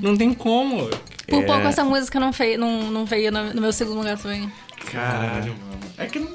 [0.02, 0.88] Não tem como.
[1.28, 1.45] Por É.
[1.45, 4.52] pouco essa música não, fei, não, não veio no, no meu segundo lugar também.
[4.91, 5.80] Caralho, mano.
[5.98, 6.30] É que não...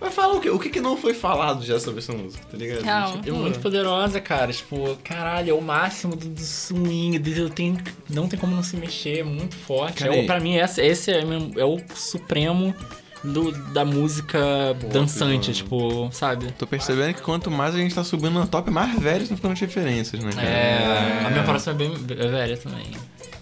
[0.00, 0.50] Vai falar o quê?
[0.50, 2.82] O que, que não foi falado já sobre essa música, tá ligado?
[3.26, 4.52] É muito poderosa, cara.
[4.52, 7.18] Tipo, caralho, é o máximo do, do swing.
[7.18, 7.78] do- eu tenho-
[8.10, 9.98] não tem como não se mexer, é muito forte.
[10.04, 12.74] Cara, É, pra mim, esse, esse é, meu- é o supremo
[13.22, 14.38] do- da música
[14.92, 16.52] dançante, tipo, sabe?
[16.58, 19.52] Tô percebendo que quanto mais a gente tá subindo no top, mais velhos estão ficando
[19.52, 20.46] as referências, né, cara?
[20.46, 22.84] É, a minha próxima é bem é velha também.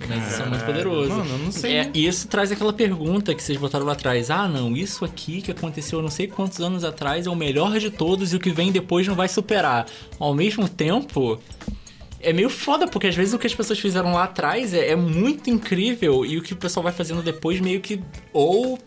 [0.09, 1.11] Mas isso é muito poderoso.
[1.11, 1.77] Mano, eu não sei.
[1.77, 4.31] É, e isso traz aquela pergunta que vocês botaram lá atrás.
[4.31, 7.91] Ah, não, isso aqui que aconteceu não sei quantos anos atrás é o melhor de
[7.91, 9.87] todos e o que vem depois não vai superar.
[10.19, 11.39] Ao mesmo tempo,
[12.21, 14.97] é meio foda, porque às vezes o que as pessoas fizeram lá atrás é, é
[14.97, 18.01] muito incrível e o que o pessoal vai fazendo depois meio que.
[18.33, 18.79] Ou.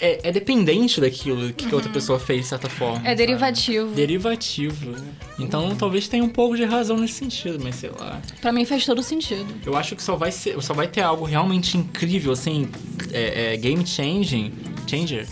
[0.00, 2.98] É, é dependente daquilo que a outra pessoa fez, de certa forma.
[2.98, 3.14] É sabe?
[3.16, 3.94] derivativo.
[3.94, 4.94] Derivativo.
[5.38, 8.20] Então talvez tenha um pouco de razão nesse sentido, mas sei lá.
[8.40, 9.46] Pra mim faz todo sentido.
[9.64, 12.68] Eu acho que só vai, ser, só vai ter algo realmente incrível, assim,
[13.12, 14.52] é, é, game changing,
[14.86, 15.26] changer,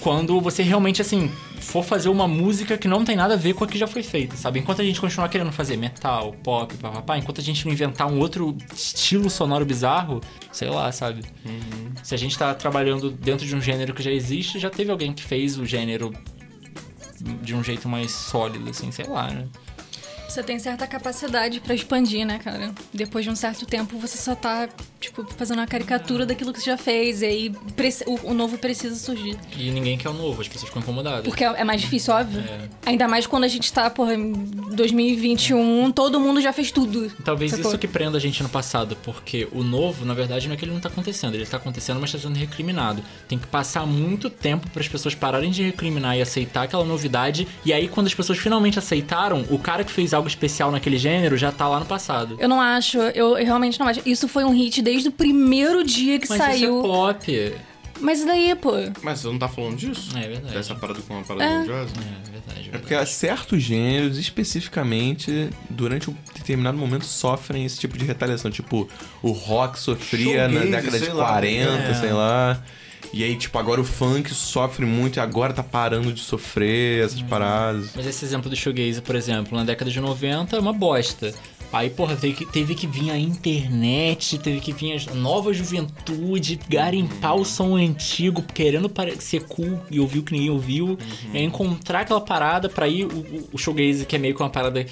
[0.00, 1.30] quando você realmente, assim,
[1.66, 4.02] for fazer uma música que não tem nada a ver com a que já foi
[4.02, 4.60] feita, sabe?
[4.60, 8.20] Enquanto a gente continuar querendo fazer metal, pop, papapá, enquanto a gente não inventar um
[8.20, 10.20] outro estilo sonoro bizarro,
[10.52, 11.24] sei lá, sabe?
[12.04, 15.12] Se a gente tá trabalhando dentro de um gênero que já existe, já teve alguém
[15.12, 16.12] que fez o gênero
[17.42, 19.46] de um jeito mais sólido, assim, sei lá, né?
[20.36, 22.70] Você tem certa capacidade pra expandir, né, cara?
[22.92, 24.68] Depois de um certo tempo, você só tá,
[25.00, 27.22] tipo, fazendo uma caricatura daquilo que você já fez.
[27.22, 27.52] E aí
[28.06, 29.34] o, o novo precisa surgir.
[29.56, 31.24] E ninguém quer o novo, as pessoas ficam incomodadas.
[31.24, 32.40] Porque é é mais difícil, óbvio.
[32.40, 32.68] É.
[32.84, 37.10] Ainda mais quando a gente tá, porra, em 2021, todo mundo já fez tudo.
[37.24, 37.70] Talvez Sacou?
[37.70, 40.66] isso que prenda a gente no passado, porque o novo, na verdade, não é que
[40.66, 43.02] ele não tá acontecendo, ele tá acontecendo, mas tá sendo recriminado.
[43.26, 47.48] Tem que passar muito tempo para as pessoas pararem de recriminar e aceitar aquela novidade,
[47.64, 51.36] e aí quando as pessoas finalmente aceitaram, o cara que fez algo especial naquele gênero
[51.36, 52.36] já tá lá no passado.
[52.38, 54.00] Eu não acho, eu, eu realmente não acho.
[54.06, 56.78] Isso foi um hit desde o primeiro dia que Mas saiu.
[56.78, 57.54] isso é pop.
[58.00, 58.72] Mas e daí, pô?
[59.02, 60.16] Mas você não tá falando disso?
[60.16, 60.54] É verdade.
[60.54, 61.52] Dessa parada com uma parada É.
[61.54, 61.90] religiosa?
[61.96, 62.70] É verdade.
[62.72, 68.50] É porque há certos gêneros, especificamente, durante um determinado momento, sofrem esse tipo de retaliação.
[68.50, 68.88] Tipo,
[69.22, 71.94] o rock sofria na década de sei lá, 40, é.
[71.94, 72.62] sei lá.
[73.16, 77.22] E aí, tipo, agora o funk sofre muito e agora tá parando de sofrer essas
[77.22, 77.92] paradas.
[77.96, 81.32] Mas esse exemplo do shoegaze, por exemplo, na década de 90 é uma bosta.
[81.72, 86.60] Aí, porra, teve que, teve que vir a internet, teve que vir a nova juventude,
[86.68, 90.98] garimpar o som antigo, querendo ser cool e ouvir o que ninguém ouviu.
[91.32, 94.50] E aí encontrar aquela parada pra ir o, o, showgaze, que é meio que uma
[94.50, 94.84] parada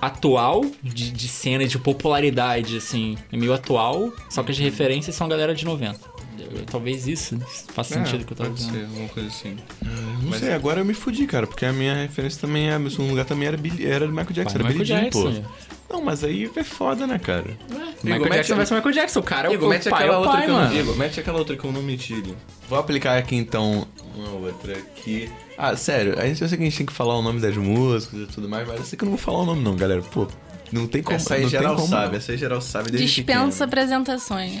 [0.00, 3.18] atual, de, de cena de popularidade, assim.
[3.32, 6.15] É meio atual, só que as referências são a galera de 90.
[6.70, 7.38] Talvez isso
[7.72, 8.78] faça sentido o que eu tava É, pode dizendo.
[8.78, 9.56] ser, alguma coisa assim.
[10.22, 12.78] Não sei, agora eu me fudi, cara, porque a minha referência também é.
[12.78, 15.10] Meu segundo lugar também era, Billy, era do Michael Jackson, Vai, era Billy Michael Jean,
[15.22, 15.30] pô.
[15.30, 15.52] Jackson.
[15.88, 17.44] Não, mas aí é foda, né, cara?
[18.02, 20.02] Michael mete- Jackson vai ser Michael Jackson, o cara é o, Igor, o mete pai,
[20.02, 20.74] é aquela o outra pai, que eu não mano.
[20.74, 20.96] digo.
[20.96, 22.34] Mete aquela outra que eu não meti ali.
[22.68, 23.86] Vou aplicar aqui então
[24.16, 25.30] uma outra aqui.
[25.56, 27.56] Ah, sério, a gente, eu sei que a gente tem que falar o nome das
[27.56, 29.76] músicas e tudo mais, mas eu sei que eu não vou falar o nome, não,
[29.76, 30.02] galera.
[30.02, 30.26] Pô,
[30.72, 31.16] não tem como.
[31.16, 33.64] Essa aí não tem geral como, sabe, essa aí geral sabe desde Dispensa pequeno.
[33.64, 34.60] apresentações.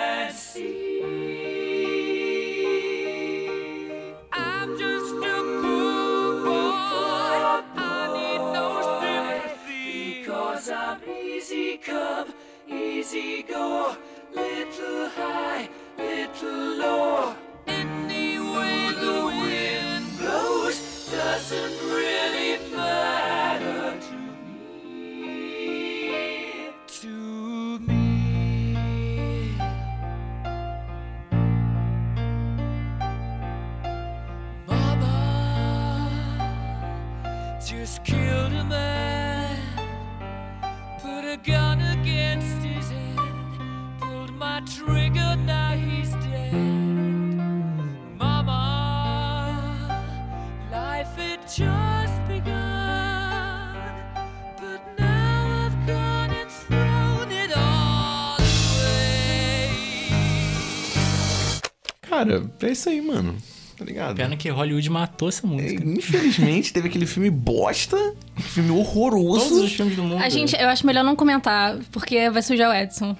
[62.67, 63.35] é isso aí, mano.
[63.77, 64.15] Tá ligado?
[64.15, 65.83] Pena que Hollywood matou essa É, música.
[65.83, 67.97] Infelizmente, teve aquele filme bosta,
[68.37, 69.49] um filme horroroso.
[69.49, 70.21] Todos os filmes do mundo.
[70.23, 73.17] A gente, eu acho melhor não comentar, porque vai sujar o Edson.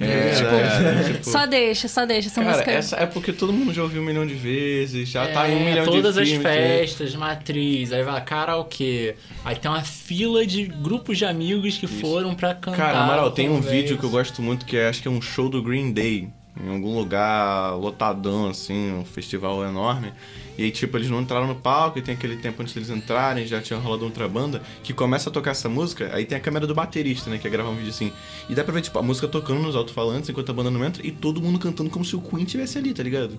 [0.00, 2.70] É, Tipo, é, tipo, Só deixa, só deixa essa Cara, música.
[2.72, 5.64] essa é porque todo mundo já ouviu um milhão de vezes, já tá em um
[5.64, 6.42] milhão de todas as filmes.
[6.46, 9.14] festas, matriz, aí vai karaokê.
[9.44, 12.76] Aí tem uma fila de grupos de amigos que foram pra cantar.
[12.76, 15.10] Cara, na moral, tem um vídeo que eu gosto muito que é, acho que é
[15.10, 16.28] um show do Green Day.
[16.60, 20.12] Em algum lugar lotadão, assim, um festival enorme.
[20.58, 23.46] E aí, tipo, eles não entraram no palco e tem aquele tempo antes deles entrarem,
[23.46, 26.66] já tinha rolado outra banda, que começa a tocar essa música, aí tem a câmera
[26.66, 28.12] do baterista, né, que é gravar um vídeo assim.
[28.50, 31.04] E dá pra ver, tipo, a música tocando nos alto-falantes enquanto a banda não entra
[31.06, 33.38] e todo mundo cantando como se o Queen estivesse ali, tá ligado?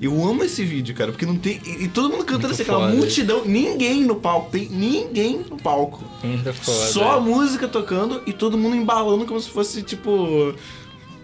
[0.00, 1.60] Eu amo esse vídeo, cara, porque não tem.
[1.64, 5.56] E, e todo mundo cantando Muito assim, aquela multidão, ninguém no palco, tem ninguém no
[5.56, 6.02] palco.
[6.24, 6.86] Muito foda.
[6.88, 10.54] Só a música tocando e todo mundo embalando como se fosse, tipo,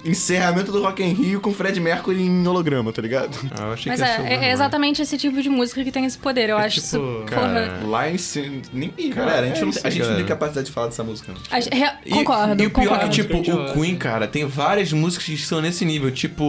[0.05, 3.37] encerramento do Rock in Rio com Fred Mercury em holograma, tá ligado?
[3.59, 6.05] Ah, eu achei Mas que é, é- é exatamente esse tipo de música que tem
[6.05, 6.49] esse poder.
[6.51, 7.23] Eu É acho tipo, isso.
[7.27, 7.87] cara, porra.
[7.91, 8.62] Lá em cima.
[8.73, 8.89] Nem...
[8.91, 11.05] Cara, galera, a gente, é não, isso a gente não tem capacidade de falar dessa
[11.05, 11.41] música, não.
[11.51, 13.09] A- re- E- concordo, E, o pior é concordo.
[13.11, 16.45] que, tipo, o Queen, cara, tem várias músicas que estão nesse nível, tipo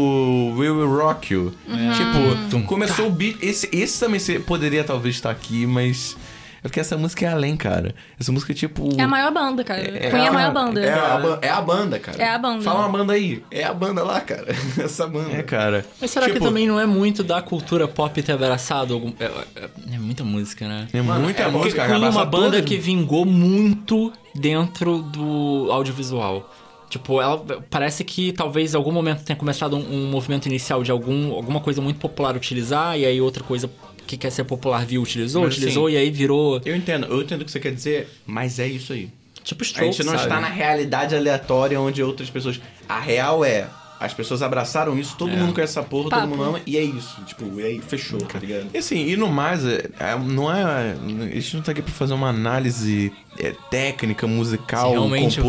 [0.57, 1.53] We Will Rock You.
[1.67, 1.91] Uhum.
[2.49, 3.37] Tipo, começou o beat.
[3.41, 6.15] Esse, esse também poderia talvez estar aqui, mas.
[6.59, 7.95] É porque essa música é além, cara.
[8.19, 8.89] Essa música é tipo.
[8.97, 9.81] É a maior banda, cara.
[9.81, 10.81] É- Queen é a é- maior banda.
[10.81, 12.21] É a, é a banda, cara.
[12.21, 12.61] É a banda.
[12.63, 13.43] Fala uma banda aí.
[13.49, 14.47] É a banda lá, cara.
[14.77, 15.31] Essa banda.
[15.31, 15.85] É, cara.
[16.01, 19.13] Mas será que Tipo, também não é muito da cultura pop ter abraçado algum...
[19.19, 19.25] é,
[19.55, 20.87] é- é muita música, né?
[20.93, 22.65] É muita Porque música, Queen é uma banda todas.
[22.65, 26.49] que vingou muito dentro do audiovisual.
[26.89, 27.37] Tipo, ela
[27.69, 31.59] parece que talvez em algum momento tenha começado um, um movimento inicial de algum, alguma
[31.59, 33.69] coisa muito popular utilizar, e aí outra coisa
[34.09, 36.59] que quer ser popular viu, utilizou, Mas, utilizou, assim, e aí virou.
[36.65, 39.07] Eu entendo, eu entendo o que você quer dizer, mas é isso aí.
[39.43, 40.23] Tipo A Strokes, gente não sabe?
[40.23, 42.59] está na realidade aleatória onde outras pessoas.
[42.87, 43.67] A real é.
[43.99, 45.35] As pessoas abraçaram isso, todo É.
[45.35, 46.21] mundo conhece essa porra, Papo.
[46.21, 47.21] todo mundo ama, e é isso.
[47.25, 48.67] Tipo, e aí fechou, tá ligado?
[48.73, 50.93] E assim, e no mais, é- é- não é.
[50.93, 55.47] A gente não tá aqui pra fazer uma análise é, técnica, musical, composição.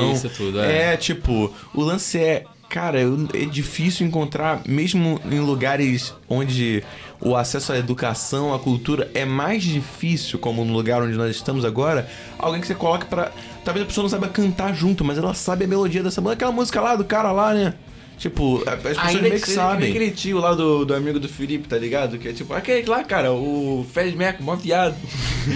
[0.00, 0.94] vale isso tudo, é.
[0.94, 2.44] é, tipo, o lance é.
[2.68, 6.84] Cara, é difícil encontrar, mesmo em lugares onde
[7.20, 11.64] o acesso à educação, à cultura é mais difícil, como no lugar onde nós estamos
[11.64, 12.08] agora,
[12.38, 13.32] alguém que você coloque pra.
[13.64, 16.52] Talvez a pessoa não saiba cantar junto, mas ela sabe a melodia dessa música, aquela
[16.52, 17.74] música lá do cara lá, né?
[18.16, 19.90] Tipo, as pessoas Ainda meio que que sabem.
[19.90, 22.18] aquele tio lá do, do amigo do Felipe, tá ligado?
[22.18, 24.96] Que é tipo, aquele lá, cara, o Fred Mercury, mó viado.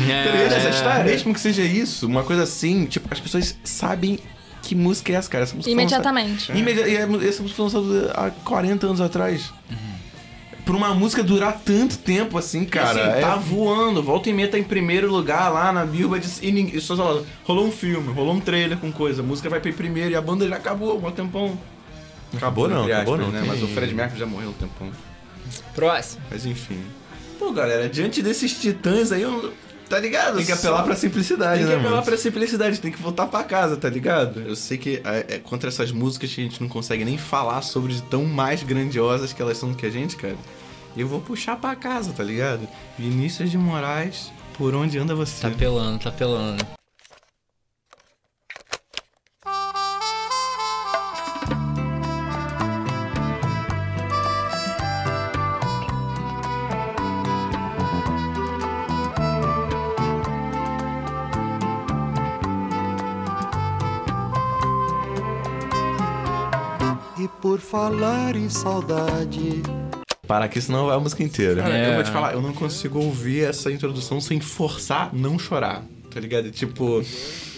[0.08, 0.24] É.
[0.24, 1.04] Tá ligado essa história?
[1.04, 4.18] Mesmo que seja isso, uma coisa assim, tipo, as pessoas sabem
[4.62, 5.42] que música é essa, cara.
[5.42, 6.52] Essa música foi Imediatamente.
[6.52, 9.52] lançada- Imedi- e essa música foi lançada há 40 anos atrás.
[10.64, 12.94] Por uma música durar tanto tempo assim, cara.
[13.00, 16.52] Cara, é- tá voando, volta e meia tá em primeiro lugar lá na Billboard e,
[16.52, 19.70] ninguém, só lá, rolou um filme, rolou um trailer com coisa, a música vai pra
[19.70, 21.58] em primeiro e a banda já acabou, um tempão.
[22.36, 23.32] Acabou não, entre acabou aspas, não.
[23.34, 23.40] né?
[23.40, 24.90] tem- Mas o Fred Mercury já morreu um tempão.
[25.74, 26.22] Próximo.
[26.30, 26.80] Mas enfim.
[27.38, 29.52] Pô, galera, diante desses titãs aí, eu,
[29.88, 30.36] tá ligado?
[30.36, 32.02] Tem que apelar Só- pra simplicidade, Tem que né, apelar mano?
[32.04, 34.40] pra simplicidade, tem que voltar pra casa, tá ligado?
[34.40, 37.62] Eu sei que é, é contra essas músicas que a gente não consegue nem falar
[37.62, 40.36] sobre de tão mais grandiosas que elas são do que a gente, cara.
[40.96, 42.68] Eu vou puxar pra casa, tá ligado?
[42.98, 45.40] Vinícius de Moraes, por onde anda você?
[45.40, 46.62] Tá pelando, tá pelando.
[67.52, 69.60] Por falar em saudade,
[70.26, 71.60] Para aqui, senão vai a música inteira.
[71.60, 71.90] Cara, É.
[71.90, 76.18] eu vou te falar, eu não consigo ouvir essa introdução sem forçar não chorar, tá
[76.18, 76.50] ligado?
[76.50, 77.04] Tipo,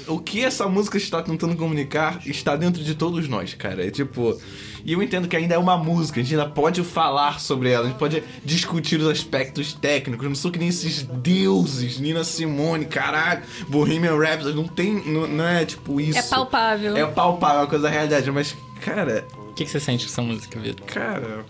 [0.09, 3.87] o que essa música está tentando comunicar está dentro de todos nós, cara.
[3.87, 4.37] É tipo.
[4.85, 7.85] E eu entendo que ainda é uma música, a gente ainda pode falar sobre ela,
[7.87, 10.25] a gente pode discutir os aspectos técnicos.
[10.25, 14.95] Eu não sou que nem esses deuses, Nina Simone, caralho, Bohemian Rhapsody, não tem.
[15.07, 16.19] Não, não é tipo isso.
[16.19, 16.97] É palpável.
[16.97, 19.25] É palpável, é uma coisa da realidade, mas, cara,
[19.55, 20.87] que, que você sente com essa música, Vitor?
[20.87, 21.45] Cara.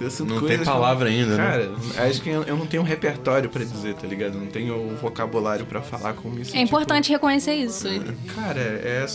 [0.00, 1.36] Não coisas tem palavra ainda, né?
[1.36, 4.34] Cara, acho que eu, eu não tenho um repertório pra dizer, tá ligado?
[4.34, 6.56] Eu não tenho o vocabulário pra falar como isso.
[6.56, 7.88] É importante reconhecer isso.
[7.88, 9.06] Tipo, cara, é.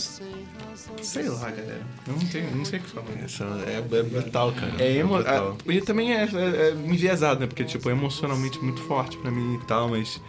[1.02, 1.82] Sei lá, galera.
[2.06, 2.56] Eu não tenho.
[2.56, 3.06] Não sei o que falar.
[3.22, 4.72] Essa é, é brutal, cara.
[4.78, 5.14] É emo...
[5.16, 5.56] brutal.
[5.66, 7.46] E também é, é, é enviesado, né?
[7.46, 10.20] Porque, tipo, é emocionalmente muito forte pra mim e tal, mas.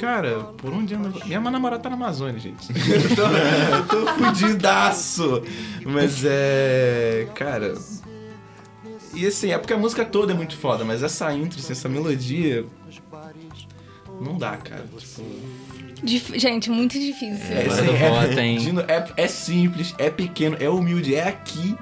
[0.00, 1.10] Cara, por onde anda.
[1.24, 2.68] Minha namorada tá na Amazônia, gente.
[2.72, 5.42] eu, tô, eu tô fudidaço.
[5.84, 7.28] Mas é.
[7.34, 7.74] Cara.
[9.14, 11.88] E assim, é porque a música toda é muito foda, mas essa intro, assim, essa
[11.88, 12.64] melodia.
[14.20, 14.84] Não dá, cara.
[14.96, 15.22] Tipo.
[16.02, 17.54] Dif- Gente, muito difícil.
[17.56, 21.76] É, assim, é, é, é simples, é pequeno, é humilde, é aqui.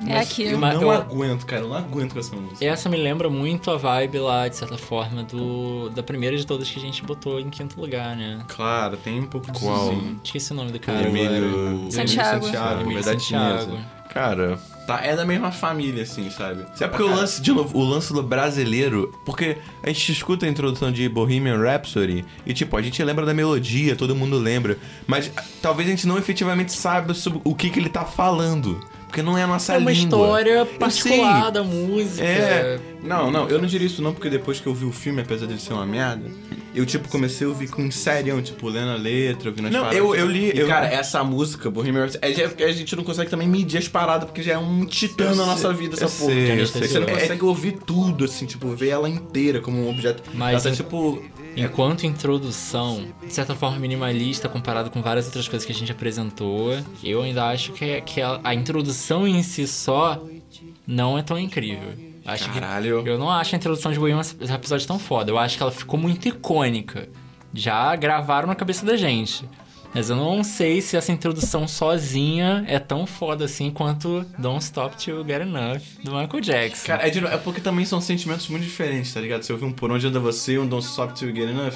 [0.00, 0.42] É mas aqui.
[0.44, 2.64] Eu não eu- aguento, cara, eu não aguento com essa música.
[2.64, 6.68] Essa me lembra muito a vibe lá, de certa forma, do da primeira de todas
[6.70, 8.38] que a gente botou em quinto lugar, né?
[8.48, 9.90] Claro, tem um pouco de Qual?
[9.90, 10.18] sim.
[10.22, 11.08] Esqueci o nome do cara.
[11.08, 12.44] Emílio- Santiago.
[12.44, 13.78] Santiago, Emílio verdade Santiago.
[14.12, 16.64] Cara, Tá, é da mesma família, assim, sabe?
[16.80, 19.12] É porque o lance, de novo, o lance do brasileiro.
[19.26, 23.34] Porque a gente escuta a introdução de Bohemian Rhapsody e, tipo, a gente lembra da
[23.34, 24.78] melodia, todo mundo lembra.
[25.08, 28.80] Mas talvez a gente não efetivamente saiba sobre o que, que ele tá falando.
[29.16, 30.04] Porque não é a nossa É uma língua.
[30.04, 31.50] história particular sei.
[31.52, 32.22] da música.
[32.22, 32.78] É.
[33.02, 35.46] Não, não, eu não diria isso não, porque depois que eu vi o filme, apesar
[35.46, 36.28] de ser uma merda,
[36.74, 39.98] eu, tipo, comecei a ouvir com serião, tipo, lendo a letra, ouvindo as Não, paradas.
[39.98, 43.04] eu- eu li- E, eu- cara, essa música, Bohemian Rhapsody, é, já- a gente não
[43.04, 45.94] consegue também medir as paradas, porque já é um titã Eu na sei, nossa vida,
[45.94, 46.34] essa porra.
[46.34, 47.00] sei, eu Você sei.
[47.00, 50.22] não É- consegue ouvir tudo, assim, tipo, ver ela inteira como um objeto.
[50.34, 51.22] Mas ela tá, tipo...
[51.56, 56.78] Enquanto introdução, de certa forma minimalista comparado com várias outras coisas que a gente apresentou,
[57.02, 60.22] eu ainda acho que, que a, a introdução em si só
[60.86, 61.94] não é tão incrível.
[62.24, 63.02] Acho Caralho.
[63.02, 65.30] Que, eu não acho a introdução de Bohemian Rhapsody tão foda.
[65.30, 67.08] Eu acho que ela ficou muito icônica.
[67.54, 69.48] Já gravaram na cabeça da gente.
[69.96, 74.94] Mas eu não sei se essa introdução sozinha é tão foda assim quanto Don't Stop
[74.96, 76.86] Till You Get Enough do Michael Jackson.
[76.86, 79.42] Cara, é, de- é porque também são sentimentos muito diferentes, tá ligado?
[79.42, 81.72] Você ouvir um Por Onde Anda Você e um Don't Stop Till You Get Enough,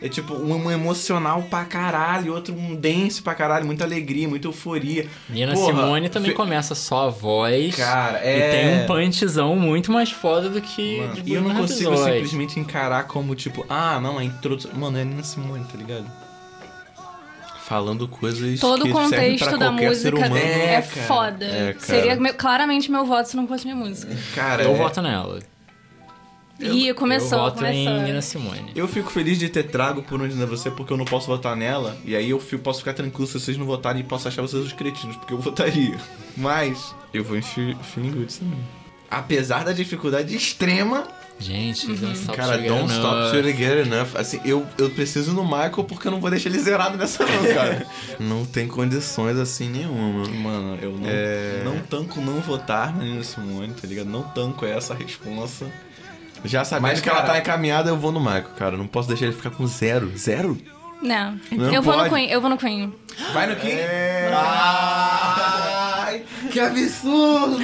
[0.00, 5.08] é tipo um, emocional pra caralho, outro um dance pra caralho, muita alegria, muita euforia.
[5.28, 7.74] Nina Porra, Simone também fe- começa só a voz.
[7.74, 8.50] Cara, E é...
[8.50, 13.04] tem um punchzão muito mais foda do que Mano, e eu não consigo simplesmente encarar
[13.04, 14.70] como, tipo, ah, não, a introdução.
[14.74, 16.06] Mano, é Nina Simone, tá ligado?
[17.66, 20.36] Falando coisas Todo que contexto da música humano.
[20.36, 21.06] é, cara.
[21.06, 21.44] foda.
[21.46, 21.74] É.
[21.78, 24.14] Seria meu- claramente meu voto se não fosse minha música.
[24.34, 25.40] Cara, Eu é- voto nela.
[26.60, 27.92] Ih, começou, eu voto começou.
[27.92, 28.70] em Nina Simone.
[28.76, 31.56] Eu fico feliz de ter trago por onde anda você, porque eu não posso votar
[31.56, 31.96] nela.
[32.04, 34.64] E aí eu fico- posso ficar tranquilo se vocês não votarem e posso achar vocês
[34.64, 35.96] os cretinos, porque eu votaria.
[36.36, 38.58] Mas eu vou em Fe- Feeling Good também.
[39.10, 41.08] Apesar da dificuldade extrema,
[41.38, 41.96] Gente, Uhum.
[41.96, 44.08] Don't Stop Cara, Sugar Don't Stop You Get Enough.
[44.16, 47.54] Assim, eu, eu preciso no Michael porque eu não vou deixar ele zerado nessa não,
[47.54, 47.86] cara.
[48.20, 50.26] não tem condições assim nenhuma.
[50.28, 51.62] mano, eu não, É.
[51.64, 54.06] não tanco não votar na Nina Simone, tá ligado?
[54.08, 55.66] Não tanco essa responsa.
[56.44, 58.76] Já sabendo Mas, que ela cara- tá encaminhada, eu vou no Michael, cara.
[58.76, 60.12] Não posso deixar ele ficar com zero.
[60.16, 60.56] Zero?
[61.02, 61.38] Não.
[61.50, 62.08] Não eu vou pode.
[62.10, 62.94] no Queen, eu vou no Queen.
[63.32, 63.68] Vai no que?
[66.14, 67.56] Ai, que absurdo!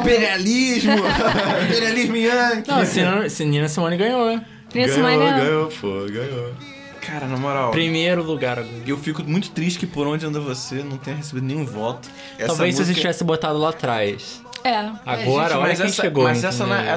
[0.00, 0.92] Imperialismo!
[1.64, 2.68] Imperialismo Yankee!
[2.70, 4.40] Não, se, se Nina Simone ganhou.
[4.74, 6.52] Nesse ganhou, mais ganhou, pô, ganhou.
[7.00, 8.74] Cara, na moral, Primeiro lugar agora.
[8.86, 12.08] eu fico muito triste que por onde anda você não tenha recebido nenhum voto.
[12.38, 14.41] Essa Talvez se você música- tivesse botado lá atrás.
[14.64, 14.76] É.
[14.76, 16.24] Agora, Gente, olha mas quem essa, chegou.
[16.24, 16.96] Mas essa é, é- é-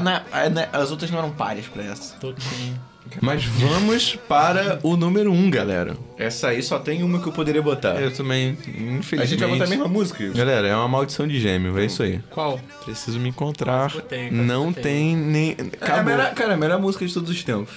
[0.50, 2.16] não é- as outras não eram páreas pra essa.
[2.18, 2.80] Toquinho.
[3.22, 5.96] Mas vamos para o número um, galera.
[6.18, 8.02] Essa aí só tem uma que eu poderia botar.
[8.02, 9.22] Eu também, infelizmente...
[9.22, 10.24] A gente vai botar a mesma música.
[10.24, 10.34] isso.
[10.36, 12.20] Galera, é uma maldição de gêmeo, é isso aí.
[12.32, 12.60] Qual?
[12.84, 13.92] Preciso me encontrar.
[13.92, 14.84] Botei, não botei.
[14.84, 15.56] tem nem.
[15.80, 17.76] É a melhor, cara, a melhor música de todos os tempos.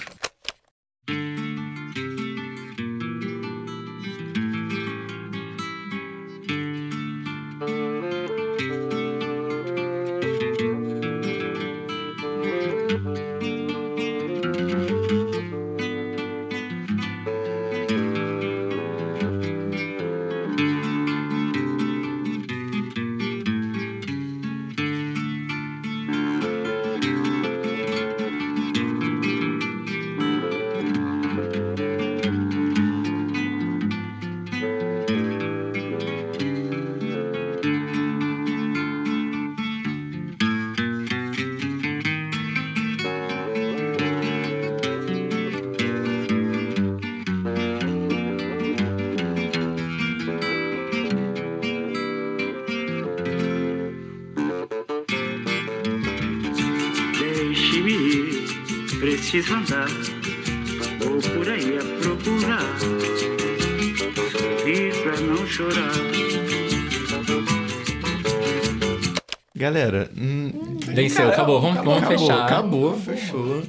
[71.79, 71.99] Acabou.
[71.99, 72.45] Vamos, acabou, fechar.
[72.45, 73.63] Acabou, fechou.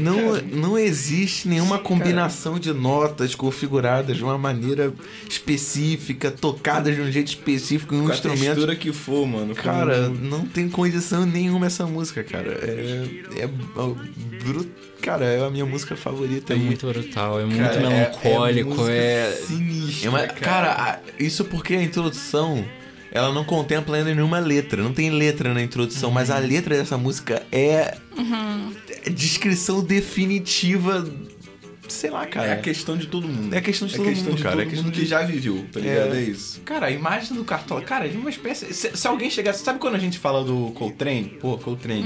[0.00, 4.92] não, não existe nenhuma combinação de notas configuradas de uma maneira
[5.28, 8.44] específica, tocadas de um jeito específico em um Com a instrumento.
[8.44, 9.54] textura que for, mano.
[9.54, 12.52] Cara, não tem condição nenhuma essa música, cara.
[12.62, 13.04] É.
[13.38, 13.46] É.
[13.46, 14.66] bru-
[15.00, 16.62] Cara, é a minha música favorita É aí.
[16.62, 19.32] muito brutal, é muito Cara, é- melancólico, música é.
[19.32, 22.62] Sinistra, É uma- cara, a- isso porque a introdução
[23.12, 24.82] ela não contempla ainda nenhuma letra.
[24.82, 27.96] Não tem letra na introdução, mas a letra dessa música é
[29.04, 31.08] é descrição definitiva.
[31.90, 32.46] Sei lá, cara.
[32.46, 33.52] É a questão de todo mundo.
[33.54, 34.54] É a questão de todo questão mundo, de cara.
[34.56, 36.14] todo É questão mundo de- que já viveu, tá ligado?
[36.14, 36.18] É.
[36.18, 36.22] É.
[36.22, 36.60] isso.
[36.62, 38.72] Cara, a imagem do Cartola, cara, é uma espécie.
[38.72, 39.62] Se, se alguém chegasse.
[39.64, 41.36] Sabe quando a gente fala do Coltrane?
[41.40, 42.04] Pô, Coltrane.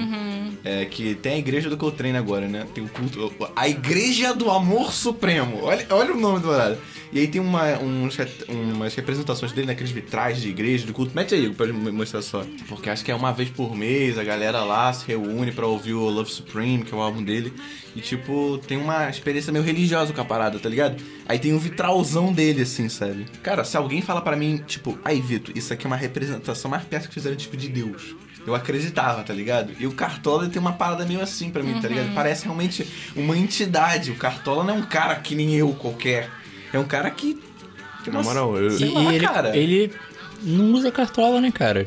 [0.65, 2.67] É que tem a igreja do Coltrane agora, né?
[2.75, 3.33] Tem o culto.
[3.55, 5.61] A Igreja do Amor Supremo.
[5.63, 6.79] Olha, olha o nome do horário.
[7.13, 8.17] E aí tem uma, uns
[8.49, 11.13] umas representações dele naqueles vitrais de igreja, de culto.
[11.15, 12.45] Mete aí pra mostrar só.
[12.69, 15.93] Porque acho que é uma vez por mês, a galera lá se reúne pra ouvir
[15.95, 17.53] o Love Supreme, que é o álbum dele.
[17.97, 21.03] E, tipo, tem uma experiência meio religiosa com a parada, tá ligado?
[21.29, 23.25] Aí tem um vitralzão dele, assim, sabe?
[23.43, 26.83] Cara, se alguém fala pra mim, tipo, aí, Vitor, isso aqui é uma representação mais
[26.85, 28.15] perto que fizeram, tipo, de Deus.
[28.47, 29.73] Eu acreditava, tá ligado?
[29.79, 32.13] E o Cartola tem uma parada meio assim pra mim, tá ligado?
[32.15, 34.11] Parece realmente uma entidade.
[34.11, 36.29] O Cartola não é um cara que nem eu qualquer.
[36.73, 37.41] É um cara que.
[38.05, 38.71] tem Na moral, eu.
[38.73, 39.57] Sei E, lá, e ele, cara.
[39.57, 39.93] ele
[40.43, 41.87] não usa cartola, né, cara?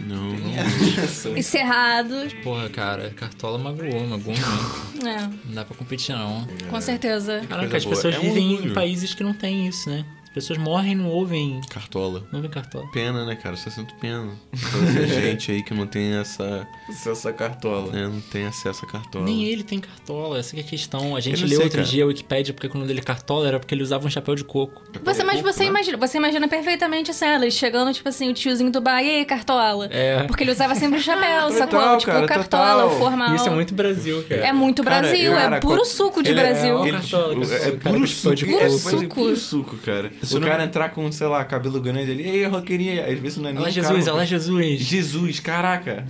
[0.00, 1.36] Não, não.
[1.38, 2.14] Encerrado.
[2.42, 5.06] Porra, cara, cartola magoou, magoou muito.
[5.08, 6.46] É, Não dá pra competir, não.
[6.70, 7.42] com certeza.
[7.48, 8.70] Caraca, as pessoas É um vivem orgulho.
[8.70, 10.04] em países que não tem isso, né?
[10.36, 12.20] As pessoas morrem e não ouvem, Cartola.
[12.30, 12.86] não ouvem cartola.
[12.92, 13.56] Pena, né, cara?
[13.56, 14.32] Só sinto pena.
[14.70, 16.68] Toda gente aí que não tem essa.
[16.90, 17.90] Essa cartola.
[17.90, 19.24] né, não tem acesso a cartola.
[19.24, 21.16] Nem ele tem cartola, essa que é a questão.
[21.16, 21.88] A gente leu sei, outro cara.
[21.88, 24.82] dia a Wikipédia porque quando ele cartola era porque ele usava um chapéu de coco.
[25.02, 25.70] Você, mas você né?
[25.70, 29.24] imagina, você imagina perfeitamente assim, ela chegando, tipo assim, o tiozinho do bar, e aí,
[29.24, 29.88] cartola?
[29.90, 30.22] É.
[30.24, 31.78] Porque ele usava sempre o chapéu, sacou?
[31.80, 32.96] Total, Tipo, cara, cartola, total.
[32.96, 33.34] o formal.
[33.34, 34.46] Isso é muito Brasil, cara.
[34.48, 36.78] É muito Cara, Brasil, eu- é cara, puro suco de ele é- Brasil.
[36.84, 38.80] é- Ele, Cartola, tipo, que é, cara puro que suco, pode é, coco.
[38.84, 40.12] mas é puro suco, cara.
[40.26, 43.38] Isso o não- cara entrar com, sei lá, cabelo grande ali, ei, roqueirinha, às vezes
[43.38, 44.80] não é nem Olha um Jesus, cara- olha Jesus.
[44.80, 46.06] Jesus, caraca.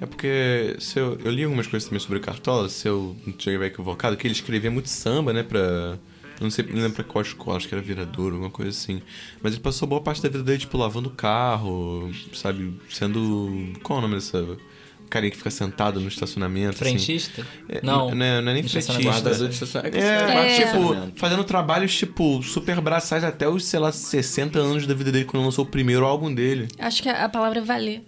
[0.00, 3.32] É porque se eu, eu li algumas coisas também sobre o Cartola, se eu não
[3.32, 5.98] estiver equivocado, que ele escrevia muito samba, né, pra,
[6.40, 9.02] não sei, não lembro pra qual escola, acho que era Viradouro, alguma coisa assim.
[9.42, 12.74] Mas ele passou boa parte da vida dele, tipo, lavando carro, sabe?
[12.88, 13.72] Sendo.
[13.82, 14.56] Qual é o nome dessa.
[15.08, 16.70] Carinha que fica sentado no estacionamento.
[16.82, 16.84] assim.
[16.96, 17.46] Frentista?
[17.68, 18.14] É, Não.
[18.14, 18.92] Não, é- não é nem frentista.
[19.48, 19.96] de estacionamento.
[19.96, 20.66] É, É.
[20.66, 25.24] tipo, fazendo trabalhos, tipo, super braçais até os, sei lá, 60 anos da vida dele,
[25.24, 26.68] quando lançou o primeiro álbum dele.
[26.78, 28.02] Acho que a palavra é valer.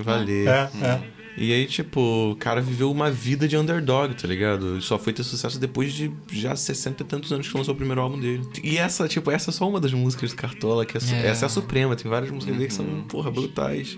[0.00, 0.46] Valer.
[0.48, 1.18] É, é.
[1.40, 2.00] E aí, tipo,
[2.32, 4.80] o cara viveu uma vida de underdog, tá ligado?
[4.82, 8.00] Só foi ter sucesso depois de já 60 e tantos anos que lançou o primeiro
[8.00, 8.42] álbum dele.
[8.62, 11.26] E essa, tipo, essa é só uma das músicas do Cartola, que é, É.
[11.28, 11.94] essa é a suprema.
[11.94, 13.96] Tem várias músicas dele que são, porra, brutais.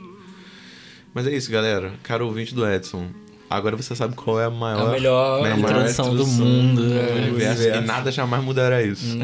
[1.15, 1.93] Mas é isso, galera.
[2.03, 3.09] Caro ouvinte do Edson.
[3.51, 6.89] Agora você sabe qual é a É maior, a melhor melhor introdução do introdução mundo.
[6.89, 7.13] do é.
[7.29, 7.63] universo.
[7.65, 9.19] E nada jamais mudará isso.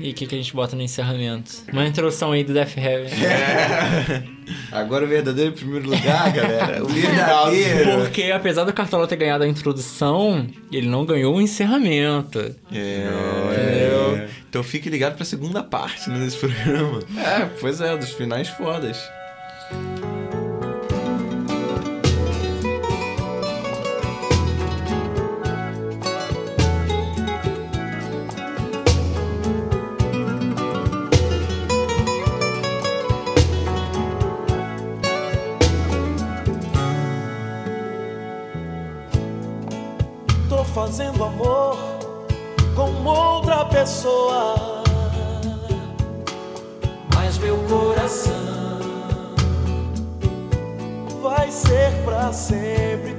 [0.00, 1.50] E o que, que a gente bota no encerramento?
[1.72, 3.10] Uma introdução aí do Death Heaven.
[4.70, 6.84] Agora o verdadeiro em primeiro lugar, galera.
[6.84, 8.02] O verdadeiro.
[8.02, 12.38] Porque apesar do Cartola ter ganhado a introdução, ele não ganhou o encerramento.
[12.70, 14.28] É.
[14.48, 17.00] Então fique ligado pra segunda parte né, desse programa.
[17.16, 19.17] É, pois é, dos finais fodas.
[19.68, 20.17] Tô
[52.32, 53.17] sempre.